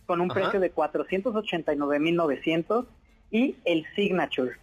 con 0.05 0.19
un 0.19 0.27
precio 0.27 0.59
de 0.59 0.75
489.900 0.75 2.85
y 3.31 3.55
el 3.63 3.85
Signature 3.95 4.57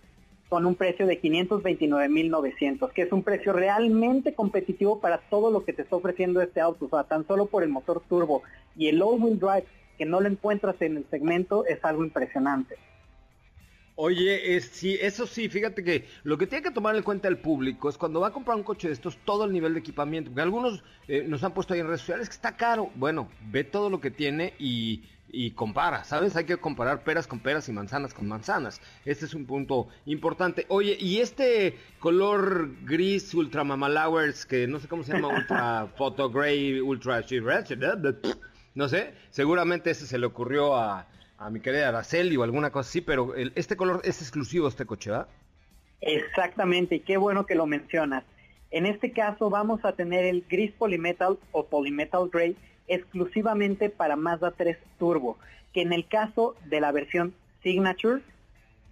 con 0.52 0.66
un 0.66 0.74
precio 0.74 1.06
de 1.06 1.18
529.900, 1.18 2.92
que 2.92 3.00
es 3.00 3.12
un 3.12 3.22
precio 3.22 3.54
realmente 3.54 4.34
competitivo 4.34 5.00
para 5.00 5.16
todo 5.16 5.50
lo 5.50 5.64
que 5.64 5.72
te 5.72 5.80
está 5.80 5.96
ofreciendo 5.96 6.42
este 6.42 6.60
auto. 6.60 6.84
O 6.84 6.88
sea, 6.90 7.04
tan 7.04 7.26
solo 7.26 7.46
por 7.46 7.62
el 7.62 7.70
motor 7.70 8.02
turbo 8.06 8.42
y 8.76 8.88
el 8.88 9.00
all-wheel 9.00 9.38
drive 9.38 9.64
que 9.96 10.04
no 10.04 10.20
lo 10.20 10.28
encuentras 10.28 10.76
en 10.82 10.98
el 10.98 11.06
segmento 11.08 11.64
es 11.64 11.82
algo 11.82 12.04
impresionante. 12.04 12.76
Oye, 13.94 14.56
es, 14.56 14.66
sí, 14.66 14.98
eso 15.00 15.26
sí, 15.26 15.48
fíjate 15.48 15.82
que 15.82 16.04
lo 16.22 16.36
que 16.36 16.46
tiene 16.46 16.62
que 16.62 16.70
tomar 16.70 16.96
en 16.96 17.02
cuenta 17.02 17.28
el 17.28 17.38
público 17.38 17.88
es 17.88 17.96
cuando 17.96 18.20
va 18.20 18.28
a 18.28 18.32
comprar 18.32 18.58
un 18.58 18.62
coche 18.62 18.88
de 18.88 18.92
estos, 18.92 19.16
todo 19.24 19.46
el 19.46 19.52
nivel 19.52 19.72
de 19.72 19.80
equipamiento. 19.80 20.30
Porque 20.30 20.42
algunos 20.42 20.84
eh, 21.08 21.24
nos 21.26 21.42
han 21.44 21.54
puesto 21.54 21.72
ahí 21.72 21.80
en 21.80 21.86
redes 21.86 22.00
sociales 22.00 22.28
que 22.28 22.34
está 22.34 22.58
caro. 22.58 22.90
Bueno, 22.94 23.30
ve 23.50 23.64
todo 23.64 23.88
lo 23.88 24.02
que 24.02 24.10
tiene 24.10 24.52
y, 24.58 25.04
y 25.32 25.52
compara, 25.52 26.04
¿sabes? 26.04 26.36
Hay 26.36 26.44
que 26.44 26.58
comparar 26.58 27.02
peras 27.02 27.26
con 27.26 27.40
peras 27.40 27.68
y 27.68 27.72
manzanas 27.72 28.14
con 28.14 28.28
manzanas. 28.28 28.80
Este 29.04 29.24
es 29.24 29.34
un 29.34 29.46
punto 29.46 29.88
importante. 30.04 30.66
Oye, 30.68 30.96
y 31.00 31.20
este 31.20 31.78
color 31.98 32.68
gris 32.84 33.34
ultra 33.34 33.64
mamalowers, 33.64 34.46
que 34.46 34.66
no 34.68 34.78
sé 34.78 34.88
cómo 34.88 35.02
se 35.02 35.14
llama, 35.14 35.28
ultra 35.28 35.88
photo 35.96 36.30
gray, 36.30 36.80
ultra 36.80 37.24
no 38.74 38.88
sé, 38.88 39.14
seguramente 39.30 39.90
ese 39.90 40.06
se 40.06 40.18
le 40.18 40.26
ocurrió 40.26 40.76
a 40.76 41.06
a 41.44 41.50
mi 41.50 41.60
querida 41.60 41.88
Araceli 41.88 42.36
o 42.36 42.44
alguna 42.44 42.70
cosa 42.70 42.88
así, 42.88 43.00
pero 43.00 43.34
este 43.34 43.76
color 43.76 44.00
es 44.04 44.20
exclusivo 44.20 44.68
este 44.68 44.86
coche, 44.86 45.10
¿verdad? 45.10 45.28
Exactamente, 46.00 46.96
y 46.96 47.00
qué 47.00 47.16
bueno 47.16 47.46
que 47.46 47.54
lo 47.54 47.66
mencionas. 47.66 48.24
En 48.70 48.86
este 48.86 49.12
caso 49.12 49.50
vamos 49.50 49.84
a 49.84 49.92
tener 49.92 50.24
el 50.24 50.44
gris 50.48 50.72
polymetal 50.72 51.38
o 51.50 51.66
polymetal 51.66 52.28
gray 52.30 52.56
exclusivamente 52.88 53.90
para 53.90 54.16
Mazda 54.16 54.52
3 54.52 54.76
Turbo, 54.98 55.38
que 55.72 55.82
en 55.82 55.92
el 55.92 56.06
caso 56.06 56.54
de 56.66 56.80
la 56.80 56.92
versión 56.92 57.34
Signature 57.62 58.22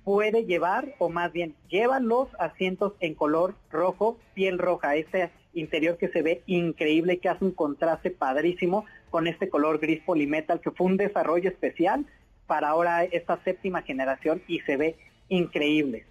puede 0.05 0.44
llevar, 0.44 0.94
o 0.98 1.09
más 1.09 1.33
bien 1.33 1.55
lleva 1.68 2.00
los 2.00 2.29
asientos 2.38 2.94
en 3.00 3.14
color 3.14 3.55
rojo, 3.70 4.18
piel 4.35 4.59
roja, 4.59 4.96
este 4.96 5.31
interior 5.53 5.98
que 5.98 6.09
se 6.09 6.22
ve 6.22 6.42
increíble, 6.46 7.18
que 7.18 7.29
hace 7.29 7.44
un 7.44 7.53
contraste 7.53 8.11
padrísimo 8.11 8.87
con 9.11 9.26
este 9.26 9.48
color 9.48 9.79
gris 9.79 10.00
polymetal, 10.03 10.61
que 10.61 10.70
fue 10.70 10.87
un 10.87 10.96
desarrollo 10.96 11.50
especial 11.50 12.07
para 12.46 12.68
ahora 12.68 13.05
esta 13.05 13.42
séptima 13.44 13.83
generación 13.83 14.42
y 14.48 14.61
se 14.61 14.76
ve 14.76 14.96
increíble. 15.29 16.07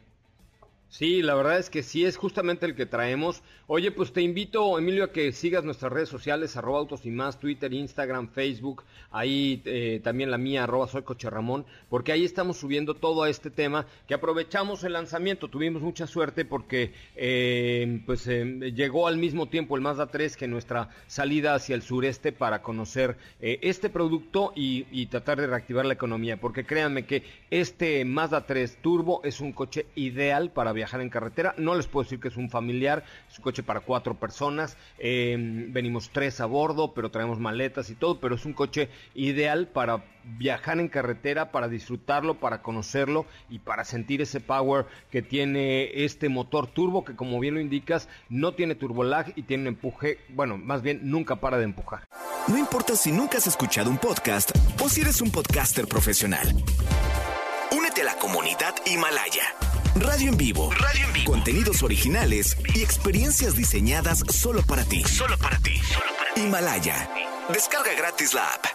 Sí, 0.90 1.22
la 1.22 1.36
verdad 1.36 1.60
es 1.60 1.70
que 1.70 1.84
sí, 1.84 2.04
es 2.04 2.18
justamente 2.18 2.66
el 2.66 2.74
que 2.74 2.88
traemos. 2.88 3.44
Oye, 3.68 3.92
pues 3.92 4.12
te 4.12 4.24
invito, 4.24 4.80
Emilio, 4.80 5.04
a 5.04 5.12
que 5.12 5.32
sigas 5.34 5.64
nuestras 5.64 5.92
redes 5.92 6.10
sociales, 6.10 6.58
arroba 6.58 6.80
autos 6.80 7.06
y 7.06 7.12
más, 7.12 7.40
Twitter, 7.40 7.72
Instagram, 7.72 8.30
Facebook, 8.30 8.84
ahí 9.12 9.62
eh, 9.66 10.02
también 10.04 10.32
la 10.32 10.40
mía, 10.40 10.64
arroba 10.64 10.88
soy 10.88 11.04
Coche 11.04 11.30
Ramón, 11.30 11.68
porque 11.90 12.12
ahí 12.12 12.26
estamos 12.26 12.58
subiendo 12.58 12.96
todo 12.96 13.28
este 13.28 13.52
tema, 13.52 13.86
que 14.08 14.16
aprovechamos 14.16 14.84
el 14.84 14.94
lanzamiento, 14.94 15.48
tuvimos 15.48 15.84
mucha 15.84 16.08
suerte 16.08 16.44
porque 16.44 16.92
eh, 17.16 18.02
pues 18.08 18.26
eh, 18.26 18.72
llegó 18.74 19.08
al 19.08 19.18
mismo 19.18 19.48
tiempo 19.48 19.76
el 19.76 19.84
Mazda 19.84 20.08
3 20.08 20.36
que 20.36 20.48
nuestra 20.48 20.90
salida 21.06 21.54
hacia 21.54 21.76
el 21.76 21.84
sureste 21.84 22.32
para 22.32 22.64
conocer 22.64 23.16
este 23.40 23.92
producto 23.92 24.54
y, 24.56 24.88
y 24.92 25.06
tratar 25.06 25.40
de 25.40 25.46
reactivar 25.46 25.86
la 25.86 25.94
economía, 25.94 26.38
porque 26.38 26.66
créanme 26.66 27.06
que 27.06 27.22
este 27.52 28.04
Mazda 28.06 28.48
3 28.48 28.80
Turbo 28.82 29.22
es 29.24 29.40
un 29.40 29.54
coche 29.54 29.86
ideal 29.94 30.52
para 30.52 30.74
viajar 30.80 31.02
en 31.02 31.10
carretera. 31.10 31.54
No 31.58 31.76
les 31.76 31.88
puedo 31.88 32.04
decir 32.04 32.20
que 32.20 32.30
es 32.30 32.38
un 32.38 32.50
familiar, 32.50 33.04
es 33.30 33.38
un 33.38 33.44
coche 33.44 33.64
para 33.64 33.82
cuatro 33.82 34.16
personas. 34.16 34.78
Em, 34.98 35.72
venimos 35.74 36.10
tres 36.10 36.40
a 36.40 36.46
bordo, 36.46 36.94
pero 36.94 37.12
traemos 37.12 37.40
maletas 37.40 37.90
y 37.90 37.96
todo, 37.96 38.20
pero 38.20 38.36
es 38.36 38.46
un 38.46 38.54
coche 38.54 38.90
ideal 39.14 39.68
para 39.68 40.04
viajar 40.24 40.80
en 40.80 40.88
carretera, 40.88 41.52
para 41.52 41.68
disfrutarlo, 41.68 42.40
para 42.40 42.62
conocerlo 42.62 43.26
y 43.50 43.60
para 43.60 43.84
sentir 43.84 44.22
ese 44.22 44.40
power 44.40 44.86
que 45.12 45.22
tiene 45.22 46.04
este 46.04 46.30
motor 46.30 46.68
turbo 46.68 47.04
que 47.04 47.16
como 47.16 47.40
bien 47.40 47.56
lo 47.56 47.62
indicas, 47.62 48.08
no 48.30 48.54
tiene 48.54 48.76
turbolag 48.76 49.34
y 49.36 49.44
tiene 49.44 49.64
un 49.64 49.68
empuje, 49.70 50.20
bueno, 50.30 50.58
más 50.58 50.82
bien 50.82 51.02
nunca 51.04 51.38
para 51.38 51.58
de 51.58 51.64
empujar. 51.64 52.08
No 52.48 52.58
importa 52.58 52.96
si 52.96 53.12
nunca 53.12 53.38
has 53.38 53.48
escuchado 53.48 53.90
un 53.90 53.98
podcast 53.98 54.52
o 54.82 54.90
si 54.90 55.02
eres 55.02 55.22
un 55.22 55.32
podcaster 55.32 55.88
profesional. 55.88 56.48
Únete 57.72 58.02
a 58.02 58.06
la 58.06 58.16
comunidad 58.16 58.74
Himalaya. 58.86 59.44
Radio 60.00 60.30
en 60.30 60.38
vivo. 60.38 60.70
Radio 60.72 61.08
en 61.08 61.14
vivo. 61.14 61.32
Contenidos 61.32 61.84
originales 61.84 62.58
y 62.74 62.82
experiencias 62.82 63.58
diseñadas 63.58 64.20
solo 64.30 64.62
para 64.66 64.86
ti. 64.86 65.04
Solo 65.04 65.36
para 65.38 65.58
ti. 65.58 65.74
Himalaya. 66.38 67.10
Descarga 67.52 67.94
gratis 67.98 68.34
la 68.34 68.46
app. 68.46 68.66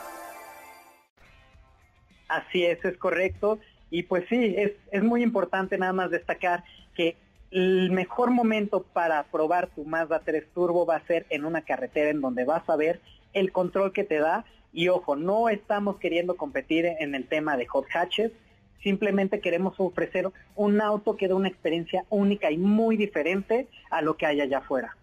Así 2.28 2.64
es, 2.64 2.84
es 2.84 2.98
correcto. 2.98 3.58
Y 3.90 4.02
pues 4.02 4.24
sí, 4.28 4.54
es, 4.58 4.72
es 4.92 5.02
muy 5.02 5.22
importante 5.22 5.78
nada 5.78 5.94
más 5.94 6.10
destacar 6.10 6.62
que 6.94 7.16
el 7.50 7.90
mejor 7.90 8.30
momento 8.30 8.82
para 8.82 9.22
probar 9.22 9.68
tu 9.68 9.84
Mazda 9.84 10.20
3 10.20 10.44
Turbo 10.52 10.84
va 10.84 10.96
a 10.96 11.06
ser 11.06 11.24
en 11.30 11.46
una 11.46 11.62
carretera 11.62 12.10
en 12.10 12.20
donde 12.20 12.44
vas 12.44 12.68
a 12.68 12.76
ver 12.76 13.00
el 13.32 13.50
control 13.50 13.92
que 13.94 14.04
te 14.04 14.18
da. 14.18 14.44
Y 14.74 14.88
ojo, 14.88 15.16
no 15.16 15.48
estamos 15.48 15.96
queriendo 15.96 16.36
competir 16.36 16.84
en 16.84 17.14
el 17.14 17.26
tema 17.26 17.56
de 17.56 17.66
hot 17.66 17.86
hatches, 17.94 18.32
Simplemente 18.84 19.40
queremos 19.40 19.74
ofrecer 19.78 20.30
un 20.56 20.80
auto 20.82 21.16
que 21.16 21.26
dé 21.26 21.32
una 21.32 21.48
experiencia 21.48 22.04
única 22.10 22.50
y 22.50 22.58
muy 22.58 22.98
diferente 22.98 23.66
a 23.90 24.02
lo 24.02 24.18
que 24.18 24.26
hay 24.26 24.42
allá 24.42 24.58
afuera. 24.58 24.94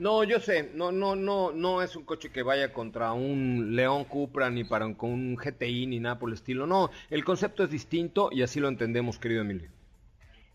No, 0.00 0.24
yo 0.24 0.40
sé, 0.40 0.72
no, 0.74 0.90
no, 0.90 1.14
no, 1.14 1.52
no 1.52 1.80
es 1.80 1.94
un 1.94 2.04
coche 2.04 2.30
que 2.30 2.42
vaya 2.42 2.72
contra 2.72 3.12
un 3.12 3.76
León 3.76 4.04
Cupra 4.04 4.50
ni 4.50 4.64
para 4.64 4.84
un, 4.84 4.94
con 4.94 5.10
un 5.12 5.36
GTI 5.36 5.86
ni 5.86 6.00
nada 6.00 6.18
por 6.18 6.28
el 6.28 6.34
estilo. 6.34 6.66
No, 6.66 6.90
el 7.08 7.24
concepto 7.24 7.62
es 7.62 7.70
distinto 7.70 8.30
y 8.32 8.42
así 8.42 8.58
lo 8.58 8.66
entendemos, 8.66 9.20
querido 9.20 9.42
Emilio. 9.42 9.70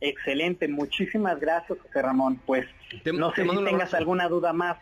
Excelente, 0.01 0.67
muchísimas 0.67 1.39
gracias, 1.39 1.79
José 1.79 2.01
Ramón. 2.01 2.41
Pues 2.45 2.65
no 3.13 3.33
sé 3.33 3.47
si 3.47 3.63
tengas 3.63 3.93
alguna 3.93 4.27
duda 4.27 4.51
más. 4.51 4.77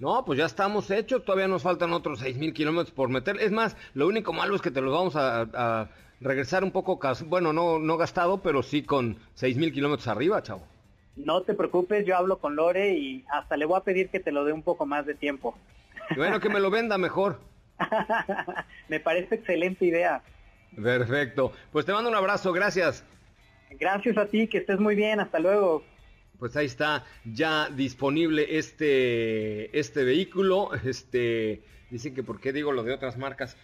No, 0.00 0.24
pues 0.24 0.40
ya 0.40 0.46
estamos 0.46 0.90
hechos, 0.90 1.24
todavía 1.24 1.46
nos 1.46 1.62
faltan 1.62 1.92
otros 1.92 2.18
seis 2.18 2.36
mil 2.36 2.52
kilómetros 2.52 2.90
por 2.90 3.10
meter. 3.10 3.36
Es 3.36 3.52
más, 3.52 3.76
lo 3.94 4.08
único 4.08 4.32
malo 4.32 4.56
es 4.56 4.62
que 4.62 4.72
te 4.72 4.80
los 4.80 4.92
vamos 4.92 5.14
a 5.14 5.88
regresar 6.20 6.64
un 6.64 6.70
poco, 6.70 7.00
bueno, 7.26 7.52
no, 7.52 7.78
no 7.78 7.96
gastado, 7.96 8.42
pero 8.42 8.62
sí 8.62 8.82
con 8.82 9.16
seis 9.34 9.56
mil 9.56 9.72
kilómetros 9.72 10.08
arriba, 10.08 10.42
chavo. 10.42 10.66
No 11.16 11.42
te 11.42 11.54
preocupes, 11.54 12.06
yo 12.06 12.16
hablo 12.16 12.38
con 12.38 12.56
Lore 12.56 12.94
y 12.94 13.24
hasta 13.30 13.56
le 13.56 13.66
voy 13.66 13.78
a 13.78 13.84
pedir 13.84 14.08
que 14.08 14.20
te 14.20 14.32
lo 14.32 14.44
dé 14.44 14.52
un 14.52 14.62
poco 14.62 14.86
más 14.86 15.06
de 15.06 15.14
tiempo. 15.14 15.56
bueno, 16.16 16.40
que 16.40 16.48
me 16.48 16.60
lo 16.60 16.70
venda 16.70 16.98
mejor. 16.98 17.40
me 18.88 19.00
parece 19.00 19.36
excelente 19.36 19.84
idea. 19.86 20.22
Perfecto. 20.80 21.52
Pues 21.72 21.84
te 21.84 21.92
mando 21.92 22.10
un 22.10 22.16
abrazo, 22.16 22.52
gracias. 22.52 23.04
Gracias 23.78 24.16
a 24.16 24.26
ti, 24.26 24.46
que 24.46 24.58
estés 24.58 24.78
muy 24.78 24.94
bien, 24.94 25.20
hasta 25.20 25.38
luego. 25.38 25.82
Pues 26.38 26.56
ahí 26.56 26.66
está 26.66 27.04
ya 27.24 27.68
disponible 27.68 28.58
este, 28.58 29.78
este 29.78 30.04
vehículo. 30.04 30.70
Este, 30.84 31.62
dicen 31.90 32.14
que 32.14 32.22
por 32.22 32.40
qué 32.40 32.52
digo 32.52 32.72
lo 32.72 32.82
de 32.82 32.94
otras 32.94 33.18
marcas. 33.18 33.56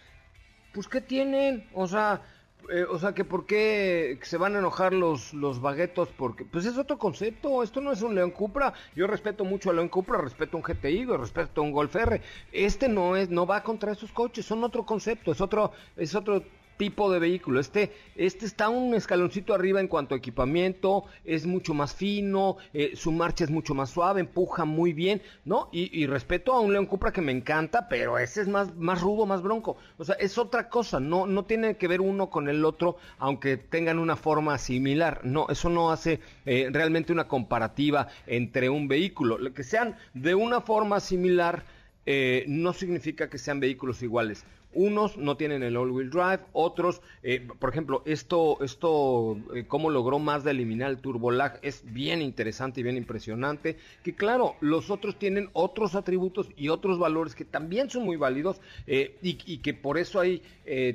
Pues 0.73 0.87
qué 0.87 1.01
tienen, 1.01 1.67
o 1.73 1.87
sea, 1.87 2.21
eh, 2.69 2.85
o 2.89 2.99
sea, 2.99 3.13
que 3.13 3.23
por 3.23 3.45
qué 3.45 4.19
se 4.21 4.37
van 4.37 4.55
a 4.55 4.59
enojar 4.59 4.93
los, 4.93 5.33
los 5.33 5.61
baguetos, 5.61 6.09
porque 6.17 6.45
pues 6.45 6.65
es 6.65 6.77
otro 6.77 6.97
concepto, 6.97 7.63
esto 7.63 7.81
no 7.81 7.91
es 7.91 8.01
un 8.01 8.15
León 8.15 8.31
Cupra, 8.31 8.73
yo 8.95 9.07
respeto 9.07 9.45
mucho 9.45 9.69
a 9.69 9.73
León 9.73 9.89
Cupra, 9.89 10.19
respeto 10.19 10.57
a 10.57 10.59
un 10.59 10.63
GTI, 10.63 11.05
respeto 11.05 11.61
a 11.61 11.63
un 11.63 11.71
Golf 11.71 11.95
R, 11.95 12.21
este 12.51 12.89
no 12.89 13.15
es, 13.15 13.29
no 13.29 13.45
va 13.45 13.63
contra 13.63 13.91
esos 13.91 14.11
coches, 14.11 14.45
son 14.45 14.63
otro 14.63 14.85
concepto, 14.85 15.31
es 15.31 15.41
otro, 15.41 15.71
es 15.95 16.15
otro 16.15 16.43
tipo 16.77 17.11
de 17.11 17.19
vehículo. 17.19 17.59
Este, 17.59 17.91
este 18.15 18.45
está 18.45 18.69
un 18.69 18.93
escaloncito 18.93 19.53
arriba 19.53 19.79
en 19.79 19.87
cuanto 19.87 20.15
a 20.15 20.17
equipamiento, 20.17 21.05
es 21.25 21.45
mucho 21.45 21.73
más 21.73 21.93
fino, 21.93 22.57
eh, 22.73 22.91
su 22.95 23.11
marcha 23.11 23.43
es 23.43 23.49
mucho 23.49 23.73
más 23.73 23.89
suave, 23.89 24.21
empuja 24.21 24.65
muy 24.65 24.93
bien, 24.93 25.21
¿no? 25.45 25.69
Y, 25.71 26.05
respeto 26.07 26.53
a 26.53 26.61
un 26.61 26.71
León 26.71 26.85
Cupra 26.85 27.11
que 27.11 27.21
me 27.21 27.31
encanta, 27.31 27.89
pero 27.89 28.17
ese 28.17 28.41
es 28.41 28.47
más, 28.47 28.75
más 28.75 29.01
rudo, 29.01 29.25
más 29.25 29.41
bronco. 29.41 29.77
O 29.97 30.05
sea, 30.05 30.15
es 30.15 30.37
otra 30.37 30.69
cosa, 30.69 30.99
no, 30.99 31.25
no 31.25 31.45
tiene 31.45 31.75
que 31.75 31.87
ver 31.87 32.01
uno 32.01 32.29
con 32.29 32.47
el 32.47 32.63
otro, 32.63 32.97
aunque 33.17 33.57
tengan 33.57 33.99
una 33.99 34.15
forma 34.15 34.57
similar. 34.57 35.21
No, 35.23 35.47
eso 35.49 35.69
no 35.69 35.91
hace 35.91 36.21
eh, 36.45 36.69
realmente 36.71 37.11
una 37.11 37.27
comparativa 37.27 38.07
entre 38.25 38.69
un 38.69 38.87
vehículo. 38.87 39.37
Lo 39.37 39.53
que 39.53 39.63
sean 39.63 39.95
de 40.13 40.35
una 40.35 40.61
forma 40.61 40.99
similar, 40.99 41.63
eh, 42.05 42.45
no 42.47 42.71
significa 42.71 43.29
que 43.29 43.37
sean 43.37 43.59
vehículos 43.59 44.01
iguales. 44.01 44.45
Unos 44.73 45.17
no 45.17 45.37
tienen 45.37 45.63
el 45.63 45.77
all-wheel 45.77 46.09
drive, 46.09 46.39
otros, 46.53 47.01
eh, 47.23 47.47
por 47.59 47.69
ejemplo, 47.69 48.03
esto, 48.05 48.57
esto, 48.63 49.37
eh, 49.55 49.65
cómo 49.67 49.89
logró 49.89 50.19
más 50.19 50.43
de 50.43 50.51
eliminar 50.51 50.91
el 50.91 50.99
turbo 50.99 51.31
lag 51.31 51.59
es 51.61 51.83
bien 51.85 52.21
interesante 52.21 52.81
y 52.81 52.83
bien 52.83 52.97
impresionante. 52.97 53.77
Que 54.03 54.13
claro, 54.13 54.55
los 54.61 54.89
otros 54.89 55.17
tienen 55.17 55.49
otros 55.53 55.95
atributos 55.95 56.49
y 56.55 56.69
otros 56.69 56.99
valores 56.99 57.33
que 57.33 57.45
también 57.45 57.89
son 57.89 58.03
muy 58.03 58.17
válidos 58.17 58.61
eh, 58.85 59.17
y, 59.21 59.57
que 59.57 59.73
por 59.73 59.97
eso 59.97 60.19
hay 60.19 60.41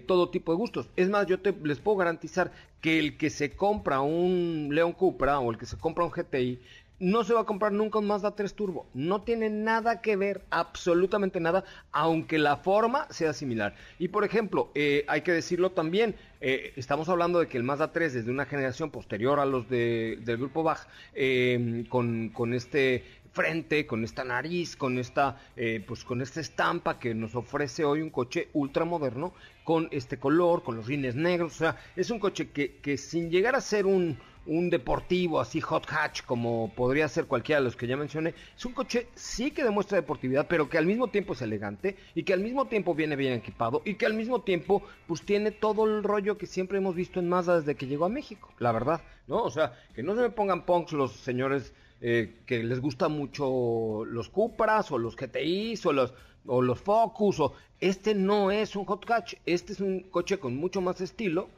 todo 0.06 0.28
tipo 0.28 0.52
de 0.52 0.58
gustos. 0.58 0.88
Es 0.96 1.08
más, 1.08 1.26
yo 1.26 1.40
te, 1.40 1.52
les 1.64 1.80
puedo 1.80 1.96
garantizar 1.96 2.52
que 2.82 2.98
el 2.98 3.16
que 3.16 3.30
se 3.30 3.52
compra 3.52 4.00
un 4.00 4.68
León 4.72 4.92
Cupra 4.92 5.38
o 5.38 5.50
el 5.50 5.56
que 5.56 5.66
se 5.66 5.78
compra 5.78 6.04
un 6.04 6.10
GTI 6.10 6.60
no 7.02 7.24
se 7.24 7.34
va 7.34 7.40
a 7.40 7.44
comprar 7.44 7.72
nunca 7.72 7.98
un 7.98 8.06
Mazda 8.06 8.36
3 8.36 8.54
Turbo. 8.54 8.86
No 8.94 9.22
tiene 9.22 9.50
nada 9.50 10.00
que 10.00 10.14
ver, 10.14 10.44
absolutamente 10.50 11.40
nada, 11.40 11.64
aunque 11.90 12.38
la 12.38 12.58
forma 12.58 13.08
sea 13.10 13.32
similar. 13.32 13.74
Y 13.98 14.08
por 14.08 14.24
ejemplo, 14.24 14.70
eh, 14.76 15.04
hay 15.08 15.22
que 15.22 15.32
decirlo 15.32 15.72
también, 15.72 16.14
eh, 16.40 16.72
estamos 16.76 17.08
hablando 17.08 17.40
de 17.40 17.48
que 17.48 17.58
el 17.58 17.64
Mazda 17.64 17.90
3 17.90 18.14
es 18.14 18.24
de 18.24 18.30
una 18.30 18.46
generación 18.46 18.92
posterior 18.92 19.40
a 19.40 19.46
los 19.46 19.68
de, 19.68 20.20
del 20.24 20.36
grupo 20.36 20.62
Bach, 20.62 20.86
eh, 21.12 21.84
con, 21.88 22.54
este 22.54 23.04
frente, 23.32 23.84
con 23.84 24.04
esta 24.04 24.22
nariz, 24.22 24.76
con 24.76 24.96
esta, 24.96 25.40
pues 25.88 26.04
con 26.04 26.22
esta 26.22 26.40
estampa 26.40 27.00
que 27.00 27.14
nos 27.14 27.34
ofrece 27.34 27.84
hoy 27.84 28.00
un 28.00 28.10
coche 28.10 28.48
ultra 28.52 28.84
moderno, 28.84 29.34
con 29.64 29.88
este 29.90 30.18
color, 30.18 30.62
con 30.62 30.76
los 30.76 30.86
rines 30.86 31.16
negros, 31.16 31.54
o 31.54 31.58
sea, 31.58 31.76
es 31.96 32.10
un 32.10 32.20
coche 32.20 32.50
que, 32.50 32.76
que 32.76 32.96
sin 32.96 33.30
llegar 33.30 33.56
a 33.56 33.60
ser 33.60 33.86
un, 33.86 34.18
un 34.46 34.70
deportivo 34.70 35.40
así 35.40 35.60
hot 35.60 35.86
hatch 35.88 36.22
como 36.24 36.72
podría 36.74 37.08
ser 37.08 37.26
cualquiera 37.26 37.60
de 37.60 37.64
los 37.64 37.76
que 37.76 37.86
ya 37.86 37.96
mencioné, 37.96 38.34
es 38.56 38.64
un 38.64 38.72
coche 38.72 39.06
sí 39.14 39.50
que 39.50 39.64
demuestra 39.64 39.96
deportividad, 39.96 40.46
pero 40.48 40.68
que 40.68 40.78
al 40.78 40.86
mismo 40.86 41.08
tiempo 41.08 41.32
es 41.32 41.42
elegante 41.42 41.96
y 42.14 42.24
que 42.24 42.32
al 42.32 42.40
mismo 42.40 42.66
tiempo 42.66 42.94
viene 42.94 43.16
bien 43.16 43.34
equipado 43.34 43.82
y 43.84 43.94
que 43.94 44.06
al 44.06 44.14
mismo 44.14 44.42
tiempo 44.42 44.82
pues 45.06 45.22
tiene 45.22 45.50
todo 45.50 45.84
el 45.84 46.02
rollo 46.02 46.38
que 46.38 46.46
siempre 46.46 46.78
hemos 46.78 46.94
visto 46.94 47.20
en 47.20 47.28
Mazda 47.28 47.60
desde 47.60 47.74
que 47.74 47.86
llegó 47.86 48.04
a 48.04 48.08
México, 48.08 48.52
la 48.58 48.72
verdad, 48.72 49.02
¿no? 49.26 49.42
O 49.42 49.50
sea, 49.50 49.78
que 49.94 50.02
no 50.02 50.14
se 50.14 50.22
me 50.22 50.30
pongan 50.30 50.64
punks 50.64 50.92
los 50.92 51.12
señores 51.12 51.72
eh, 52.00 52.40
que 52.46 52.64
les 52.64 52.80
gustan 52.80 53.12
mucho 53.12 54.04
los 54.04 54.28
Cupras 54.28 54.90
o 54.90 54.98
los 54.98 55.16
GTIs 55.16 55.86
o 55.86 55.92
los 55.92 56.14
o 56.46 56.60
los 56.60 56.80
Focus 56.80 57.40
o 57.40 57.54
este 57.80 58.14
no 58.14 58.50
es 58.50 58.76
un 58.76 58.84
hot 58.84 59.08
hatch, 59.10 59.34
este 59.46 59.72
es 59.72 59.80
un 59.80 60.00
coche 60.00 60.38
con 60.38 60.56
mucho 60.56 60.80
más 60.80 61.00
estilo 61.00 61.48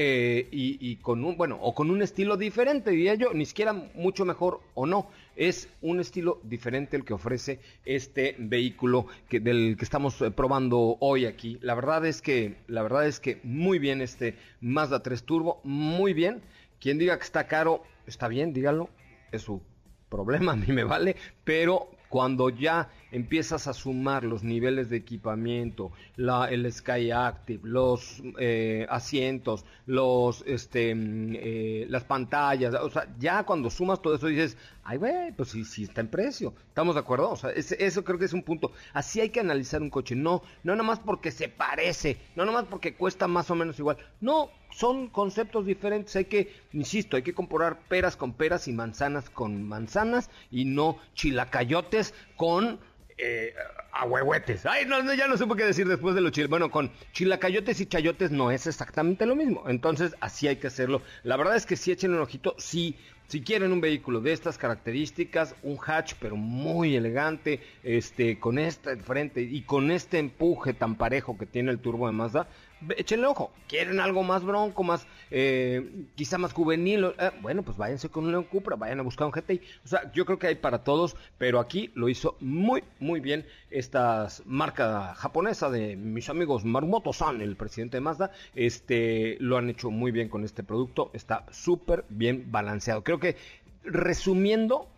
eh, 0.00 0.46
y, 0.52 0.94
con 0.98 1.24
un, 1.24 1.36
bueno, 1.36 1.58
o 1.60 1.74
con 1.74 1.90
un 1.90 2.02
estilo 2.02 2.36
diferente, 2.36 2.92
diría 2.92 3.16
yo, 3.16 3.34
ni 3.34 3.44
siquiera 3.44 3.72
mucho 3.72 4.24
mejor 4.24 4.60
o 4.74 4.86
no, 4.86 5.10
es 5.34 5.68
un 5.82 5.98
estilo 5.98 6.38
diferente 6.44 6.96
el 6.96 7.04
que 7.04 7.14
ofrece 7.14 7.58
este 7.84 8.36
vehículo 8.38 9.08
que, 9.28 9.40
del 9.40 9.74
que 9.76 9.84
estamos 9.84 10.22
eh, 10.22 10.30
probando 10.30 10.98
hoy 11.00 11.26
aquí. 11.26 11.58
La 11.62 11.74
verdad 11.74 12.06
es 12.06 12.22
que, 12.22 12.58
la 12.68 12.84
verdad 12.84 13.08
es 13.08 13.18
que 13.18 13.40
muy 13.42 13.80
bien 13.80 14.00
este 14.00 14.36
Mazda 14.60 15.02
3 15.02 15.24
Turbo, 15.24 15.60
muy 15.64 16.12
bien. 16.12 16.42
Quien 16.78 16.98
diga 16.98 17.18
que 17.18 17.24
está 17.24 17.48
caro, 17.48 17.82
está 18.06 18.28
bien, 18.28 18.52
díganlo, 18.52 18.90
es 19.32 19.42
su 19.42 19.60
problema, 20.08 20.52
a 20.52 20.56
mí 20.56 20.72
me 20.72 20.84
vale, 20.84 21.16
pero 21.42 21.90
cuando 22.08 22.50
ya 22.50 22.88
empiezas 23.10 23.66
a 23.66 23.72
sumar 23.72 24.24
los 24.24 24.42
niveles 24.42 24.90
de 24.90 24.96
equipamiento, 24.96 25.92
el 26.16 26.72
Sky 26.72 27.10
Active, 27.10 27.60
los 27.62 28.22
eh, 28.38 28.86
asientos, 28.90 29.64
los, 29.86 30.42
este, 30.46 30.94
mm, 30.94 31.34
eh, 31.34 31.86
las 31.88 32.04
pantallas, 32.04 32.74
o 32.74 32.90
sea, 32.90 33.08
ya 33.18 33.44
cuando 33.44 33.70
sumas 33.70 34.02
todo 34.02 34.14
eso 34.14 34.26
dices, 34.26 34.56
ay, 34.84 34.98
güey, 34.98 35.32
pues 35.32 35.50
sí, 35.50 35.64
sí 35.64 35.84
está 35.84 36.00
en 36.00 36.08
precio. 36.08 36.54
¿Estamos 36.68 36.94
de 36.94 37.00
acuerdo? 37.00 37.30
O 37.30 37.36
sea, 37.36 37.50
eso 37.50 38.04
creo 38.04 38.18
que 38.18 38.24
es 38.24 38.32
un 38.32 38.42
punto. 38.42 38.72
Así 38.94 39.20
hay 39.20 39.28
que 39.28 39.40
analizar 39.40 39.82
un 39.82 39.90
coche. 39.90 40.14
No, 40.14 40.42
no 40.62 40.76
nomás 40.76 40.98
porque 40.98 41.30
se 41.30 41.48
parece, 41.48 42.18
no 42.36 42.46
nomás 42.46 42.64
porque 42.64 42.94
cuesta 42.94 43.28
más 43.28 43.50
o 43.50 43.54
menos 43.54 43.78
igual. 43.78 43.98
No, 44.20 44.50
son 44.70 45.08
conceptos 45.08 45.66
diferentes. 45.66 46.16
Hay 46.16 46.24
que, 46.24 46.54
insisto, 46.72 47.16
hay 47.16 47.22
que 47.22 47.34
comparar 47.34 47.80
peras 47.88 48.16
con 48.16 48.32
peras 48.32 48.66
y 48.66 48.72
manzanas 48.72 49.28
con 49.28 49.62
manzanas 49.62 50.30
y 50.50 50.64
no 50.64 50.98
chilacayotes 51.14 52.14
con 52.36 52.80
eh, 53.18 53.54
ahuehuetes. 53.92 54.64
Ay, 54.66 54.86
no, 54.86 55.12
ya 55.14 55.26
no 55.26 55.36
sé 55.36 55.46
por 55.46 55.56
qué 55.56 55.64
decir 55.64 55.88
después 55.88 56.14
de 56.14 56.20
los 56.20 56.32
chiles. 56.32 56.48
Bueno, 56.48 56.70
con 56.70 56.90
chilacayotes 57.12 57.80
y 57.80 57.86
chayotes 57.86 58.30
no 58.30 58.50
es 58.50 58.66
exactamente 58.66 59.26
lo 59.26 59.34
mismo. 59.34 59.64
Entonces, 59.68 60.14
así 60.20 60.48
hay 60.48 60.56
que 60.56 60.68
hacerlo. 60.68 61.02
La 61.24 61.36
verdad 61.36 61.56
es 61.56 61.66
que 61.66 61.76
si 61.76 61.92
echen 61.92 62.14
un 62.14 62.20
ojito, 62.20 62.54
sí. 62.58 62.96
Si 63.26 63.42
quieren 63.42 63.72
un 63.72 63.82
vehículo 63.82 64.22
de 64.22 64.32
estas 64.32 64.56
características, 64.56 65.54
un 65.62 65.76
hatch 65.84 66.14
pero 66.18 66.36
muy 66.36 66.96
elegante, 66.96 67.60
este, 67.82 68.38
con 68.40 68.58
este 68.58 68.96
frente 68.96 69.42
y 69.42 69.60
con 69.62 69.90
este 69.90 70.18
empuje 70.18 70.72
tan 70.72 70.94
parejo 70.94 71.36
que 71.36 71.44
tiene 71.44 71.70
el 71.70 71.78
turbo 71.78 72.06
de 72.06 72.14
Mazda, 72.14 72.48
échenle 72.96 73.26
ojo. 73.26 73.50
¿Quieren 73.68 74.00
algo 74.00 74.22
más 74.22 74.44
bronco, 74.44 74.82
más, 74.82 75.06
eh, 75.30 76.06
quizá 76.14 76.38
más 76.38 76.52
juvenil? 76.52 77.12
Eh, 77.18 77.30
bueno, 77.40 77.62
pues 77.62 77.76
váyanse 77.76 78.08
con 78.08 78.24
un 78.24 78.30
León 78.30 78.44
Cupra, 78.44 78.76
vayan 78.76 79.00
a 79.00 79.02
buscar 79.02 79.26
un 79.26 79.32
GTI. 79.32 79.60
O 79.84 79.88
sea, 79.88 80.10
yo 80.12 80.24
creo 80.24 80.38
que 80.38 80.46
hay 80.46 80.54
para 80.54 80.84
todos, 80.84 81.16
pero 81.38 81.60
aquí 81.60 81.90
lo 81.94 82.08
hizo 82.08 82.36
muy, 82.40 82.84
muy 83.00 83.20
bien 83.20 83.46
esta 83.70 84.28
marca 84.44 85.14
japonesa 85.14 85.70
de 85.70 85.96
mis 85.96 86.28
amigos 86.28 86.64
Marumoto-san, 86.64 87.40
el 87.40 87.56
presidente 87.56 87.96
de 87.96 88.00
Mazda. 88.00 88.30
Este, 88.54 89.36
lo 89.40 89.56
han 89.56 89.70
hecho 89.70 89.90
muy 89.90 90.10
bien 90.10 90.28
con 90.28 90.44
este 90.44 90.62
producto. 90.62 91.10
Está 91.12 91.44
súper 91.50 92.04
bien 92.08 92.50
balanceado. 92.50 93.02
Creo 93.04 93.18
que, 93.18 93.36
resumiendo, 93.84 94.88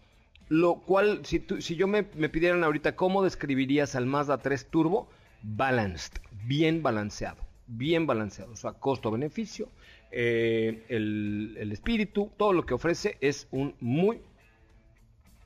lo 0.48 0.76
cual, 0.76 1.22
si, 1.24 1.44
yo 1.76 1.86
me 1.86 2.02
pidieran 2.04 2.64
ahorita 2.64 2.96
cómo 2.96 3.22
describirías 3.22 3.94
al 3.94 4.06
Mazda 4.06 4.38
3 4.38 4.66
Turbo, 4.66 5.08
balanced, 5.42 6.12
bien 6.44 6.82
balanceado 6.82 7.49
bien 7.70 8.06
balanceado, 8.06 8.52
o 8.52 8.56
sea, 8.56 8.72
costo-beneficio, 8.72 9.68
eh, 10.10 10.84
el, 10.88 11.56
el, 11.58 11.72
espíritu, 11.72 12.30
todo 12.36 12.52
lo 12.52 12.66
que 12.66 12.74
ofrece 12.74 13.16
es 13.20 13.46
un 13.50 13.74
muy, 13.80 14.20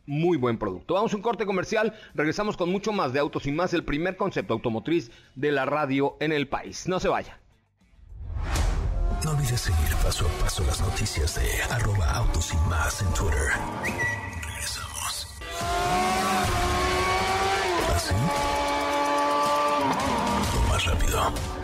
muy 0.06 0.36
buen 0.36 0.58
producto. 0.58 0.94
Vamos 0.94 1.12
a 1.12 1.16
un 1.16 1.22
corte 1.22 1.46
comercial, 1.46 1.94
regresamos 2.14 2.56
con 2.56 2.70
mucho 2.70 2.92
más 2.92 3.12
de 3.12 3.20
Autos 3.20 3.46
y 3.46 3.52
más, 3.52 3.74
el 3.74 3.84
primer 3.84 4.16
concepto 4.16 4.54
automotriz 4.54 5.10
de 5.34 5.52
la 5.52 5.66
radio 5.66 6.16
en 6.20 6.32
el 6.32 6.48
país. 6.48 6.88
No 6.88 6.98
se 6.98 7.08
vaya. 7.08 7.38
No 9.24 9.30
olvides 9.30 9.60
seguir 9.60 9.96
paso 10.02 10.26
a 10.26 10.42
paso 10.42 10.62
las 10.64 10.80
noticias 10.82 11.34
de 11.36 11.62
arroba 11.74 12.10
autos 12.10 12.52
y 12.52 12.56
más 12.68 13.00
en 13.00 13.08
Twitter. 13.14 13.52
Regresamos. 14.42 15.26
¿Así? 17.94 18.14
¿Ah, 18.14 19.94
más 20.68 20.84
rápido. 20.84 21.63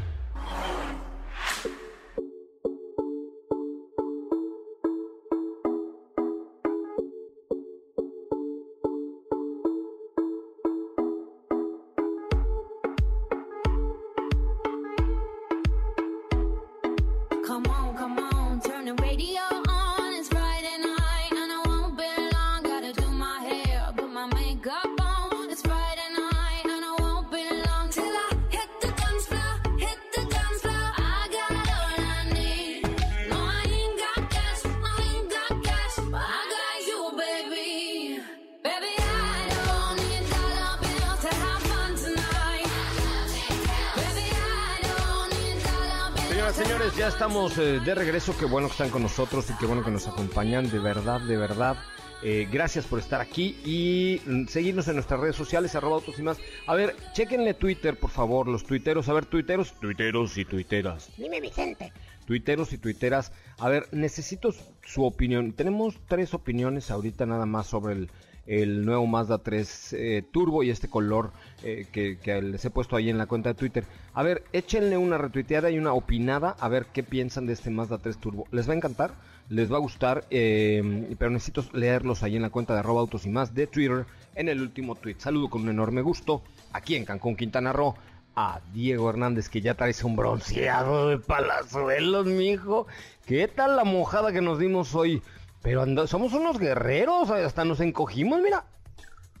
Estamos 46.99 47.57
eh, 47.57 47.79
de 47.79 47.95
regreso. 47.95 48.35
Qué 48.37 48.45
bueno 48.45 48.67
que 48.67 48.73
están 48.73 48.89
con 48.89 49.01
nosotros 49.01 49.49
y 49.49 49.53
qué 49.57 49.65
bueno 49.65 49.83
que 49.83 49.91
nos 49.91 50.07
acompañan. 50.07 50.69
De 50.69 50.79
verdad, 50.79 51.21
de 51.21 51.37
verdad. 51.37 51.77
Eh, 52.23 52.47
gracias 52.51 52.85
por 52.85 52.99
estar 52.99 53.19
aquí 53.19 53.57
y 53.65 54.21
mm, 54.29 54.45
seguirnos 54.45 54.87
en 54.87 54.95
nuestras 54.95 55.19
redes 55.19 55.35
sociales, 55.35 55.73
arroba 55.73 55.95
autos 55.95 56.19
y 56.19 56.21
más. 56.21 56.37
A 56.67 56.75
ver, 56.75 56.95
chequenle 57.13 57.55
Twitter, 57.55 57.97
por 57.97 58.11
favor, 58.11 58.47
los 58.47 58.63
tuiteros. 58.63 59.09
A 59.09 59.13
ver, 59.13 59.25
tuiteros, 59.25 59.73
tuiteros 59.79 60.37
y 60.37 60.45
tuiteras. 60.45 61.09
Dime, 61.17 61.41
Vicente. 61.41 61.91
Tuiteros 62.25 62.71
y 62.73 62.77
tuiteras. 62.77 63.31
A 63.57 63.69
ver, 63.69 63.87
necesito 63.91 64.53
su 64.85 65.03
opinión. 65.03 65.53
Tenemos 65.53 65.95
tres 66.07 66.33
opiniones 66.35 66.91
ahorita 66.91 67.25
nada 67.25 67.47
más 67.47 67.65
sobre 67.65 67.93
el, 67.93 68.09
el 68.47 68.85
nuevo 68.85 69.05
Mazda 69.07 69.37
3 69.37 69.93
eh, 69.93 70.23
Turbo 70.31 70.63
y 70.63 70.69
este 70.69 70.89
color 70.89 71.31
eh, 71.63 71.85
que, 71.91 72.41
les 72.41 72.65
he 72.65 72.69
puesto 72.69 72.95
ahí 72.95 73.09
en 73.09 73.17
la 73.17 73.27
cuenta 73.27 73.49
de 73.49 73.55
Twitter. 73.55 73.85
A 74.13 74.23
ver, 74.23 74.43
échenle 74.53 74.97
una 74.97 75.17
retuiteada 75.17 75.69
y 75.69 75.77
una 75.77 75.93
opinada 75.93 76.55
a 76.59 76.67
ver 76.67 76.87
qué 76.93 77.03
piensan 77.03 77.45
de 77.45 77.53
este 77.53 77.69
Mazda 77.69 77.99
3 77.99 78.17
Turbo. 78.17 78.45
¿Les 78.51 78.67
va 78.67 78.73
a 78.73 78.77
encantar? 78.77 79.13
les 79.51 79.69
va 79.69 79.75
a 79.75 79.79
gustar, 79.81 80.23
eh, 80.29 81.13
pero 81.19 81.29
necesito 81.29 81.65
leerlos 81.73 82.23
ahí 82.23 82.37
en 82.37 82.41
la 82.41 82.49
cuenta 82.49 82.73
de 82.73 82.79
arroba 82.79 83.01
autos 83.01 83.25
y 83.25 83.29
más 83.29 83.53
de 83.53 83.67
Twitter 83.67 84.05
en 84.33 84.47
el 84.47 84.61
último 84.61 84.95
tweet. 84.95 85.15
Saludo 85.17 85.49
con 85.49 85.63
un 85.63 85.69
enorme 85.69 86.01
gusto 86.01 86.41
aquí 86.71 86.95
en 86.95 87.03
Cancún, 87.03 87.35
Quintana 87.35 87.73
Roo 87.73 87.95
a 88.33 88.61
Diego 88.73 89.09
Hernández 89.09 89.49
que 89.49 89.59
ya 89.59 89.73
trae 89.73 89.93
un 90.05 90.15
bronceado 90.15 91.09
de 91.09 91.17
palazuelos, 91.17 92.27
mijo. 92.27 92.87
¿Qué 93.25 93.49
tal 93.49 93.75
la 93.75 93.83
mojada 93.83 94.31
que 94.31 94.39
nos 94.39 94.57
dimos 94.57 94.95
hoy? 94.95 95.21
Pero 95.61 96.07
somos 96.07 96.33
unos 96.33 96.57
guerreros, 96.57 97.29
hasta 97.29 97.65
nos 97.65 97.79
encogimos, 97.79 98.41
mira. 98.41 98.65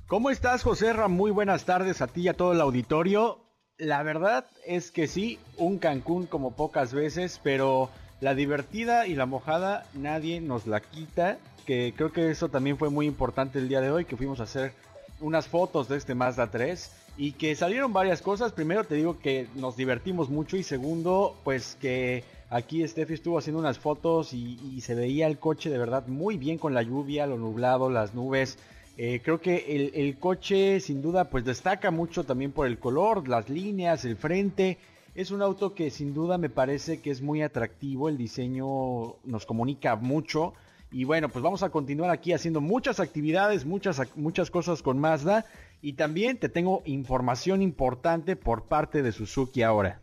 ¿Cómo 0.07 0.29
estás, 0.29 0.61
José 0.61 0.93
Ram? 0.93 1.11
Muy 1.11 1.31
buenas 1.31 1.65
tardes 1.65 2.01
a 2.01 2.07
ti 2.07 2.21
y 2.21 2.27
a 2.27 2.33
todo 2.33 2.51
el 2.51 2.61
auditorio. 2.61 3.39
La 3.77 4.03
verdad 4.03 4.45
es 4.65 4.91
que 4.91 5.07
sí, 5.07 5.39
un 5.57 5.79
Cancún 5.79 6.27
como 6.27 6.55
pocas 6.55 6.93
veces, 6.93 7.39
pero 7.41 7.89
la 8.19 8.35
divertida 8.35 9.07
y 9.07 9.15
la 9.15 9.25
mojada 9.25 9.85
nadie 9.93 10.41
nos 10.41 10.67
la 10.67 10.81
quita. 10.81 11.39
Que 11.65 11.93
creo 11.95 12.11
que 12.11 12.29
eso 12.29 12.49
también 12.49 12.77
fue 12.77 12.89
muy 12.89 13.07
importante 13.07 13.57
el 13.57 13.69
día 13.69 13.81
de 13.81 13.89
hoy, 13.89 14.05
que 14.05 14.17
fuimos 14.17 14.39
a 14.41 14.43
hacer 14.43 14.73
unas 15.21 15.47
fotos 15.47 15.87
de 15.87 15.97
este 15.97 16.13
Mazda 16.13 16.51
3 16.51 16.91
y 17.17 17.31
que 17.31 17.55
salieron 17.55 17.93
varias 17.93 18.21
cosas. 18.21 18.51
Primero 18.51 18.83
te 18.83 18.95
digo 18.95 19.17
que 19.19 19.47
nos 19.55 19.75
divertimos 19.75 20.29
mucho 20.29 20.57
y 20.57 20.63
segundo, 20.63 21.35
pues 21.43 21.77
que 21.79 22.23
aquí 22.51 22.85
Steffi 22.85 23.13
estuvo 23.13 23.39
haciendo 23.39 23.59
unas 23.59 23.79
fotos 23.79 24.33
y, 24.33 24.81
se 24.81 24.93
veía 24.93 25.25
el 25.27 25.39
coche 25.39 25.69
de 25.69 25.77
verdad 25.77 26.07
muy 26.07 26.37
bien 26.37 26.57
con 26.57 26.73
la 26.73 26.83
lluvia, 26.83 27.25
lo 27.25 27.37
nublado, 27.37 27.89
las 27.89 28.13
nubes. 28.13 28.59
Eh, 28.97 29.21
creo 29.23 29.39
que 29.39 29.91
el, 29.95 30.17
coche 30.17 30.79
sin 30.81 31.01
duda 31.01 31.29
pues 31.29 31.45
destaca 31.45 31.89
mucho 31.91 32.25
también 32.25 32.51
por 32.51 32.67
el 32.67 32.77
color, 32.77 33.27
las 33.27 33.49
líneas, 33.49 34.05
el 34.05 34.17
frente. 34.17 34.77
Es 35.15 35.31
un 35.31 35.41
auto 35.41 35.73
que 35.73 35.89
sin 35.89 36.13
duda 36.13 36.37
me 36.37 36.49
parece 36.49 37.01
que 37.01 37.09
es 37.09 37.21
muy 37.21 37.41
atractivo, 37.41 38.09
el 38.09 38.17
diseño 38.17 39.15
nos 39.23 39.45
comunica 39.45 39.95
mucho. 39.95 40.53
Y 40.91 41.05
bueno, 41.05 41.29
pues 41.29 41.41
vamos 41.41 41.63
a 41.63 41.69
continuar 41.69 42.11
aquí 42.11 42.33
haciendo 42.33 42.59
muchas 42.59 42.99
actividades, 42.99 43.65
muchas, 43.65 44.01
muchas 44.15 44.51
cosas 44.51 44.81
con 44.81 44.99
Mazda. 44.99 45.45
Y 45.81 45.93
también 45.93 46.37
te 46.37 46.49
tengo 46.49 46.83
información 46.85 47.61
importante 47.61 48.35
por 48.35 48.65
parte 48.65 49.01
de 49.01 49.13
Suzuki 49.13 49.63
ahora. 49.63 50.01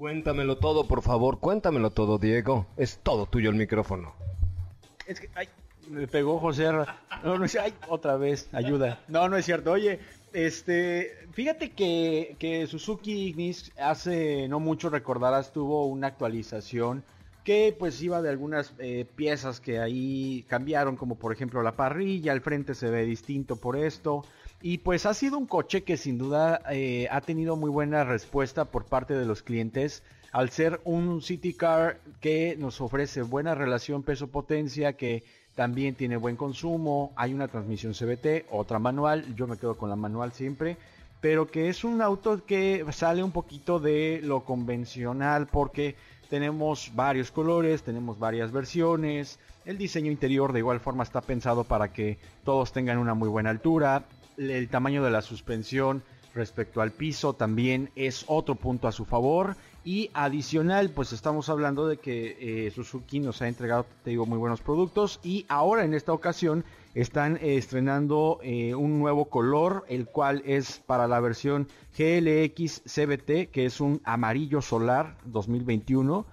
Cuéntamelo 0.00 0.56
todo, 0.56 0.88
por 0.88 1.02
favor, 1.02 1.40
cuéntamelo 1.40 1.90
todo, 1.90 2.16
Diego. 2.16 2.64
Es 2.78 3.00
todo 3.02 3.26
tuyo 3.26 3.50
el 3.50 3.56
micrófono. 3.56 4.14
Es 5.06 5.20
que, 5.20 5.28
ay, 5.34 5.46
me 5.90 6.08
pegó 6.08 6.38
José. 6.38 6.72
No, 7.22 7.36
no 7.36 7.44
es, 7.44 7.54
ay, 7.56 7.74
otra 7.86 8.16
vez, 8.16 8.48
ayuda. 8.54 8.98
No, 9.08 9.28
no 9.28 9.36
es 9.36 9.44
cierto. 9.44 9.72
Oye, 9.72 10.00
este, 10.32 11.18
fíjate 11.32 11.72
que, 11.72 12.34
que 12.38 12.66
Suzuki 12.66 13.28
Ignis 13.28 13.72
hace 13.78 14.48
no 14.48 14.58
mucho 14.58 14.88
recordarás 14.88 15.52
tuvo 15.52 15.84
una 15.84 16.06
actualización 16.06 17.04
que 17.44 17.76
pues 17.78 18.00
iba 18.00 18.22
de 18.22 18.30
algunas 18.30 18.72
eh, 18.78 19.04
piezas 19.16 19.60
que 19.60 19.80
ahí 19.80 20.46
cambiaron, 20.48 20.96
como 20.96 21.16
por 21.16 21.30
ejemplo 21.30 21.62
la 21.62 21.76
parrilla, 21.76 22.32
el 22.32 22.40
frente 22.40 22.74
se 22.74 22.88
ve 22.88 23.04
distinto 23.04 23.56
por 23.56 23.76
esto. 23.76 24.24
Y 24.62 24.78
pues 24.78 25.06
ha 25.06 25.14
sido 25.14 25.38
un 25.38 25.46
coche 25.46 25.84
que 25.84 25.96
sin 25.96 26.18
duda 26.18 26.60
eh, 26.70 27.08
ha 27.10 27.22
tenido 27.22 27.56
muy 27.56 27.70
buena 27.70 28.04
respuesta 28.04 28.66
por 28.66 28.84
parte 28.84 29.14
de 29.14 29.24
los 29.24 29.42
clientes 29.42 30.02
al 30.32 30.50
ser 30.50 30.80
un 30.84 31.22
City 31.22 31.54
Car 31.54 31.98
que 32.20 32.56
nos 32.58 32.80
ofrece 32.80 33.22
buena 33.22 33.54
relación 33.54 34.02
peso-potencia, 34.02 34.92
que 34.92 35.24
también 35.54 35.94
tiene 35.94 36.16
buen 36.16 36.36
consumo, 36.36 37.12
hay 37.16 37.34
una 37.34 37.48
transmisión 37.48 37.94
CBT, 37.94 38.46
otra 38.50 38.78
manual, 38.78 39.34
yo 39.34 39.46
me 39.46 39.56
quedo 39.56 39.76
con 39.76 39.90
la 39.90 39.96
manual 39.96 40.32
siempre, 40.32 40.76
pero 41.20 41.50
que 41.50 41.68
es 41.68 41.82
un 41.82 42.00
auto 42.00 42.44
que 42.46 42.84
sale 42.92 43.22
un 43.22 43.32
poquito 43.32 43.80
de 43.80 44.20
lo 44.22 44.44
convencional 44.44 45.48
porque 45.48 45.96
tenemos 46.28 46.92
varios 46.94 47.32
colores, 47.32 47.82
tenemos 47.82 48.18
varias 48.18 48.52
versiones, 48.52 49.38
el 49.64 49.76
diseño 49.78 50.12
interior 50.12 50.52
de 50.52 50.60
igual 50.60 50.80
forma 50.80 51.02
está 51.02 51.20
pensado 51.20 51.64
para 51.64 51.92
que 51.92 52.18
todos 52.44 52.72
tengan 52.72 52.98
una 52.98 53.14
muy 53.14 53.28
buena 53.28 53.50
altura, 53.50 54.04
el 54.48 54.68
tamaño 54.68 55.02
de 55.04 55.10
la 55.10 55.22
suspensión 55.22 56.02
respecto 56.34 56.80
al 56.80 56.92
piso 56.92 57.34
también 57.34 57.90
es 57.96 58.24
otro 58.26 58.54
punto 58.54 58.88
a 58.88 58.92
su 58.92 59.04
favor. 59.04 59.56
Y 59.82 60.10
adicional, 60.12 60.90
pues 60.90 61.12
estamos 61.12 61.48
hablando 61.48 61.88
de 61.88 61.96
que 61.96 62.66
eh, 62.66 62.70
Suzuki 62.70 63.18
nos 63.18 63.40
ha 63.40 63.48
entregado, 63.48 63.86
te 64.04 64.10
digo, 64.10 64.26
muy 64.26 64.38
buenos 64.38 64.60
productos. 64.60 65.20
Y 65.22 65.46
ahora 65.48 65.84
en 65.84 65.94
esta 65.94 66.12
ocasión 66.12 66.64
están 66.94 67.36
eh, 67.36 67.56
estrenando 67.56 68.40
eh, 68.42 68.74
un 68.74 68.98
nuevo 68.98 69.26
color, 69.26 69.84
el 69.88 70.06
cual 70.06 70.42
es 70.44 70.82
para 70.86 71.08
la 71.08 71.20
versión 71.20 71.66
GLX 71.98 72.82
CBT, 72.84 73.50
que 73.50 73.64
es 73.64 73.80
un 73.80 74.00
amarillo 74.04 74.60
solar 74.60 75.16
2021 75.24 76.26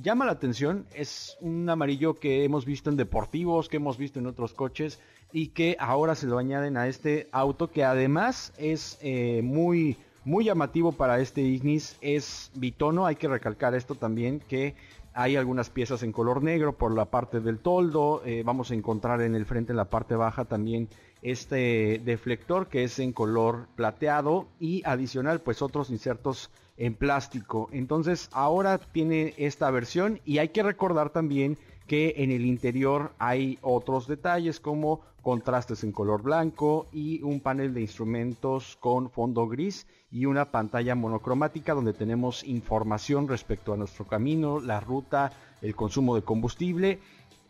llama 0.00 0.24
la 0.24 0.32
atención, 0.32 0.86
es 0.94 1.36
un 1.40 1.68
amarillo 1.68 2.14
que 2.14 2.44
hemos 2.44 2.64
visto 2.64 2.90
en 2.90 2.96
deportivos, 2.96 3.68
que 3.68 3.76
hemos 3.76 3.98
visto 3.98 4.18
en 4.18 4.26
otros 4.26 4.54
coches 4.54 5.00
y 5.32 5.48
que 5.48 5.76
ahora 5.78 6.14
se 6.14 6.26
lo 6.26 6.38
añaden 6.38 6.76
a 6.76 6.88
este 6.88 7.28
auto 7.32 7.70
que 7.70 7.84
además 7.84 8.52
es 8.58 8.98
eh, 9.02 9.40
muy 9.42 9.96
muy 10.24 10.44
llamativo 10.44 10.92
para 10.92 11.20
este 11.20 11.40
Ignis 11.40 11.96
es 12.00 12.50
bitono. 12.54 13.06
Hay 13.06 13.16
que 13.16 13.28
recalcar 13.28 13.74
esto 13.74 13.94
también 13.94 14.40
que 14.40 14.74
hay 15.14 15.36
algunas 15.36 15.68
piezas 15.68 16.02
en 16.02 16.12
color 16.12 16.42
negro 16.42 16.76
por 16.76 16.94
la 16.94 17.06
parte 17.06 17.40
del 17.40 17.58
toldo. 17.58 18.22
Eh, 18.24 18.42
vamos 18.44 18.70
a 18.70 18.74
encontrar 18.74 19.20
en 19.20 19.34
el 19.34 19.46
frente 19.46 19.72
en 19.72 19.76
la 19.76 19.90
parte 19.90 20.14
baja 20.14 20.44
también 20.44 20.88
este 21.22 22.00
deflector 22.04 22.68
que 22.68 22.84
es 22.84 22.98
en 22.98 23.12
color 23.12 23.66
plateado 23.76 24.46
y 24.58 24.82
adicional 24.84 25.40
pues 25.40 25.60
otros 25.60 25.90
insertos 25.90 26.50
en 26.76 26.94
plástico. 26.94 27.68
Entonces 27.72 28.28
ahora 28.32 28.78
tiene 28.78 29.34
esta 29.36 29.70
versión 29.70 30.20
y 30.24 30.38
hay 30.38 30.48
que 30.48 30.62
recordar 30.62 31.10
también 31.10 31.58
que 31.86 32.14
en 32.18 32.30
el 32.30 32.46
interior 32.46 33.12
hay 33.18 33.58
otros 33.60 34.06
detalles 34.06 34.60
como 34.60 35.00
contrastes 35.22 35.84
en 35.84 35.92
color 35.92 36.22
blanco 36.22 36.86
y 36.92 37.22
un 37.22 37.40
panel 37.40 37.72
de 37.72 37.80
instrumentos 37.80 38.76
con 38.80 39.08
fondo 39.08 39.46
gris 39.46 39.86
y 40.10 40.26
una 40.26 40.50
pantalla 40.50 40.94
monocromática 40.94 41.74
donde 41.74 41.94
tenemos 41.94 42.44
información 42.44 43.28
respecto 43.28 43.72
a 43.72 43.76
nuestro 43.76 44.04
camino, 44.04 44.60
la 44.60 44.80
ruta, 44.80 45.32
el 45.62 45.74
consumo 45.74 46.16
de 46.16 46.22
combustible. 46.22 46.98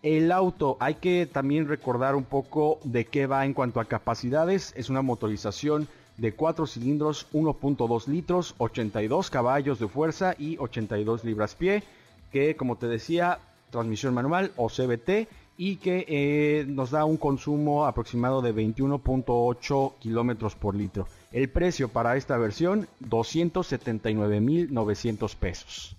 El 0.03 0.31
auto, 0.33 0.77
hay 0.81 0.97
que 0.97 1.27
también 1.27 1.69
recordar 1.69 2.15
un 2.15 2.25
poco 2.25 2.79
de 2.85 3.07
qué 3.07 3.27
va 3.27 3.45
en 3.47 3.55
cuanto 3.55 3.81
a 3.81 3.87
capacidades. 3.87 4.75
Es 4.77 4.91
una 4.91 5.03
motorización 5.03 5.89
de 6.19 6.35
4 6.35 6.67
cilindros, 6.67 7.27
1.2 7.33 8.07
litros, 8.07 8.55
82 8.59 9.31
caballos 9.31 9.79
de 9.79 9.89
fuerza 9.89 10.35
y 10.39 10.59
82 10.59 11.25
libras 11.25 11.55
pie, 11.55 11.83
que 12.31 12.55
como 12.57 12.77
te 12.77 12.87
decía 12.87 13.39
transmisión 13.71 14.13
manual 14.13 14.53
o 14.57 14.69
CBT 14.69 15.29
y 15.65 15.77
que 15.77 16.05
eh, 16.09 16.65
nos 16.67 16.91
da 16.91 17.05
un 17.05 17.17
consumo 17.17 17.87
aproximado 17.87 18.43
de 18.43 18.53
21.8 18.53 19.95
kilómetros 20.01 20.57
por 20.57 20.75
litro. 20.75 21.07
El 21.31 21.51
precio 21.51 21.89
para 21.89 22.17
esta 22.17 22.37
versión 22.37 22.89
279.900 23.01 25.37
pesos. 25.37 25.97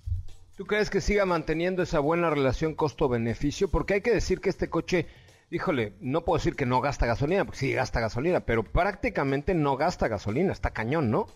¿Tú 0.58 0.66
crees 0.66 0.90
que 0.90 1.00
siga 1.00 1.26
manteniendo 1.26 1.82
esa 1.82 2.00
buena 2.00 2.30
relación 2.30 2.76
costo-beneficio? 2.76 3.70
Porque 3.70 3.94
hay 3.94 4.02
que 4.02 4.12
decir 4.12 4.42
que 4.42 4.50
este 4.50 4.70
coche, 4.70 5.08
híjole, 5.50 5.94
no 6.02 6.26
puedo 6.26 6.40
decir 6.40 6.58
que 6.58 6.66
no 6.66 6.82
gasta 6.82 7.06
gasolina, 7.06 7.46
porque 7.46 7.60
sí 7.60 7.72
gasta 7.72 8.02
gasolina, 8.02 8.42
pero 8.42 8.64
prácticamente 8.64 9.54
no 9.54 9.78
gasta 9.78 10.10
gasolina, 10.10 10.52
está 10.52 10.72
cañón, 10.72 11.10
¿no? 11.10 11.28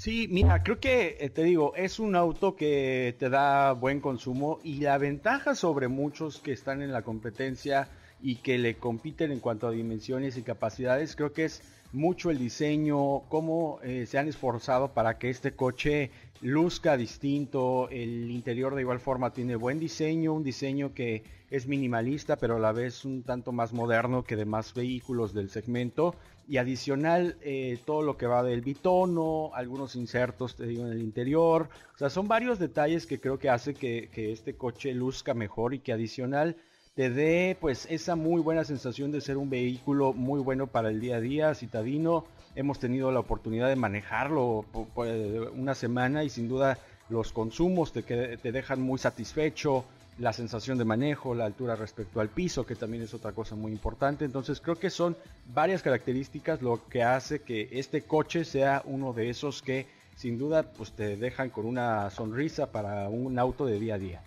Sí, 0.00 0.28
mira, 0.30 0.62
creo 0.62 0.80
que 0.80 1.18
eh, 1.20 1.28
te 1.28 1.44
digo, 1.44 1.74
es 1.76 1.98
un 1.98 2.16
auto 2.16 2.56
que 2.56 3.14
te 3.18 3.28
da 3.28 3.72
buen 3.72 4.00
consumo 4.00 4.58
y 4.64 4.80
la 4.80 4.96
ventaja 4.96 5.54
sobre 5.54 5.88
muchos 5.88 6.38
que 6.38 6.52
están 6.52 6.80
en 6.80 6.90
la 6.90 7.02
competencia 7.02 7.86
y 8.22 8.36
que 8.36 8.56
le 8.56 8.76
compiten 8.76 9.30
en 9.30 9.40
cuanto 9.40 9.68
a 9.68 9.72
dimensiones 9.72 10.38
y 10.38 10.42
capacidades, 10.42 11.16
creo 11.16 11.34
que 11.34 11.44
es 11.44 11.60
mucho 11.92 12.30
el 12.30 12.38
diseño, 12.38 13.24
cómo 13.28 13.78
eh, 13.82 14.06
se 14.06 14.16
han 14.16 14.26
esforzado 14.26 14.94
para 14.94 15.18
que 15.18 15.28
este 15.28 15.52
coche 15.52 16.10
luzca 16.40 16.96
distinto, 16.96 17.90
el 17.90 18.30
interior 18.30 18.74
de 18.74 18.80
igual 18.80 19.00
forma 19.00 19.34
tiene 19.34 19.54
buen 19.54 19.78
diseño, 19.78 20.32
un 20.32 20.44
diseño 20.44 20.94
que 20.94 21.24
es 21.50 21.66
minimalista 21.66 22.36
pero 22.36 22.56
a 22.56 22.60
la 22.60 22.72
vez 22.72 23.04
un 23.04 23.22
tanto 23.22 23.52
más 23.52 23.74
moderno 23.74 24.24
que 24.24 24.36
demás 24.36 24.72
vehículos 24.72 25.34
del 25.34 25.50
segmento 25.50 26.14
y 26.50 26.58
adicional 26.58 27.36
eh, 27.42 27.78
todo 27.84 28.02
lo 28.02 28.16
que 28.16 28.26
va 28.26 28.42
del 28.42 28.60
bitono, 28.60 29.52
algunos 29.54 29.94
insertos 29.94 30.56
te 30.56 30.66
digo 30.66 30.84
en 30.84 30.90
el 30.90 31.00
interior, 31.00 31.68
o 31.94 31.98
sea 31.98 32.10
son 32.10 32.26
varios 32.26 32.58
detalles 32.58 33.06
que 33.06 33.20
creo 33.20 33.38
que 33.38 33.48
hace 33.48 33.72
que, 33.72 34.10
este 34.12 34.56
coche 34.56 34.92
luzca 34.92 35.32
mejor 35.32 35.74
y 35.74 35.78
que 35.78 35.92
adicional 35.92 36.56
te 36.96 37.08
dé 37.08 37.56
pues 37.60 37.86
esa 37.88 38.16
muy 38.16 38.42
buena 38.42 38.64
sensación 38.64 39.12
de 39.12 39.20
ser 39.20 39.36
un 39.36 39.48
vehículo 39.48 40.12
muy 40.12 40.40
bueno 40.40 40.66
para 40.66 40.88
el 40.88 41.00
día 41.00 41.18
a 41.18 41.20
día, 41.20 41.54
citadino. 41.54 42.24
Hemos 42.56 42.80
tenido 42.80 43.12
la 43.12 43.20
oportunidad 43.20 43.68
de 43.68 43.76
manejarlo 43.76 44.64
por, 44.72 45.06
una 45.54 45.76
semana 45.76 46.24
y 46.24 46.30
sin 46.30 46.48
duda 46.48 46.78
los 47.08 47.32
consumos 47.32 47.92
te, 47.92 48.02
te 48.02 48.50
dejan 48.50 48.82
muy 48.82 48.98
satisfecho, 48.98 49.84
la 50.20 50.34
sensación 50.34 50.76
de 50.76 50.84
manejo, 50.84 51.34
la 51.34 51.46
altura 51.46 51.74
respecto 51.76 52.20
al 52.20 52.28
piso, 52.28 52.66
que 52.66 52.76
también 52.76 53.02
es 53.02 53.14
otra 53.14 53.32
cosa 53.32 53.56
muy 53.56 53.72
importante. 53.72 54.26
Entonces 54.26 54.60
creo 54.60 54.76
que 54.76 54.90
son 54.90 55.16
varias 55.46 55.82
características 55.82 56.60
lo 56.60 56.86
que 56.88 57.02
hace 57.02 57.40
que 57.40 57.70
este 57.72 58.02
coche 58.02 58.44
sea 58.44 58.82
uno 58.84 59.14
de 59.14 59.30
esos 59.30 59.62
que 59.62 59.86
sin 60.16 60.38
duda 60.38 60.62
pues 60.62 60.92
te 60.92 61.16
dejan 61.16 61.48
con 61.48 61.64
una 61.64 62.10
sonrisa 62.10 62.70
para 62.70 63.08
un 63.08 63.38
auto 63.38 63.64
de 63.64 63.80
día 63.80 63.94
a 63.94 63.98
día. 63.98 64.22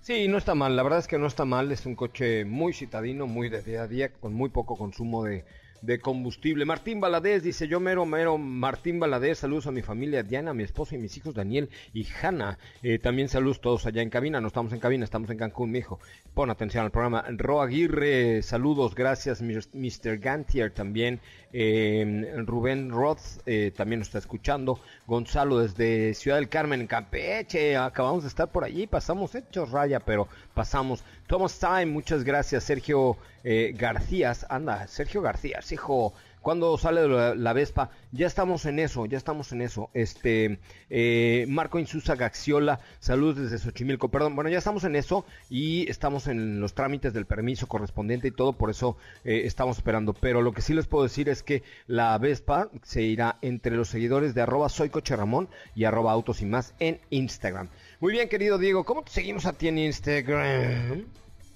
Sí, 0.00 0.26
no 0.26 0.38
está 0.38 0.56
mal, 0.56 0.74
la 0.74 0.82
verdad 0.82 0.98
es 0.98 1.06
que 1.06 1.18
no 1.18 1.28
está 1.28 1.44
mal, 1.44 1.70
es 1.70 1.86
un 1.86 1.94
coche 1.94 2.44
muy 2.44 2.74
citadino, 2.74 3.26
muy 3.26 3.48
de 3.48 3.62
día 3.62 3.82
a 3.82 3.88
día, 3.88 4.12
con 4.12 4.34
muy 4.34 4.50
poco 4.50 4.76
consumo 4.76 5.24
de, 5.24 5.44
de 5.84 5.98
combustible. 6.00 6.64
Martín 6.64 7.00
Baladés 7.00 7.42
dice, 7.42 7.68
yo 7.68 7.80
mero, 7.80 8.06
mero, 8.06 8.38
Martín 8.38 8.98
Baladés, 8.98 9.38
saludos 9.38 9.66
a 9.66 9.70
mi 9.70 9.82
familia, 9.82 10.22
Diana, 10.22 10.54
mi 10.54 10.62
esposo 10.62 10.94
y 10.94 10.98
mis 10.98 11.16
hijos, 11.16 11.34
Daniel 11.34 11.68
y 11.92 12.06
Hanna. 12.22 12.58
Eh, 12.82 12.98
también 12.98 13.28
saludos 13.28 13.60
todos 13.60 13.86
allá 13.86 14.02
en 14.02 14.10
cabina, 14.10 14.40
no 14.40 14.48
estamos 14.48 14.72
en 14.72 14.80
cabina, 14.80 15.04
estamos 15.04 15.28
en 15.30 15.38
Cancún, 15.38 15.70
mi 15.70 15.80
hijo. 15.80 16.00
Pon 16.32 16.50
atención 16.50 16.84
al 16.84 16.90
programa. 16.90 17.24
Ro 17.36 17.60
Aguirre, 17.60 18.42
saludos, 18.42 18.94
gracias, 18.94 19.42
Mr. 19.42 20.18
Gantier 20.18 20.70
también. 20.72 21.20
Eh, 21.52 22.34
Rubén 22.44 22.90
Roth 22.90 23.20
eh, 23.46 23.72
también 23.76 24.00
nos 24.00 24.08
está 24.08 24.18
escuchando. 24.18 24.80
Gonzalo 25.06 25.60
desde 25.60 26.14
Ciudad 26.14 26.38
del 26.38 26.48
Carmen, 26.48 26.80
en 26.80 26.86
Campeche. 26.86 27.76
Acabamos 27.76 28.24
de 28.24 28.28
estar 28.28 28.50
por 28.50 28.64
allí, 28.64 28.86
pasamos 28.86 29.34
hechos 29.34 29.70
raya, 29.70 30.00
pero 30.00 30.28
pasamos. 30.54 31.04
Thomas 31.26 31.58
Time, 31.58 31.86
muchas 31.86 32.24
gracias. 32.24 32.64
Sergio 32.64 33.16
eh, 33.42 33.74
García, 33.76 34.32
anda, 34.48 34.86
Sergio 34.86 35.22
García, 35.22 35.60
hijo 35.70 36.14
cuando 36.44 36.76
sale 36.76 37.08
la, 37.08 37.52
Vespa, 37.54 37.88
ya 38.12 38.26
estamos 38.26 38.66
en 38.66 38.78
eso, 38.78 39.06
ya 39.06 39.16
estamos 39.16 39.50
en 39.52 39.62
eso. 39.62 39.88
Este, 39.94 40.58
eh, 40.90 41.46
Marco 41.48 41.78
Insusa 41.78 42.16
Gaxiola, 42.16 42.80
saludos 43.00 43.50
desde 43.50 43.56
Xochimilco, 43.64 44.10
perdón, 44.10 44.36
bueno, 44.36 44.50
ya 44.50 44.58
estamos 44.58 44.84
en 44.84 44.94
eso 44.94 45.24
y 45.48 45.90
estamos 45.90 46.26
en 46.26 46.60
los 46.60 46.74
trámites 46.74 47.14
del 47.14 47.24
permiso 47.24 47.66
correspondiente 47.66 48.28
y 48.28 48.30
todo, 48.30 48.52
por 48.52 48.68
eso 48.68 48.98
eh, 49.24 49.44
estamos 49.46 49.78
esperando. 49.78 50.12
Pero 50.12 50.42
lo 50.42 50.52
que 50.52 50.60
sí 50.60 50.74
les 50.74 50.86
puedo 50.86 51.04
decir 51.04 51.30
es 51.30 51.42
que 51.42 51.62
la 51.86 52.18
Vespa 52.18 52.68
se 52.82 53.00
irá 53.00 53.38
entre 53.40 53.74
los 53.74 53.88
seguidores 53.88 54.34
de 54.34 54.42
arroba 54.42 54.68
soy 54.68 54.90
coche 54.90 55.16
Ramón 55.16 55.48
y 55.74 55.84
arroba 55.84 56.12
autos 56.12 56.42
y 56.42 56.44
más 56.44 56.74
en 56.78 57.00
Instagram. 57.08 57.70
Muy 58.00 58.12
bien, 58.12 58.28
querido 58.28 58.58
Diego, 58.58 58.84
¿cómo 58.84 59.02
te 59.02 59.12
seguimos 59.12 59.46
a 59.46 59.52
ti 59.52 59.68
en 59.68 59.78
Instagram? 59.78 61.04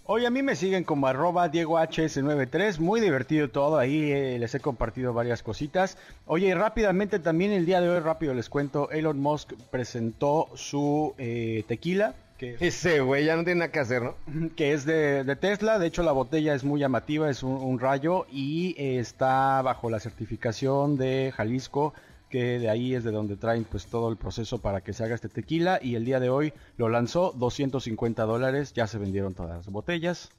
Hoy 0.05 0.24
a 0.24 0.30
mí 0.30 0.43
me 0.43 0.55
siguen 0.55 0.84
como 0.84 1.09
arroba 1.09 1.51
DiegoHS93, 1.51 2.78
muy 2.78 3.01
divertido 3.01 3.51
todo, 3.51 3.76
ahí 3.76 4.12
eh, 4.12 4.39
les 4.39 4.55
he 4.55 4.61
compartido 4.61 5.12
varias 5.12 5.43
cositas. 5.43 5.99
Oye, 6.26 6.55
rápidamente 6.55 7.18
también 7.18 7.51
el 7.51 7.66
día 7.66 7.80
de 7.80 7.91
hoy, 7.91 7.99
rápido 7.99 8.34
les 8.34 8.49
cuento, 8.49 8.89
Elon 8.91 9.18
Musk 9.18 9.53
presentó 9.70 10.49
su 10.55 11.12
eh, 11.18 11.64
tequila. 11.66 12.14
Que 12.39 12.57
Ese 12.61 13.01
güey 13.01 13.24
ya 13.24 13.34
no 13.34 13.43
tiene 13.43 13.59
nada 13.59 13.72
que 13.72 13.80
hacer, 13.80 14.03
¿no? 14.03 14.14
Que 14.57 14.72
es 14.72 14.86
de, 14.86 15.36
Tesla, 15.41 15.80
de 15.80 15.89
hecho 15.89 16.05
la 16.05 16.12
botella 16.12 16.55
es 16.55 16.62
muy 16.62 16.78
llamativa, 16.78 17.28
es 17.28 17.43
un, 17.43 17.80
rayo 17.80 18.26
y 18.30 18.76
eh, 18.78 19.01
está 19.01 19.61
bajo 19.62 19.91
la 19.91 19.99
certificación 19.99 20.97
de 20.97 21.32
Jalisco 21.36 21.95
que 22.29 22.59
de 22.59 22.68
ahí 22.70 22.95
es 22.95 23.05
de 23.05 23.11
donde 23.11 23.37
traen 23.37 23.64
pues 23.64 23.87
todo 23.87 24.11
el 24.11 24.16
proceso 24.16 24.59
para 24.59 24.83
que 24.83 24.93
se 24.93 25.05
haga 25.05 25.14
este 25.14 25.29
tequila 25.29 25.79
y 25.83 25.95
el 25.95 26.05
día 26.05 26.20
de 26.20 26.31
hoy 26.31 26.53
lo 26.76 26.89
lanzó 26.89 27.33
250 27.37 28.24
dólares, 28.24 28.72
ya 28.72 28.87
se 28.87 28.99
vendieron 28.99 29.35
todas 29.35 29.57
las 29.57 29.68
botellas. 29.68 30.31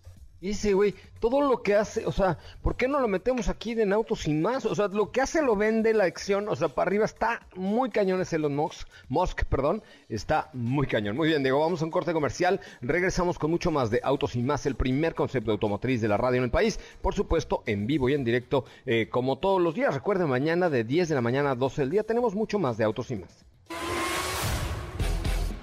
Dice, 0.41 0.73
güey, 0.73 0.95
todo 1.19 1.41
lo 1.41 1.61
que 1.61 1.75
hace, 1.75 2.05
o 2.05 2.13
sea, 2.13 2.37
¿por 2.61 2.77
qué 2.77 2.87
no 2.87 3.01
lo 3.01 3.09
metemos 3.09 3.49
aquí 3.49 3.75
de 3.75 3.83
en 3.83 3.91
autos 3.91 4.21
sin 4.21 4.41
más? 4.41 4.65
O 4.65 4.73
sea, 4.73 4.87
lo 4.87 5.11
que 5.11 5.19
hace 5.19 5.41
lo 5.41 5.55
vende 5.55 5.93
la 5.93 6.05
acción, 6.05 6.47
o 6.47 6.55
sea, 6.55 6.69
para 6.69 6.87
arriba 6.87 7.03
está 7.03 7.45
muy 7.55 7.89
cañón 7.89 8.21
ese 8.21 8.37
Elon 8.37 8.55
Musk, 8.55 8.87
Musk, 9.09 9.43
perdón, 9.45 9.83
está 10.07 10.49
muy 10.53 10.87
cañón. 10.87 11.17
Muy 11.17 11.27
bien, 11.27 11.43
Diego, 11.43 11.59
vamos 11.59 11.81
a 11.81 11.85
un 11.85 11.91
corte 11.91 12.13
comercial, 12.13 12.61
regresamos 12.81 13.37
con 13.37 13.51
mucho 13.51 13.69
más 13.69 13.91
de 13.91 13.99
autos 14.01 14.31
sin 14.31 14.45
más, 14.45 14.65
el 14.65 14.75
primer 14.75 15.13
concepto 15.13 15.51
automotriz 15.51 15.99
de 15.99 16.07
la 16.07 16.17
radio 16.17 16.37
en 16.37 16.45
el 16.45 16.51
país, 16.51 16.79
por 17.01 17.13
supuesto, 17.13 17.63
en 17.65 17.85
vivo 17.85 18.07
y 18.07 18.13
en 18.13 18.23
directo, 18.23 18.63
eh, 18.85 19.09
como 19.09 19.39
todos 19.39 19.61
los 19.61 19.75
días. 19.75 19.93
Recuerden, 19.93 20.29
mañana 20.29 20.69
de 20.69 20.85
10 20.85 21.09
de 21.09 21.15
la 21.15 21.21
mañana 21.21 21.51
a 21.51 21.55
12 21.55 21.81
del 21.81 21.89
día 21.89 22.03
tenemos 22.03 22.33
mucho 22.33 22.59
más 22.59 22.77
de 22.77 22.85
autos 22.85 23.07
sin 23.07 23.21
más. 23.21 23.45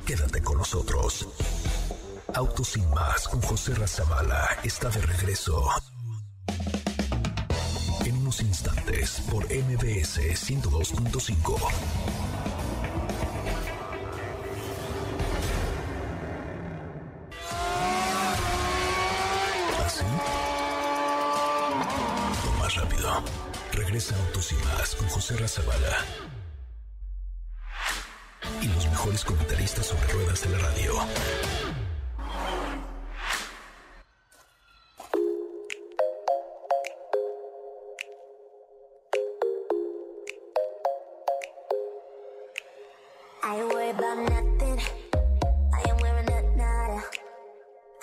Quédate 0.07 0.41
con 0.43 0.59
nosotros. 0.59 1.27
Autos 2.37 2.69
sin 2.69 2.87
más 2.91 3.27
con 3.29 3.41
José 3.41 3.75
Razabala 3.75 4.59
está 4.63 4.91
de 4.91 5.01
regreso. 5.01 5.71
En 8.05 8.15
unos 8.19 8.43
instantes 8.43 9.23
por 9.31 9.45
MBS 9.45 10.19
102.5. 10.21 11.57
¿Así? 19.87 20.05
más 22.61 22.75
rápido. 22.75 23.23
Regresa 23.73 24.15
Autos 24.15 24.45
sin 24.45 24.63
más 24.63 24.95
con 24.95 25.09
José 25.09 25.39
Razabala. 25.39 26.05
Y 28.61 28.69
los 28.69 28.87
mejores 28.91 29.25
comentaristas 29.25 29.87
sobre 29.87 30.07
ruedas 30.09 30.43
de 30.43 30.51
la 30.51 30.59
radio. 30.59 31.86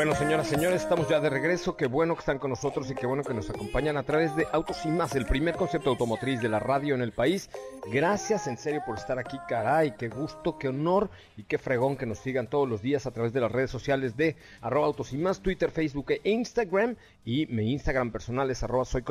Bueno, 0.00 0.14
señoras, 0.14 0.46
señores, 0.46 0.80
estamos 0.80 1.10
ya 1.10 1.20
de 1.20 1.28
regreso. 1.28 1.76
Qué 1.76 1.84
bueno 1.84 2.14
que 2.14 2.20
están 2.20 2.38
con 2.38 2.48
nosotros 2.48 2.90
y 2.90 2.94
qué 2.94 3.04
bueno 3.04 3.22
que 3.22 3.34
nos 3.34 3.50
acompañan 3.50 3.98
a 3.98 4.02
través 4.02 4.34
de 4.34 4.46
Autos 4.50 4.86
y 4.86 4.88
Más, 4.88 5.14
el 5.14 5.26
primer 5.26 5.56
concepto 5.56 5.90
automotriz 5.90 6.40
de 6.40 6.48
la 6.48 6.58
radio 6.58 6.94
en 6.94 7.02
el 7.02 7.12
país. 7.12 7.50
Gracias 7.92 8.46
en 8.46 8.56
serio 8.56 8.80
por 8.86 8.96
estar 8.96 9.18
aquí, 9.18 9.36
caray. 9.46 9.94
Qué 9.98 10.08
gusto, 10.08 10.56
qué 10.56 10.68
honor 10.68 11.10
y 11.36 11.42
qué 11.42 11.58
fregón 11.58 11.98
que 11.98 12.06
nos 12.06 12.18
sigan 12.18 12.48
todos 12.48 12.66
los 12.66 12.80
días 12.80 13.04
a 13.04 13.10
través 13.10 13.34
de 13.34 13.42
las 13.42 13.52
redes 13.52 13.70
sociales 13.70 14.16
de 14.16 14.36
arroba 14.62 14.86
Autos 14.86 15.12
y 15.12 15.18
Más, 15.18 15.42
Twitter, 15.42 15.70
Facebook 15.70 16.12
e 16.12 16.30
Instagram. 16.30 16.96
Y 17.26 17.44
mi 17.48 17.70
Instagram 17.70 18.10
personal 18.10 18.50
es 18.50 18.62
arroba 18.62 18.86
soy. 18.86 19.02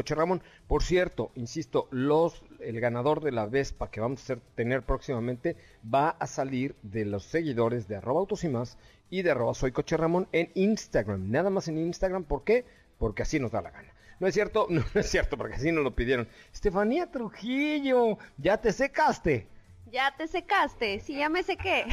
Por 0.68 0.82
cierto, 0.82 1.30
insisto, 1.36 1.88
los, 1.92 2.42
el 2.62 2.80
ganador 2.80 3.22
de 3.22 3.32
la 3.32 3.46
Vespa 3.46 3.92
que 3.92 4.02
vamos 4.02 4.28
a 4.32 4.38
tener 4.56 4.82
próximamente 4.82 5.56
va 5.86 6.10
a 6.10 6.26
salir 6.26 6.74
de 6.82 7.06
los 7.06 7.26
seguidores 7.26 7.88
de 7.88 7.98
arroba 7.98 8.22
Autos 8.22 8.44
y 8.44 8.50
Más 8.50 8.76
y 9.10 9.22
de 9.22 9.32
arroba 9.32 9.54
soy 9.54 9.72
Coche 9.72 9.98
Ramón 9.98 10.28
en 10.32 10.52
Instagram. 10.56 11.32
Nada 11.32 11.50
más 11.50 11.68
en 11.68 11.78
Instagram, 11.78 12.24
¿por 12.24 12.44
qué? 12.44 12.66
Porque 12.98 13.24
así 13.24 13.40
nos 13.40 13.52
da 13.52 13.62
la 13.62 13.72
gana. 13.72 13.94
No 14.20 14.28
es 14.28 14.34
cierto, 14.34 14.68
no, 14.70 14.84
es 14.94 15.10
cierto, 15.10 15.38
porque 15.38 15.56
así 15.56 15.72
nos 15.72 15.84
lo 15.84 15.96
pidieron. 15.96 16.28
Estefanía 16.54 17.10
Trujillo, 17.12 18.18
ya 18.38 18.58
te 18.58 18.72
secaste. 18.72 19.48
Ya 19.92 20.14
te 20.16 20.28
secaste, 20.28 21.00
sí, 21.00 21.16
ya 21.16 21.30
me 21.30 21.42
sequé. 21.42 21.86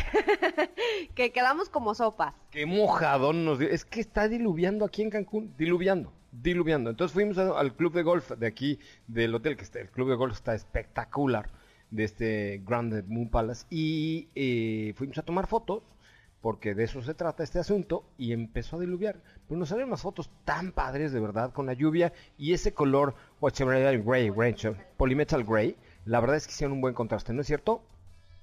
que 1.15 1.33
quedamos 1.33 1.71
como 1.71 1.95
sopas. 1.95 2.35
Qué 2.51 2.67
mojadón 2.67 3.47
nos 3.47 3.59
dio. 3.59 3.71
Es 3.71 3.87
que 3.87 4.01
está 4.01 4.29
diluviando 4.29 4.85
aquí 4.85 5.01
en 5.01 5.09
Cancún, 5.09 5.55
diluviando, 5.57 6.13
diluviando. 6.31 6.91
Entonces 6.91 7.15
fuimos 7.15 7.39
al 7.39 7.75
club 7.75 7.95
de 7.95 8.03
golf 8.03 8.33
de 8.33 8.47
aquí, 8.47 8.79
del 9.07 9.35
hotel 9.35 9.57
que 9.57 9.65
está. 9.65 9.81
El 9.81 9.91
club 9.91 10.11
de 10.11 10.17
golf 10.17 10.35
está 10.35 10.55
espectacular, 10.55 11.49
de 11.91 12.05
este 12.05 12.63
Grand 12.67 13.09
Moon 13.09 13.31
Palace. 13.31 13.65
Y 13.71 14.29
eh, 14.35 14.93
fuimos 14.95 15.17
a 15.17 15.23
tomar 15.23 15.47
fotos 15.47 15.83
porque 16.47 16.77
de 16.77 16.85
eso 16.85 17.03
se 17.03 17.13
trata 17.13 17.43
este 17.43 17.59
asunto, 17.59 18.05
y 18.17 18.33
empezó 18.33 18.77
a 18.77 18.79
diluviar. 18.79 19.17
Pero 19.49 19.59
nos 19.59 19.69
salieron 19.69 19.91
unas 19.91 20.03
fotos 20.03 20.31
tan 20.45 20.71
padres, 20.71 21.11
de 21.11 21.19
verdad, 21.19 21.53
con 21.53 21.67
la 21.67 21.73
lluvia 21.73 22.13
y 22.39 22.53
ese 22.53 22.73
color 22.73 23.17
Gray, 23.41 23.99
gray, 24.31 24.33
Polymetal 24.97 25.43
Gray. 25.43 25.77
La 26.05 26.21
verdad 26.21 26.37
es 26.37 26.47
que 26.47 26.53
hicieron 26.53 26.75
un 26.75 26.83
buen 26.83 26.95
contraste, 26.95 27.33
¿no 27.33 27.41
es 27.41 27.49
cierto? 27.49 27.83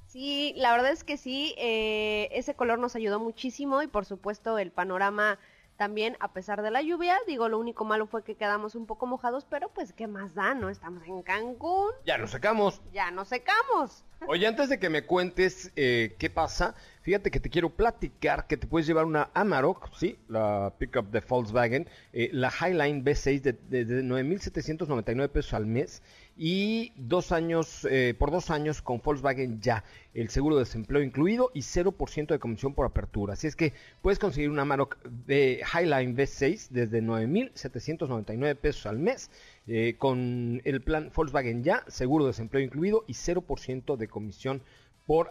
Sí, 0.07 0.53
la 0.57 0.73
verdad 0.73 0.91
es 0.91 1.05
que 1.05 1.15
sí, 1.15 1.55
eh, 1.57 2.27
ese 2.33 2.55
color 2.55 2.77
nos 2.77 2.97
ayudó 2.97 3.21
muchísimo 3.21 3.81
y 3.81 3.87
por 3.87 4.03
supuesto 4.03 4.57
el 4.57 4.73
panorama 4.73 5.39
también 5.77 6.17
a 6.19 6.33
pesar 6.33 6.61
de 6.61 6.71
la 6.71 6.81
lluvia. 6.81 7.17
Digo, 7.25 7.47
lo 7.47 7.57
único 7.57 7.85
malo 7.85 8.05
fue 8.07 8.23
que 8.23 8.35
quedamos 8.35 8.75
un 8.75 8.85
poco 8.85 9.05
mojados, 9.05 9.45
pero 9.49 9.69
pues 9.69 9.93
qué 9.93 10.07
más 10.07 10.35
da, 10.35 10.53
¿no? 10.53 10.69
Estamos 10.69 11.03
en 11.07 11.21
Cancún. 11.23 11.91
Ya 12.05 12.17
nos 12.17 12.31
secamos. 12.31 12.81
Ya 12.91 13.11
nos 13.11 13.29
secamos. 13.29 14.03
Oye, 14.27 14.47
antes 14.47 14.69
de 14.69 14.79
que 14.79 14.89
me 14.89 15.05
cuentes 15.05 15.71
eh, 15.75 16.15
qué 16.19 16.29
pasa, 16.29 16.75
fíjate 17.03 17.29
que 17.29 17.39
te 17.39 17.49
quiero 17.49 17.69
platicar 17.69 18.47
que 18.47 18.57
te 18.57 18.65
puedes 18.65 18.87
llevar 18.87 19.05
una 19.05 19.29
Amarok, 19.33 19.93
¿sí? 19.95 20.17
La 20.29 20.73
pickup 20.77 21.11
de 21.11 21.19
Volkswagen, 21.19 21.87
eh, 22.13 22.29
la 22.31 22.49
Highline 22.49 23.03
B6 23.03 23.41
de, 23.41 23.53
de, 23.69 23.85
de 23.85 24.03
9.799 24.03 25.29
pesos 25.29 25.53
al 25.53 25.67
mes 25.67 26.01
y 26.35 26.93
dos 26.95 27.31
años, 27.31 27.85
eh, 27.89 28.15
por 28.17 28.31
dos 28.31 28.49
años 28.49 28.81
con 28.81 29.01
Volkswagen 29.03 29.61
ya, 29.61 29.83
el 30.13 30.29
seguro 30.29 30.55
de 30.55 30.63
desempleo 30.63 31.03
incluido 31.03 31.51
y 31.53 31.59
0% 31.59 32.27
de 32.27 32.39
comisión 32.39 32.73
por 32.73 32.85
apertura. 32.85 33.33
Así 33.33 33.47
es 33.47 33.55
que 33.55 33.73
puedes 34.01 34.17
conseguir 34.17 34.49
una 34.49 34.63
Amarok 34.63 34.97
de 35.03 35.61
Highline 35.73 36.15
V6 36.15 36.69
desde 36.69 37.01
9.799 37.03 38.55
pesos 38.55 38.85
al 38.85 38.97
mes 38.97 39.29
eh, 39.67 39.95
con 39.97 40.61
el 40.63 40.81
plan 40.81 41.11
Volkswagen 41.13 41.63
ya, 41.63 41.83
seguro 41.87 42.25
de 42.25 42.31
desempleo 42.31 42.63
incluido 42.63 43.03
y 43.07 43.13
0% 43.13 43.95
de 43.95 44.07
comisión 44.07 44.61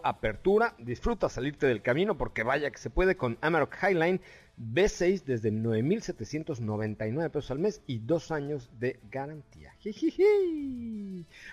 apertura. 0.03 0.75
Disfruta 0.77 1.29
salirte 1.29 1.67
del 1.67 1.81
camino 1.81 2.17
porque 2.17 2.43
vaya 2.43 2.71
que 2.71 2.77
se 2.77 2.89
puede 2.89 3.17
con 3.17 3.37
Amarok 3.41 3.75
Highline 3.81 4.21
B6 4.57 5.23
desde 5.23 5.51
9.799 5.51 7.29
pesos 7.31 7.51
al 7.51 7.59
mes 7.59 7.81
y 7.87 7.99
dos 7.99 8.31
años 8.31 8.69
de 8.79 8.99
garantía. 9.09 9.73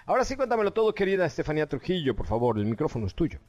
Ahora 0.07 0.25
sí, 0.25 0.37
cuéntamelo 0.37 0.73
todo, 0.73 0.95
querida 0.95 1.25
Estefanía 1.25 1.67
Trujillo, 1.67 2.15
por 2.15 2.27
favor, 2.27 2.59
el 2.59 2.67
micrófono 2.67 3.07
es 3.07 3.15
tuyo. 3.15 3.41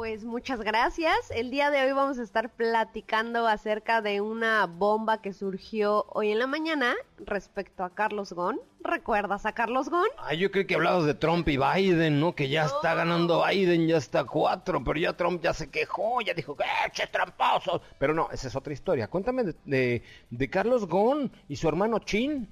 Pues 0.00 0.24
muchas 0.24 0.62
gracias. 0.62 1.30
El 1.30 1.50
día 1.50 1.70
de 1.70 1.82
hoy 1.84 1.92
vamos 1.92 2.18
a 2.18 2.22
estar 2.22 2.48
platicando 2.48 3.46
acerca 3.46 4.00
de 4.00 4.22
una 4.22 4.64
bomba 4.64 5.20
que 5.20 5.34
surgió 5.34 6.06
hoy 6.08 6.30
en 6.30 6.38
la 6.38 6.46
mañana 6.46 6.94
respecto 7.18 7.84
a 7.84 7.90
Carlos 7.90 8.32
Ghosn. 8.32 8.58
¿Recuerdas 8.82 9.44
a 9.44 9.52
Carlos 9.52 9.90
Ghosn? 9.90 10.08
Ah, 10.16 10.32
yo 10.32 10.50
creo 10.50 10.66
que 10.66 10.74
hablabas 10.74 11.04
de 11.04 11.12
Trump 11.12 11.46
y 11.48 11.58
Biden, 11.58 12.18
¿no? 12.18 12.34
Que 12.34 12.48
ya 12.48 12.64
está 12.64 12.94
ganando 12.94 13.44
Biden, 13.46 13.88
ya 13.88 13.98
está 13.98 14.24
cuatro, 14.24 14.82
pero 14.82 14.98
ya 14.98 15.18
Trump 15.18 15.42
ya 15.42 15.52
se 15.52 15.68
quejó, 15.68 16.22
ya 16.22 16.32
dijo 16.32 16.56
que 16.56 16.64
eche 16.86 17.06
tramposo. 17.08 17.82
Pero 17.98 18.14
no, 18.14 18.30
esa 18.32 18.48
es 18.48 18.56
otra 18.56 18.72
historia. 18.72 19.08
Cuéntame 19.08 19.44
de, 19.44 19.54
de, 19.66 20.02
de 20.30 20.48
Carlos 20.48 20.86
Ghosn 20.88 21.30
y 21.46 21.56
su 21.56 21.68
hermano 21.68 21.98
Chin. 21.98 22.48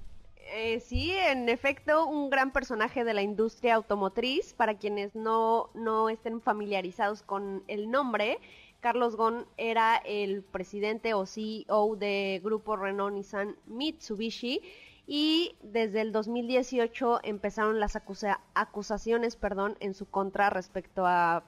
Eh, 0.51 0.79
sí, 0.79 1.11
en 1.11 1.47
efecto, 1.47 2.07
un 2.07 2.31
gran 2.31 2.51
personaje 2.51 3.03
de 3.03 3.13
la 3.13 3.21
industria 3.21 3.75
automotriz. 3.75 4.53
Para 4.53 4.77
quienes 4.77 5.13
no, 5.15 5.69
no 5.75 6.09
estén 6.09 6.41
familiarizados 6.41 7.21
con 7.21 7.63
el 7.67 7.91
nombre, 7.91 8.39
Carlos 8.79 9.15
Ghosn 9.15 9.45
era 9.57 9.97
el 9.97 10.41
presidente 10.41 11.13
o 11.13 11.25
CEO 11.25 11.95
de 11.97 12.41
Grupo 12.43 12.75
Renault 12.77 13.13
Nissan 13.13 13.57
Mitsubishi 13.67 14.61
y 15.05 15.55
desde 15.61 16.01
el 16.01 16.11
2018 16.11 17.19
empezaron 17.23 17.79
las 17.79 17.95
acusa 17.95 18.41
acusaciones, 18.53 19.35
perdón, 19.35 19.77
en 19.81 19.93
su 19.93 20.05
contra 20.05 20.49
respecto 20.49 21.05
a, 21.05 21.43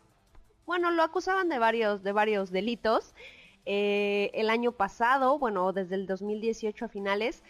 bueno, 0.66 0.92
lo 0.92 1.02
acusaban 1.02 1.50
de 1.50 1.58
varios, 1.58 2.04
de 2.04 2.12
varios 2.12 2.52
delitos. 2.52 3.16
Eh, 3.66 4.32
el 4.34 4.50
año 4.50 4.72
pasado, 4.72 5.40
bueno, 5.40 5.72
desde 5.74 5.96
el 5.96 6.08
2018 6.08 6.86
a 6.86 6.88
finales, 6.88 7.44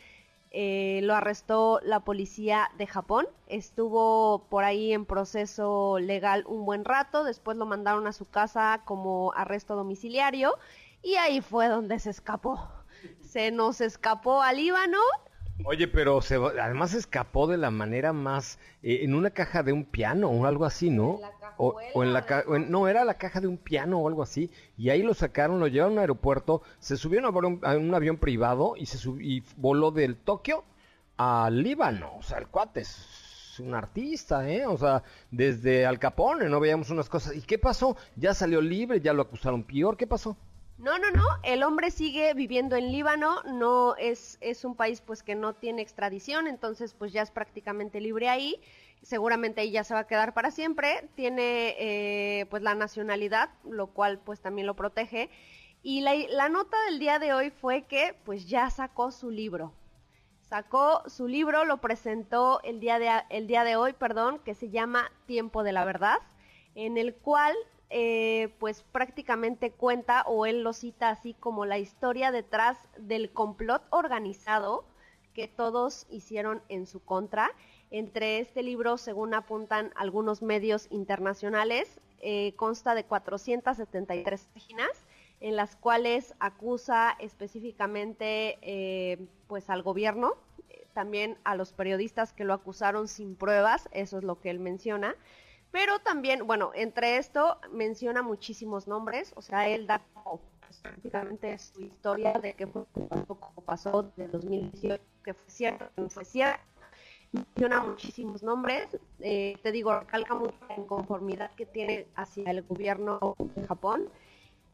eh, 0.51 0.99
lo 1.03 1.15
arrestó 1.15 1.79
la 1.81 2.01
policía 2.01 2.69
de 2.77 2.85
Japón, 2.85 3.25
estuvo 3.47 4.45
por 4.49 4.65
ahí 4.65 4.91
en 4.91 5.05
proceso 5.05 5.97
legal 5.99 6.43
un 6.45 6.65
buen 6.65 6.83
rato, 6.83 7.23
después 7.23 7.55
lo 7.55 7.65
mandaron 7.65 8.05
a 8.05 8.11
su 8.11 8.29
casa 8.29 8.81
como 8.83 9.31
arresto 9.35 9.75
domiciliario. 9.75 10.57
Y 11.01 11.15
ahí 11.15 11.41
fue 11.41 11.67
donde 11.67 11.99
se 11.99 12.11
escapó. 12.11 12.69
Se 13.21 13.51
nos 13.51 13.81
escapó 13.81 14.41
al 14.41 14.57
Líbano 14.57 14.99
Oye, 15.65 15.87
pero 15.87 16.21
se, 16.21 16.35
además 16.35 16.93
escapó 16.93 17.47
de 17.47 17.57
la 17.57 17.71
manera 17.71 18.13
más 18.13 18.59
eh, 18.83 18.99
en 19.03 19.13
una 19.15 19.29
caja 19.29 19.63
de 19.63 19.73
un 19.73 19.85
piano 19.85 20.29
o 20.29 20.45
algo 20.45 20.65
así, 20.65 20.89
¿no? 20.89 21.19
O, 21.57 21.75
o, 21.93 22.03
en 22.03 22.13
la 22.13 22.25
no 22.67 22.87
era 22.87 23.05
la 23.05 23.15
caja 23.15 23.39
de 23.39 23.47
un 23.47 23.57
piano 23.57 23.99
o 23.99 24.07
algo 24.07 24.23
así 24.23 24.49
y 24.77 24.89
ahí 24.89 25.03
lo 25.03 25.13
sacaron, 25.13 25.59
lo 25.59 25.67
llevaron 25.67 25.93
al 25.97 26.03
aeropuerto, 26.03 26.63
se 26.79 26.97
subieron 26.97 27.25
a 27.25 27.47
un, 27.47 27.59
a 27.63 27.75
un 27.75 27.93
avión 27.93 28.17
privado 28.17 28.75
y 28.77 28.85
se 28.87 28.97
sub, 28.97 29.19
y 29.21 29.43
voló 29.57 29.91
del 29.91 30.15
Tokio 30.15 30.63
al 31.17 31.61
Líbano, 31.61 32.15
o 32.17 32.23
sea, 32.23 32.39
el 32.39 32.47
cuate 32.47 32.81
es 32.81 33.59
un 33.59 33.73
artista, 33.75 34.49
¿eh? 34.49 34.65
O 34.65 34.77
sea, 34.77 35.03
desde 35.29 35.85
Al 35.85 35.99
Capone 35.99 36.49
no 36.49 36.59
veíamos 36.59 36.89
unas 36.89 37.09
cosas. 37.09 37.35
¿Y 37.35 37.41
qué 37.41 37.59
pasó? 37.59 37.95
Ya 38.15 38.33
salió 38.33 38.61
libre, 38.61 39.01
ya 39.01 39.13
lo 39.13 39.21
acusaron 39.21 39.63
peor, 39.63 39.97
¿qué 39.97 40.07
pasó? 40.07 40.37
No, 40.81 40.97
no, 40.97 41.11
no, 41.11 41.23
el 41.43 41.61
hombre 41.61 41.91
sigue 41.91 42.33
viviendo 42.33 42.75
en 42.75 42.91
Líbano, 42.91 43.43
no 43.43 43.95
es, 43.97 44.39
es 44.41 44.65
un 44.65 44.75
país 44.75 44.99
pues 44.99 45.21
que 45.21 45.35
no 45.35 45.53
tiene 45.53 45.83
extradición, 45.83 46.47
entonces 46.47 46.95
pues 46.95 47.13
ya 47.13 47.21
es 47.21 47.29
prácticamente 47.29 48.01
libre 48.01 48.29
ahí, 48.29 48.59
seguramente 49.03 49.61
ahí 49.61 49.69
ya 49.69 49.83
se 49.83 49.93
va 49.93 49.99
a 49.99 50.07
quedar 50.07 50.33
para 50.33 50.49
siempre, 50.49 51.07
tiene 51.13 51.75
eh, 51.77 52.47
pues 52.49 52.63
la 52.63 52.73
nacionalidad, 52.73 53.51
lo 53.63 53.93
cual 53.93 54.17
pues 54.17 54.41
también 54.41 54.65
lo 54.65 54.75
protege, 54.75 55.29
y 55.83 56.01
la, 56.01 56.15
la 56.15 56.49
nota 56.49 56.75
del 56.85 56.97
día 56.97 57.19
de 57.19 57.31
hoy 57.31 57.51
fue 57.51 57.83
que 57.83 58.15
pues 58.25 58.47
ya 58.47 58.71
sacó 58.71 59.11
su 59.11 59.29
libro, 59.29 59.75
sacó 60.39 61.07
su 61.07 61.27
libro, 61.27 61.63
lo 61.63 61.77
presentó 61.77 62.59
el 62.63 62.79
día 62.79 62.97
de, 62.97 63.07
el 63.29 63.45
día 63.45 63.63
de 63.63 63.75
hoy, 63.75 63.93
perdón, 63.93 64.39
que 64.39 64.55
se 64.55 64.71
llama 64.71 65.11
Tiempo 65.27 65.61
de 65.61 65.73
la 65.73 65.85
Verdad, 65.85 66.17
en 66.73 66.97
el 66.97 67.13
cual 67.13 67.55
eh, 67.93 68.53
pues 68.57 68.83
prácticamente 68.91 69.71
cuenta 69.71 70.23
o 70.25 70.45
él 70.45 70.63
lo 70.63 70.71
cita 70.71 71.09
así 71.09 71.33
como 71.33 71.65
la 71.65 71.77
historia 71.77 72.31
detrás 72.31 72.77
del 72.97 73.31
complot 73.31 73.83
organizado 73.89 74.85
que 75.33 75.49
todos 75.49 76.07
hicieron 76.09 76.61
en 76.69 76.87
su 76.87 77.03
contra. 77.03 77.51
Entre 77.89 78.39
este 78.39 78.63
libro, 78.63 78.97
según 78.97 79.33
apuntan 79.33 79.91
algunos 79.95 80.41
medios 80.41 80.87
internacionales, 80.89 81.99
eh, 82.21 82.53
consta 82.55 82.95
de 82.95 83.03
473 83.03 84.47
páginas 84.53 84.91
en 85.41 85.57
las 85.57 85.75
cuales 85.75 86.33
acusa 86.39 87.17
específicamente 87.19 88.57
eh, 88.61 89.17
pues 89.47 89.69
al 89.69 89.83
gobierno, 89.83 90.35
también 90.93 91.37
a 91.43 91.55
los 91.55 91.73
periodistas 91.73 92.31
que 92.31 92.45
lo 92.45 92.53
acusaron 92.53 93.09
sin 93.09 93.35
pruebas, 93.35 93.89
eso 93.91 94.17
es 94.17 94.23
lo 94.23 94.39
que 94.39 94.49
él 94.49 94.59
menciona, 94.59 95.15
pero 95.71 95.99
también, 95.99 96.45
bueno, 96.45 96.71
entre 96.75 97.17
esto 97.17 97.59
menciona 97.71 98.21
muchísimos 98.21 98.87
nombres, 98.87 99.33
o 99.35 99.41
sea, 99.41 99.67
él 99.67 99.87
da 99.87 100.01
como, 100.13 100.41
prácticamente 100.81 101.57
su 101.57 101.81
historia 101.81 102.33
de 102.33 102.53
qué 102.53 102.67
fue 102.67 102.85
como 103.27 103.61
pasó 103.65 104.11
de 104.15 104.27
2018, 104.27 105.03
que 105.23 105.33
fue 105.33 105.49
cierto, 105.49 105.89
que 105.95 106.01
no 106.01 106.09
fue 106.09 106.25
cierto. 106.25 106.61
Menciona 107.31 107.81
muchísimos 107.81 108.43
nombres, 108.43 108.87
eh, 109.19 109.57
te 109.63 109.71
digo, 109.71 109.97
recalca 109.97 110.35
mucho 110.35 110.55
la 110.67 110.75
inconformidad 110.75 111.51
que 111.55 111.65
tiene 111.65 112.07
hacia 112.15 112.51
el 112.51 112.61
gobierno 112.63 113.35
de 113.55 113.65
Japón, 113.65 114.09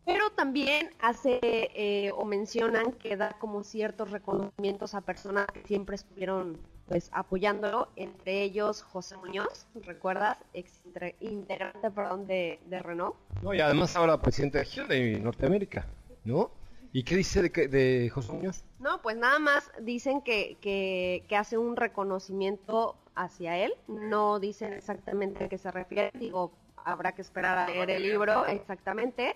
pero 0.05 0.31
también 0.31 0.89
hace 0.99 1.39
eh, 1.43 2.11
o 2.15 2.25
mencionan 2.25 2.93
que 2.93 3.15
da 3.15 3.37
como 3.37 3.63
ciertos 3.63 4.09
reconocimientos 4.09 4.95
a 4.95 5.01
personas 5.01 5.45
que 5.47 5.61
siempre 5.67 5.97
estuvieron 5.97 6.57
pues 6.87 7.09
apoyándolo, 7.13 7.89
entre 7.95 8.43
ellos 8.43 8.81
José 8.81 9.17
Muñoz, 9.17 9.67
¿recuerdas? 9.83 10.37
Ex 10.53 10.81
integrante, 11.19 11.91
perdón, 11.91 12.27
de, 12.27 12.59
de, 12.65 12.79
Renault. 12.79 13.15
No, 13.41 13.53
y 13.53 13.59
además 13.59 13.95
ahora 13.95 14.21
presidente 14.21 14.63
de 14.87 15.19
Norteamérica, 15.19 15.85
¿no? 16.23 16.51
¿Y 16.93 17.03
qué 17.03 17.15
dice 17.17 17.41
de, 17.41 17.67
de 17.67 18.09
José 18.09 18.31
Muñoz? 18.31 18.63
No, 18.79 19.01
pues 19.01 19.17
nada 19.17 19.39
más 19.39 19.69
dicen 19.81 20.21
que, 20.21 20.57
que, 20.61 21.25
que 21.27 21.35
hace 21.35 21.57
un 21.57 21.75
reconocimiento 21.75 22.95
hacia 23.15 23.57
él, 23.57 23.73
no 23.87 24.39
dicen 24.39 24.73
exactamente 24.73 25.45
a 25.45 25.49
qué 25.49 25.57
se 25.57 25.71
refiere, 25.71 26.11
digo, 26.13 26.53
habrá 26.85 27.11
que 27.11 27.21
esperar 27.21 27.57
a 27.57 27.67
leer 27.67 27.89
el 27.89 28.03
libro 28.03 28.45
exactamente, 28.45 29.35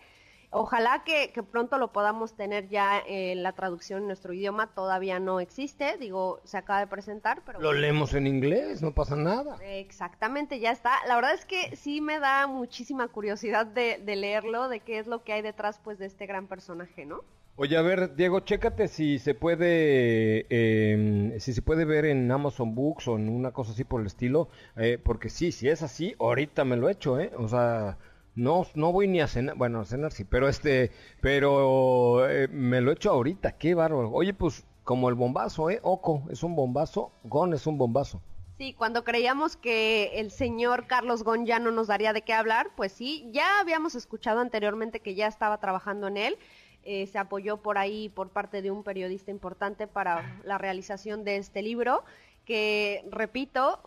Ojalá 0.54 1.04
que, 1.06 1.32
que, 1.32 1.44
pronto 1.44 1.78
lo 1.78 1.94
podamos 1.94 2.34
tener 2.34 2.68
ya 2.68 3.02
en 3.08 3.42
la 3.42 3.54
traducción 3.54 4.02
en 4.02 4.08
nuestro 4.08 4.34
idioma. 4.34 4.68
Todavía 4.68 5.18
no 5.20 5.40
existe, 5.40 5.98
digo, 5.98 6.42
se 6.44 6.58
acaba 6.58 6.82
de 6.82 6.88
presentar, 6.88 7.42
pero... 7.46 7.62
Lo 7.62 7.72
leemos 7.72 8.14
en 8.14 8.28
inglés, 8.28 8.82
no 8.82 8.94
pasa 8.94 9.16
nada. 9.16 9.56
Exactamente, 9.64 10.60
ya 10.60 10.72
está. 10.72 10.92
La 11.08 11.16
verdad 11.16 11.34
es 11.34 11.46
que 11.46 11.76
sí 11.78 12.02
me 12.02 12.20
da 12.20 12.48
muchísima 12.48 13.08
curiosidad 13.08 13.66
de, 13.66 14.02
de 14.04 14.16
leerlo, 14.18 14.68
de 14.68 14.82
qué 14.82 15.00
es 15.00 15.08
lo 15.08 15.24
que 15.24 15.32
hay 15.32 15.42
detrás 15.42 15.80
pues 15.82 15.98
de 16.00 16.08
este 16.08 16.26
gran 16.26 16.48
personaje, 16.48 17.06
¿no? 17.06 17.22
Oye, 17.58 17.78
a 17.78 17.82
ver, 17.82 18.16
Diego, 18.16 18.40
chécate 18.40 18.88
si 18.88 19.20
se 19.20 19.36
puede, 19.36 20.48
eh, 20.50 21.36
si 21.40 21.54
se 21.54 21.62
puede 21.62 21.86
ver 21.86 22.06
en 22.06 22.32
Amazon 22.32 22.74
Books 22.74 23.08
o 23.08 23.18
en 23.18 23.30
una 23.30 23.52
cosa 23.52 23.74
así 23.74 23.84
por 23.84 24.02
el 24.02 24.08
estilo, 24.08 24.50
eh, 24.78 24.98
porque 25.02 25.30
sí, 25.30 25.52
si 25.52 25.70
es 25.70 25.84
así, 25.84 26.16
ahorita 26.20 26.66
me 26.66 26.78
lo 26.78 26.90
he 26.90 26.94
hecho, 26.94 27.20
¿eh? 27.20 27.32
O 27.38 27.48
sea, 27.48 27.98
no, 28.36 28.66
no 28.76 28.92
voy 28.92 29.08
ni 29.08 29.22
a 29.22 29.28
cenar, 29.28 29.56
bueno, 29.56 29.82
a 29.82 29.86
cenar 29.86 30.12
sí, 30.12 30.24
pero 30.24 30.48
este, 30.48 30.92
pero 31.20 32.28
eh, 32.30 32.48
me 32.48 32.82
lo 32.82 32.92
he 32.92 32.94
hecho 32.94 33.12
ahorita, 33.12 33.58
qué 33.58 33.74
bárbaro. 33.74 34.12
Oye, 34.12 34.34
pues 34.34 34.66
como 34.84 35.10
el 35.10 35.16
bombazo, 35.16 35.70
¿eh? 35.70 35.80
Oco 35.84 36.24
es 36.30 36.44
un 36.44 36.56
bombazo, 36.56 37.12
Gon 37.24 37.54
es 37.54 37.68
un 37.68 37.78
bombazo. 37.78 38.22
Sí, 38.58 38.74
cuando 38.74 39.04
creíamos 39.04 39.58
que 39.58 40.20
el 40.20 40.32
señor 40.32 40.86
Carlos 40.86 41.24
Gon 41.24 41.46
ya 41.46 41.60
no 41.60 41.72
nos 41.72 41.88
daría 41.88 42.14
de 42.14 42.22
qué 42.22 42.34
hablar, 42.34 42.70
pues 42.76 42.92
sí, 42.92 43.28
ya 43.32 43.60
habíamos 43.60 43.96
escuchado 43.96 44.40
anteriormente 44.40 45.00
que 45.00 45.16
ya 45.16 45.28
estaba 45.28 45.60
trabajando 45.60 46.08
en 46.08 46.18
él. 46.18 46.38
Eh, 46.84 47.06
se 47.08 47.20
apoyó 47.20 47.58
por 47.58 47.78
ahí 47.78 48.10
por 48.10 48.30
parte 48.30 48.62
de 48.64 48.72
un 48.72 48.84
periodista 48.84 49.30
importante 49.30 49.88
para 49.88 50.40
la 50.44 50.58
realización 50.58 51.24
de 51.24 51.38
este 51.38 51.62
libro 51.62 52.04
que, 52.52 53.06
repito, 53.10 53.80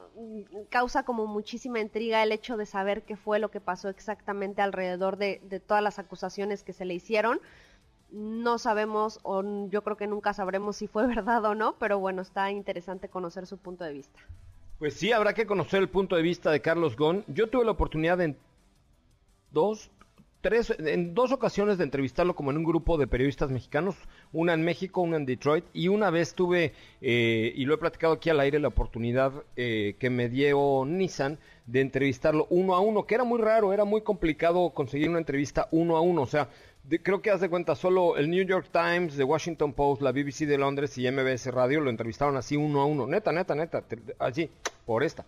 causa 0.71 1.03
como 1.03 1.27
muchísima 1.27 1.81
intriga 1.81 2.23
el 2.23 2.33
hecho 2.33 2.57
de 2.57 2.65
saber 2.65 3.03
qué 3.03 3.15
fue 3.15 3.39
lo 3.39 3.51
que 3.51 3.61
pasó 3.61 3.91
exactamente 3.91 4.63
alrededor 4.63 5.19
de, 5.19 5.43
de 5.45 5.61
todas 5.61 5.83
las 5.83 5.99
acusaciones 5.99 6.63
que 6.63 6.73
se 6.73 6.87
le 6.87 6.95
hicieron. 6.95 7.43
No 8.11 8.57
sabemos, 8.57 9.21
o 9.23 9.69
yo 9.69 9.85
creo 9.85 9.99
que 9.99 10.07
nunca 10.07 10.33
sabremos 10.33 10.77
si 10.77 10.87
fue 10.87 11.07
verdad 11.15 11.45
o 11.45 11.55
no, 11.55 11.77
pero 11.79 11.99
bueno, 11.99 12.23
está 12.23 12.51
interesante 12.51 13.11
conocer 13.11 13.47
su 13.47 13.59
punto 13.59 13.85
de 13.85 13.93
vista. 13.93 14.19
Pues 14.79 14.95
sí, 14.95 15.13
habrá 15.13 15.35
que 15.35 15.45
conocer 15.45 15.83
el 15.83 15.91
punto 15.91 16.17
de 16.17 16.23
vista 16.23 16.51
de 16.51 16.63
Carlos 16.63 16.97
Gon. 16.97 17.23
Yo 17.27 17.51
tuve 17.51 17.67
la 17.67 17.73
oportunidad 17.73 18.19
en 18.23 18.35
dos, 19.51 19.91
tres, 20.45 20.75
en 20.79 21.15
dos 21.15 21.33
ocasiones 21.33 21.79
de 21.79 21.85
entrevistarlo 21.85 22.37
como 22.37 22.51
en 22.51 22.59
un 22.59 22.65
grupo 22.65 22.99
de 22.99 23.07
periodistas 23.07 23.49
mexicanos, 23.51 23.97
una 24.31 24.53
en 24.53 24.63
México, 24.63 25.01
una 25.01 25.17
en 25.17 25.25
Detroit, 25.25 25.65
y 25.73 25.89
una 25.89 26.11
vez 26.11 26.35
tuve, 26.35 26.75
eh, 27.01 27.55
y 27.57 27.65
lo 27.65 27.73
he 27.73 27.79
platicado 27.79 28.13
aquí 28.13 28.29
al 28.29 28.41
aire, 28.41 28.59
la 28.59 28.69
oportunidad 28.69 29.33
eh, 29.57 29.97
que 29.99 30.11
me 30.11 30.29
dio 30.29 30.85
Nissan 30.85 31.39
de 31.65 31.81
entrevistarlo 31.81 32.47
uno 32.51 32.75
a 32.75 32.81
uno, 32.81 33.07
que 33.07 33.15
era 33.15 33.25
muy 33.25 33.41
raro, 33.41 33.73
era 33.73 33.87
muy 33.87 34.03
complicado 34.03 34.69
conseguir 34.75 35.09
una 35.09 35.19
entrevista 35.19 35.67
uno 35.71 35.97
a 35.97 36.03
uno, 36.03 36.21
o 36.21 36.27
sea, 36.27 36.51
creo 37.03 37.23
que 37.23 37.31
haz 37.31 37.41
de 37.41 37.49
cuenta, 37.49 37.75
solo 37.75 38.19
el 38.19 38.29
New 38.29 38.45
York 38.45 38.69
Times, 38.71 39.17
The 39.17 39.25
Washington 39.25 39.73
Post, 39.73 40.03
la 40.03 40.13
BBC 40.13 40.41
de 40.41 40.59
Londres 40.59 40.99
y 40.99 41.11
MBS 41.11 41.47
Radio 41.47 41.81
lo 41.81 41.89
entrevistaron 41.89 42.37
así 42.37 42.55
uno 42.55 42.83
a 42.83 42.85
uno, 42.85 43.07
neta, 43.07 43.33
neta, 43.33 43.55
neta, 43.55 43.83
así, 44.19 44.51
por 44.85 45.05
esta. 45.05 45.25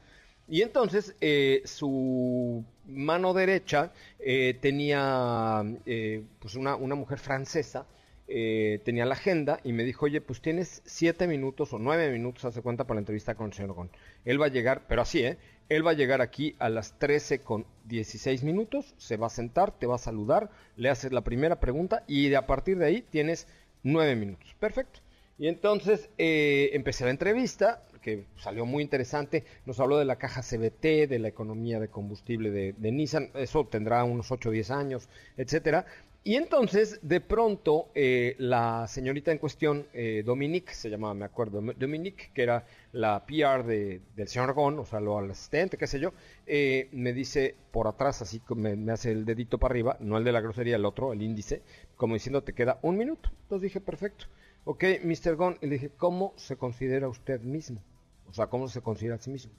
Y 0.48 0.62
entonces 0.62 1.14
eh, 1.20 1.62
su 1.64 2.64
mano 2.86 3.34
derecha 3.34 3.92
eh, 4.20 4.56
tenía 4.60 5.64
eh, 5.86 6.24
pues 6.38 6.54
una, 6.54 6.76
una, 6.76 6.94
mujer 6.94 7.18
francesa, 7.18 7.86
tenía 8.26 9.06
la 9.06 9.14
agenda 9.14 9.60
y 9.62 9.72
me 9.72 9.84
dijo, 9.84 10.06
oye, 10.06 10.20
pues 10.20 10.40
tienes 10.40 10.82
siete 10.84 11.28
minutos 11.28 11.72
o 11.72 11.78
nueve 11.78 12.10
minutos, 12.10 12.44
hace 12.44 12.60
cuenta, 12.60 12.84
para 12.84 12.96
la 12.96 13.00
entrevista 13.00 13.34
con 13.36 13.46
el 13.46 13.52
señor 13.52 13.74
Gon. 13.74 13.90
Él 14.24 14.40
va 14.40 14.46
a 14.46 14.50
llegar, 14.50 14.82
pero 14.88 15.02
así, 15.02 15.24
¿eh? 15.24 15.38
Él 15.68 15.86
va 15.86 15.92
a 15.92 15.94
llegar 15.94 16.20
aquí 16.20 16.54
a 16.58 16.68
las 16.68 16.98
13 16.98 17.40
con 17.40 17.66
16 17.84 18.42
minutos, 18.44 18.94
se 18.98 19.16
va 19.16 19.28
a 19.28 19.30
sentar, 19.30 19.72
te 19.72 19.86
va 19.86 19.96
a 19.96 19.98
saludar, 19.98 20.50
le 20.76 20.90
haces 20.90 21.12
la 21.12 21.22
primera 21.22 21.60
pregunta 21.60 22.04
y 22.06 22.28
de 22.28 22.36
a 22.36 22.46
partir 22.46 22.78
de 22.78 22.86
ahí 22.86 23.02
tienes 23.02 23.48
9 23.82 24.16
minutos. 24.16 24.54
Perfecto. 24.60 25.05
Y 25.38 25.48
entonces 25.48 26.08
eh, 26.18 26.70
empecé 26.72 27.04
la 27.04 27.10
entrevista, 27.10 27.82
que 28.06 28.24
salió 28.36 28.64
muy 28.66 28.84
interesante. 28.84 29.44
Nos 29.66 29.80
habló 29.80 29.98
de 29.98 30.04
la 30.04 30.14
caja 30.16 30.40
CBT, 30.40 31.08
de 31.08 31.18
la 31.18 31.26
economía 31.26 31.80
de 31.80 31.88
combustible 31.88 32.52
de, 32.52 32.92
Nissan. 32.92 33.30
Eso 33.34 33.66
tendrá 33.66 34.04
unos 34.04 34.30
8 34.30 34.48
o 34.48 34.52
10 34.52 34.70
años, 34.70 35.08
etcétera. 35.36 35.86
Y 36.22 36.36
entonces, 36.36 37.00
de 37.02 37.20
pronto, 37.20 37.88
eh, 37.96 38.36
la 38.38 38.86
señorita 38.88 39.32
en 39.32 39.38
cuestión, 39.38 39.86
eh, 39.92 40.22
Dominique, 40.24 40.72
se 40.72 40.88
llamaba, 40.88 41.14
me 41.14 41.24
acuerdo, 41.24 41.60
Dominique, 41.76 42.30
que 42.32 42.42
era 42.42 42.64
la 42.92 43.24
PR 43.26 43.64
de, 43.64 44.00
del 44.14 44.28
señor 44.28 44.54
Gon, 44.54 44.78
o 44.78 44.84
sea, 44.84 45.00
lo 45.00 45.18
asistente, 45.18 45.76
qué 45.76 45.86
sé 45.86 46.00
yo, 46.00 46.12
eh, 46.46 46.88
me 46.92 47.12
dice 47.12 47.54
por 47.70 47.86
atrás, 47.86 48.22
así 48.22 48.40
me, 48.56 48.74
me 48.74 48.92
hace 48.92 49.12
el 49.12 49.24
dedito 49.24 49.58
para 49.58 49.72
arriba, 49.72 49.96
no 50.00 50.18
el 50.18 50.24
de 50.24 50.32
la 50.32 50.40
grosería, 50.40 50.74
el 50.74 50.84
otro, 50.84 51.12
el 51.12 51.22
índice, 51.22 51.62
como 51.96 52.14
diciendo, 52.14 52.42
te 52.42 52.54
queda 52.54 52.80
un 52.82 52.96
minuto. 52.96 53.30
Entonces 53.42 53.62
dije, 53.62 53.80
perfecto. 53.80 54.26
Ok, 54.68 54.82
Mr. 55.04 55.36
Gon, 55.36 55.58
y 55.60 55.66
le 55.66 55.74
dije, 55.74 55.90
¿cómo 55.90 56.32
se 56.34 56.56
considera 56.56 57.08
usted 57.08 57.40
mismo? 57.40 57.80
O 58.28 58.34
sea, 58.34 58.48
¿cómo 58.48 58.66
se 58.66 58.80
considera 58.80 59.14
a 59.14 59.18
sí 59.18 59.30
mismo? 59.30 59.52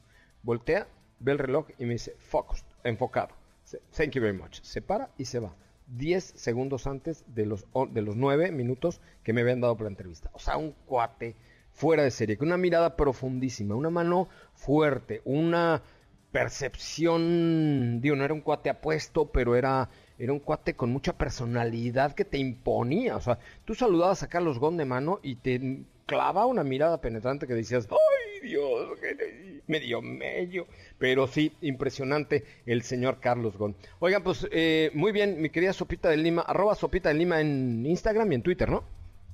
Voltea, 0.44 0.86
ve 1.20 1.32
el 1.32 1.40
reloj 1.40 1.68
y 1.80 1.86
me 1.86 1.94
dice, 1.94 2.14
focused, 2.20 2.66
enfocado. 2.84 3.30
Thank 3.96 4.12
you 4.12 4.22
very 4.22 4.38
much. 4.38 4.60
Se 4.64 4.82
para 4.82 5.10
y 5.18 5.24
se 5.24 5.40
va 5.40 5.56
10 5.88 6.24
segundos 6.36 6.88
antes 6.88 7.24
de 7.28 7.46
los, 7.46 7.66
de 7.92 8.02
los 8.02 8.18
9 8.18 8.52
minutos 8.52 9.00
que 9.24 9.32
me 9.32 9.40
habían 9.40 9.62
dado 9.62 9.78
por 9.78 9.86
la 9.86 9.92
entrevista. 9.92 10.30
O 10.34 10.40
sea, 10.40 10.58
un 10.58 10.74
cuate 10.86 11.38
fuera 11.72 12.04
de 12.04 12.12
serie, 12.12 12.38
con 12.38 12.50
una 12.50 12.58
mirada 12.58 12.98
profundísima, 12.98 13.76
una 13.76 13.90
mano 13.90 14.28
fuerte, 14.56 15.22
una 15.24 15.84
percepción, 16.34 18.02
digo, 18.02 18.18
no 18.18 18.26
era 18.26 18.34
un 18.34 18.42
cuate 18.42 18.70
apuesto, 18.70 19.32
pero 19.32 19.56
era, 19.56 19.90
era 20.20 20.34
un 20.34 20.40
cuate 20.40 20.76
con 20.76 20.92
mucha 20.92 21.14
personalidad 21.18 22.14
que 22.14 22.26
te 22.26 22.38
imponía. 22.38 23.16
O 23.16 23.22
sea, 23.22 23.40
tú 23.66 23.76
saludabas 23.76 24.24
a 24.24 24.30
Carlos 24.30 24.60
Gon 24.60 24.78
de 24.78 24.86
mano 24.86 25.20
y 25.22 25.36
te 25.36 25.84
clavaba 26.06 26.46
una 26.46 26.64
mirada 26.64 27.00
penetrante 27.02 27.48
que 27.48 27.54
decías, 27.54 27.88
¡ay 27.92 28.48
Dios! 28.48 28.98
Medio 29.68 30.02
medio. 30.02 30.66
Pero 30.98 31.28
sí, 31.28 31.52
impresionante 31.62 32.46
el 32.66 32.82
señor 32.84 33.20
Carlos 33.20 33.58
Gon. 33.58 33.76
Oigan, 34.00 34.24
pues 34.24 34.48
eh, 34.52 34.92
muy 34.94 35.12
bien, 35.12 35.42
mi 35.42 35.50
querida 35.50 35.74
Sopita 35.74 36.10
de 36.10 36.18
Lima, 36.18 36.42
arroba 36.42 36.74
Sopita 36.76 37.10
de 37.10 37.16
Lima 37.16 37.42
en 37.42 37.86
Instagram 37.86 38.32
y 38.32 38.36
en 38.36 38.42
Twitter, 38.42 38.70
¿no? 38.70 38.84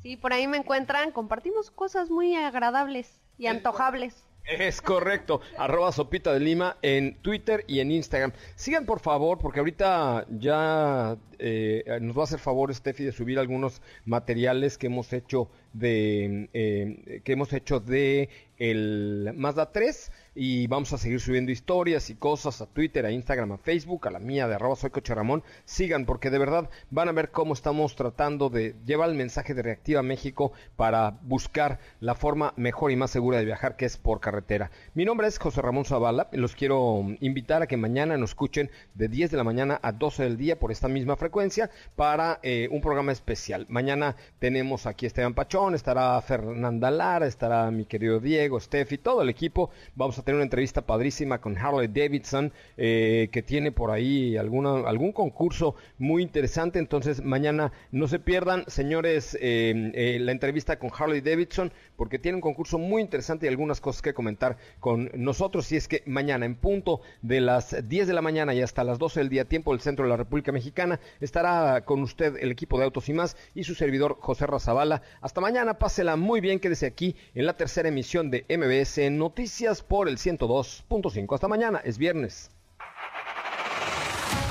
Sí, 0.01 0.17
por 0.17 0.33
ahí 0.33 0.47
me 0.47 0.57
encuentran, 0.57 1.11
compartimos 1.11 1.71
cosas 1.71 2.09
muy 2.09 2.35
agradables 2.35 3.21
y 3.37 3.47
antojables. 3.47 4.25
Es 4.45 4.81
correcto, 4.81 5.39
arroba 5.57 5.93
Sopita 5.93 6.33
de 6.33 6.41
Lima 6.41 6.75
en 6.81 7.15
Twitter 7.21 7.63
y 7.65 7.79
en 7.79 7.91
Instagram. 7.91 8.33
Sigan 8.55 8.85
por 8.85 8.99
favor, 8.99 9.39
porque 9.39 9.59
ahorita 9.59 10.25
ya 10.29 11.17
eh, 11.39 11.85
nos 12.01 12.17
va 12.17 12.21
a 12.21 12.23
hacer 12.25 12.39
favor 12.39 12.73
Steffi 12.75 13.05
de 13.05 13.13
subir 13.13 13.39
algunos 13.39 13.81
materiales 14.05 14.77
que 14.77 14.87
hemos 14.87 15.13
hecho 15.13 15.49
de 15.73 16.49
eh, 16.53 17.21
que 17.23 17.33
hemos 17.33 17.51
hecho 17.53 17.79
de 17.79 18.29
el 18.57 19.33
Mazda 19.35 19.71
3 19.71 20.11
y 20.35 20.67
vamos 20.67 20.93
a 20.93 20.97
seguir 20.97 21.19
subiendo 21.19 21.51
historias 21.51 22.09
y 22.09 22.15
cosas 22.15 22.61
a 22.61 22.65
Twitter, 22.65 23.05
a 23.05 23.11
Instagram, 23.11 23.51
a 23.51 23.57
Facebook, 23.57 24.07
a 24.07 24.11
la 24.11 24.19
mía 24.19 24.47
de 24.47 24.55
arroba 24.55 24.75
soy 24.75 24.89
Coche 24.89 25.13
Ramón. 25.13 25.43
Sigan 25.65 26.05
porque 26.05 26.29
de 26.29 26.39
verdad 26.39 26.69
van 26.89 27.09
a 27.09 27.11
ver 27.11 27.29
cómo 27.29 27.53
estamos 27.53 27.95
tratando 27.95 28.49
de 28.49 28.75
llevar 28.85 29.09
el 29.09 29.15
mensaje 29.15 29.53
de 29.53 29.61
Reactiva 29.61 30.01
México 30.01 30.53
para 30.75 31.11
buscar 31.21 31.79
la 31.99 32.15
forma 32.15 32.53
mejor 32.55 32.91
y 32.91 32.95
más 32.95 33.11
segura 33.11 33.37
de 33.37 33.45
viajar 33.45 33.75
que 33.75 33.85
es 33.85 33.97
por 33.97 34.19
carretera. 34.19 34.71
Mi 34.93 35.05
nombre 35.05 35.27
es 35.27 35.37
José 35.37 35.61
Ramón 35.61 35.85
Zavala. 35.85 36.29
Los 36.31 36.55
quiero 36.55 37.05
invitar 37.19 37.61
a 37.61 37.67
que 37.67 37.77
mañana 37.77 38.17
nos 38.17 38.31
escuchen 38.31 38.71
de 38.95 39.07
10 39.07 39.31
de 39.31 39.37
la 39.37 39.43
mañana 39.43 39.79
a 39.83 39.91
12 39.91 40.23
del 40.23 40.37
día 40.37 40.57
por 40.57 40.71
esta 40.71 40.87
misma 40.87 41.15
frecuencia 41.15 41.69
para 41.95 42.39
eh, 42.41 42.69
un 42.71 42.81
programa 42.81 43.11
especial. 43.11 43.65
Mañana 43.69 44.15
tenemos 44.39 44.87
aquí 44.87 45.05
Esteban 45.05 45.33
Pachón, 45.33 45.62
estará 45.71 46.21
Fernanda 46.21 46.91
Lara, 46.91 47.25
estará 47.25 47.71
mi 47.71 47.85
querido 47.85 48.19
Diego, 48.19 48.59
Steffi, 48.59 48.97
todo 48.97 49.21
el 49.21 49.29
equipo. 49.29 49.69
Vamos 49.95 50.19
a 50.19 50.23
tener 50.23 50.35
una 50.35 50.43
entrevista 50.43 50.81
padrísima 50.81 51.39
con 51.39 51.57
Harley 51.57 51.87
Davidson, 51.87 52.51
eh, 52.75 53.29
que 53.31 53.41
tiene 53.41 53.71
por 53.71 53.89
ahí 53.89 54.35
alguna, 54.35 54.87
algún 54.87 55.13
concurso 55.13 55.75
muy 55.97 56.21
interesante. 56.21 56.79
Entonces, 56.79 57.23
mañana 57.23 57.71
no 57.91 58.09
se 58.09 58.19
pierdan, 58.19 58.65
señores, 58.67 59.37
eh, 59.39 59.91
eh, 59.95 60.17
la 60.19 60.33
entrevista 60.33 60.77
con 60.77 60.91
Harley 60.95 61.21
Davidson, 61.21 61.71
porque 61.95 62.19
tiene 62.19 62.35
un 62.35 62.41
concurso 62.41 62.77
muy 62.77 63.01
interesante 63.01 63.45
y 63.45 63.49
algunas 63.49 63.79
cosas 63.79 64.01
que 64.01 64.13
comentar 64.13 64.57
con 64.81 65.09
nosotros. 65.13 65.71
Y 65.71 65.77
es 65.77 65.87
que 65.87 66.03
mañana, 66.05 66.45
en 66.45 66.55
punto 66.55 66.99
de 67.21 67.39
las 67.39 67.87
10 67.87 68.07
de 68.07 68.13
la 68.13 68.21
mañana 68.21 68.53
y 68.53 68.61
hasta 68.61 68.83
las 68.83 68.99
12 68.99 69.21
del 69.21 69.29
día, 69.29 69.45
tiempo 69.45 69.71
del 69.71 69.79
centro 69.79 70.03
de 70.03 70.09
la 70.09 70.17
República 70.17 70.51
Mexicana, 70.51 70.99
estará 71.21 71.85
con 71.85 72.01
usted 72.01 72.35
el 72.41 72.51
equipo 72.51 72.77
de 72.77 72.83
Autos 72.83 73.07
y 73.07 73.13
más 73.13 73.37
y 73.55 73.63
su 73.63 73.75
servidor 73.75 74.17
José 74.19 74.47
Razabala. 74.47 75.01
Hasta 75.21 75.41
mañana, 75.53 75.77
pásela 75.77 76.15
muy 76.15 76.41
bien, 76.41 76.59
quédese 76.59 76.87
aquí 76.87 77.15
en 77.35 77.45
la 77.45 77.55
tercera 77.55 77.87
emisión 77.87 78.31
de 78.31 78.43
MBS 78.49 79.11
Noticias 79.11 79.83
por 79.83 80.09
el 80.09 80.17
102.5. 80.17 81.35
Hasta 81.35 81.47
mañana, 81.47 81.79
es 81.85 81.99
viernes. 81.99 82.49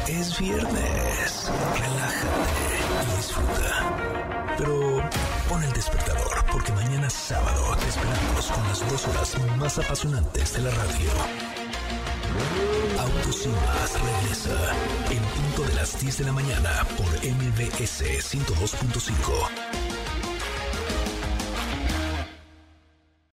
Es 0.07 0.39
viernes. 0.39 1.51
Relájate 1.75 2.69
y 3.03 3.17
disfruta. 3.17 4.55
Pero 4.57 5.03
pon 5.49 5.65
el 5.65 5.73
despertador 5.73 6.45
porque 6.53 6.71
mañana 6.71 7.11
sábado 7.11 7.77
te 7.81 7.89
esperamos 7.89 8.53
con 8.53 8.69
las 8.69 8.89
dos 8.89 9.09
horas 9.09 9.37
más 9.59 9.79
apasionantes 9.79 10.55
de 10.55 10.63
la 10.63 10.71
radio. 10.71 11.11
Autos 13.01 13.45
y 13.45 13.49
más 13.49 14.01
regresa 14.01 14.73
en 15.11 15.19
punto 15.19 15.69
de 15.69 15.75
las 15.75 16.01
10 16.01 16.19
de 16.19 16.25
la 16.27 16.33
mañana 16.33 16.87
por 16.97 17.09
MBS 17.09 18.05
102.5. 18.05 19.82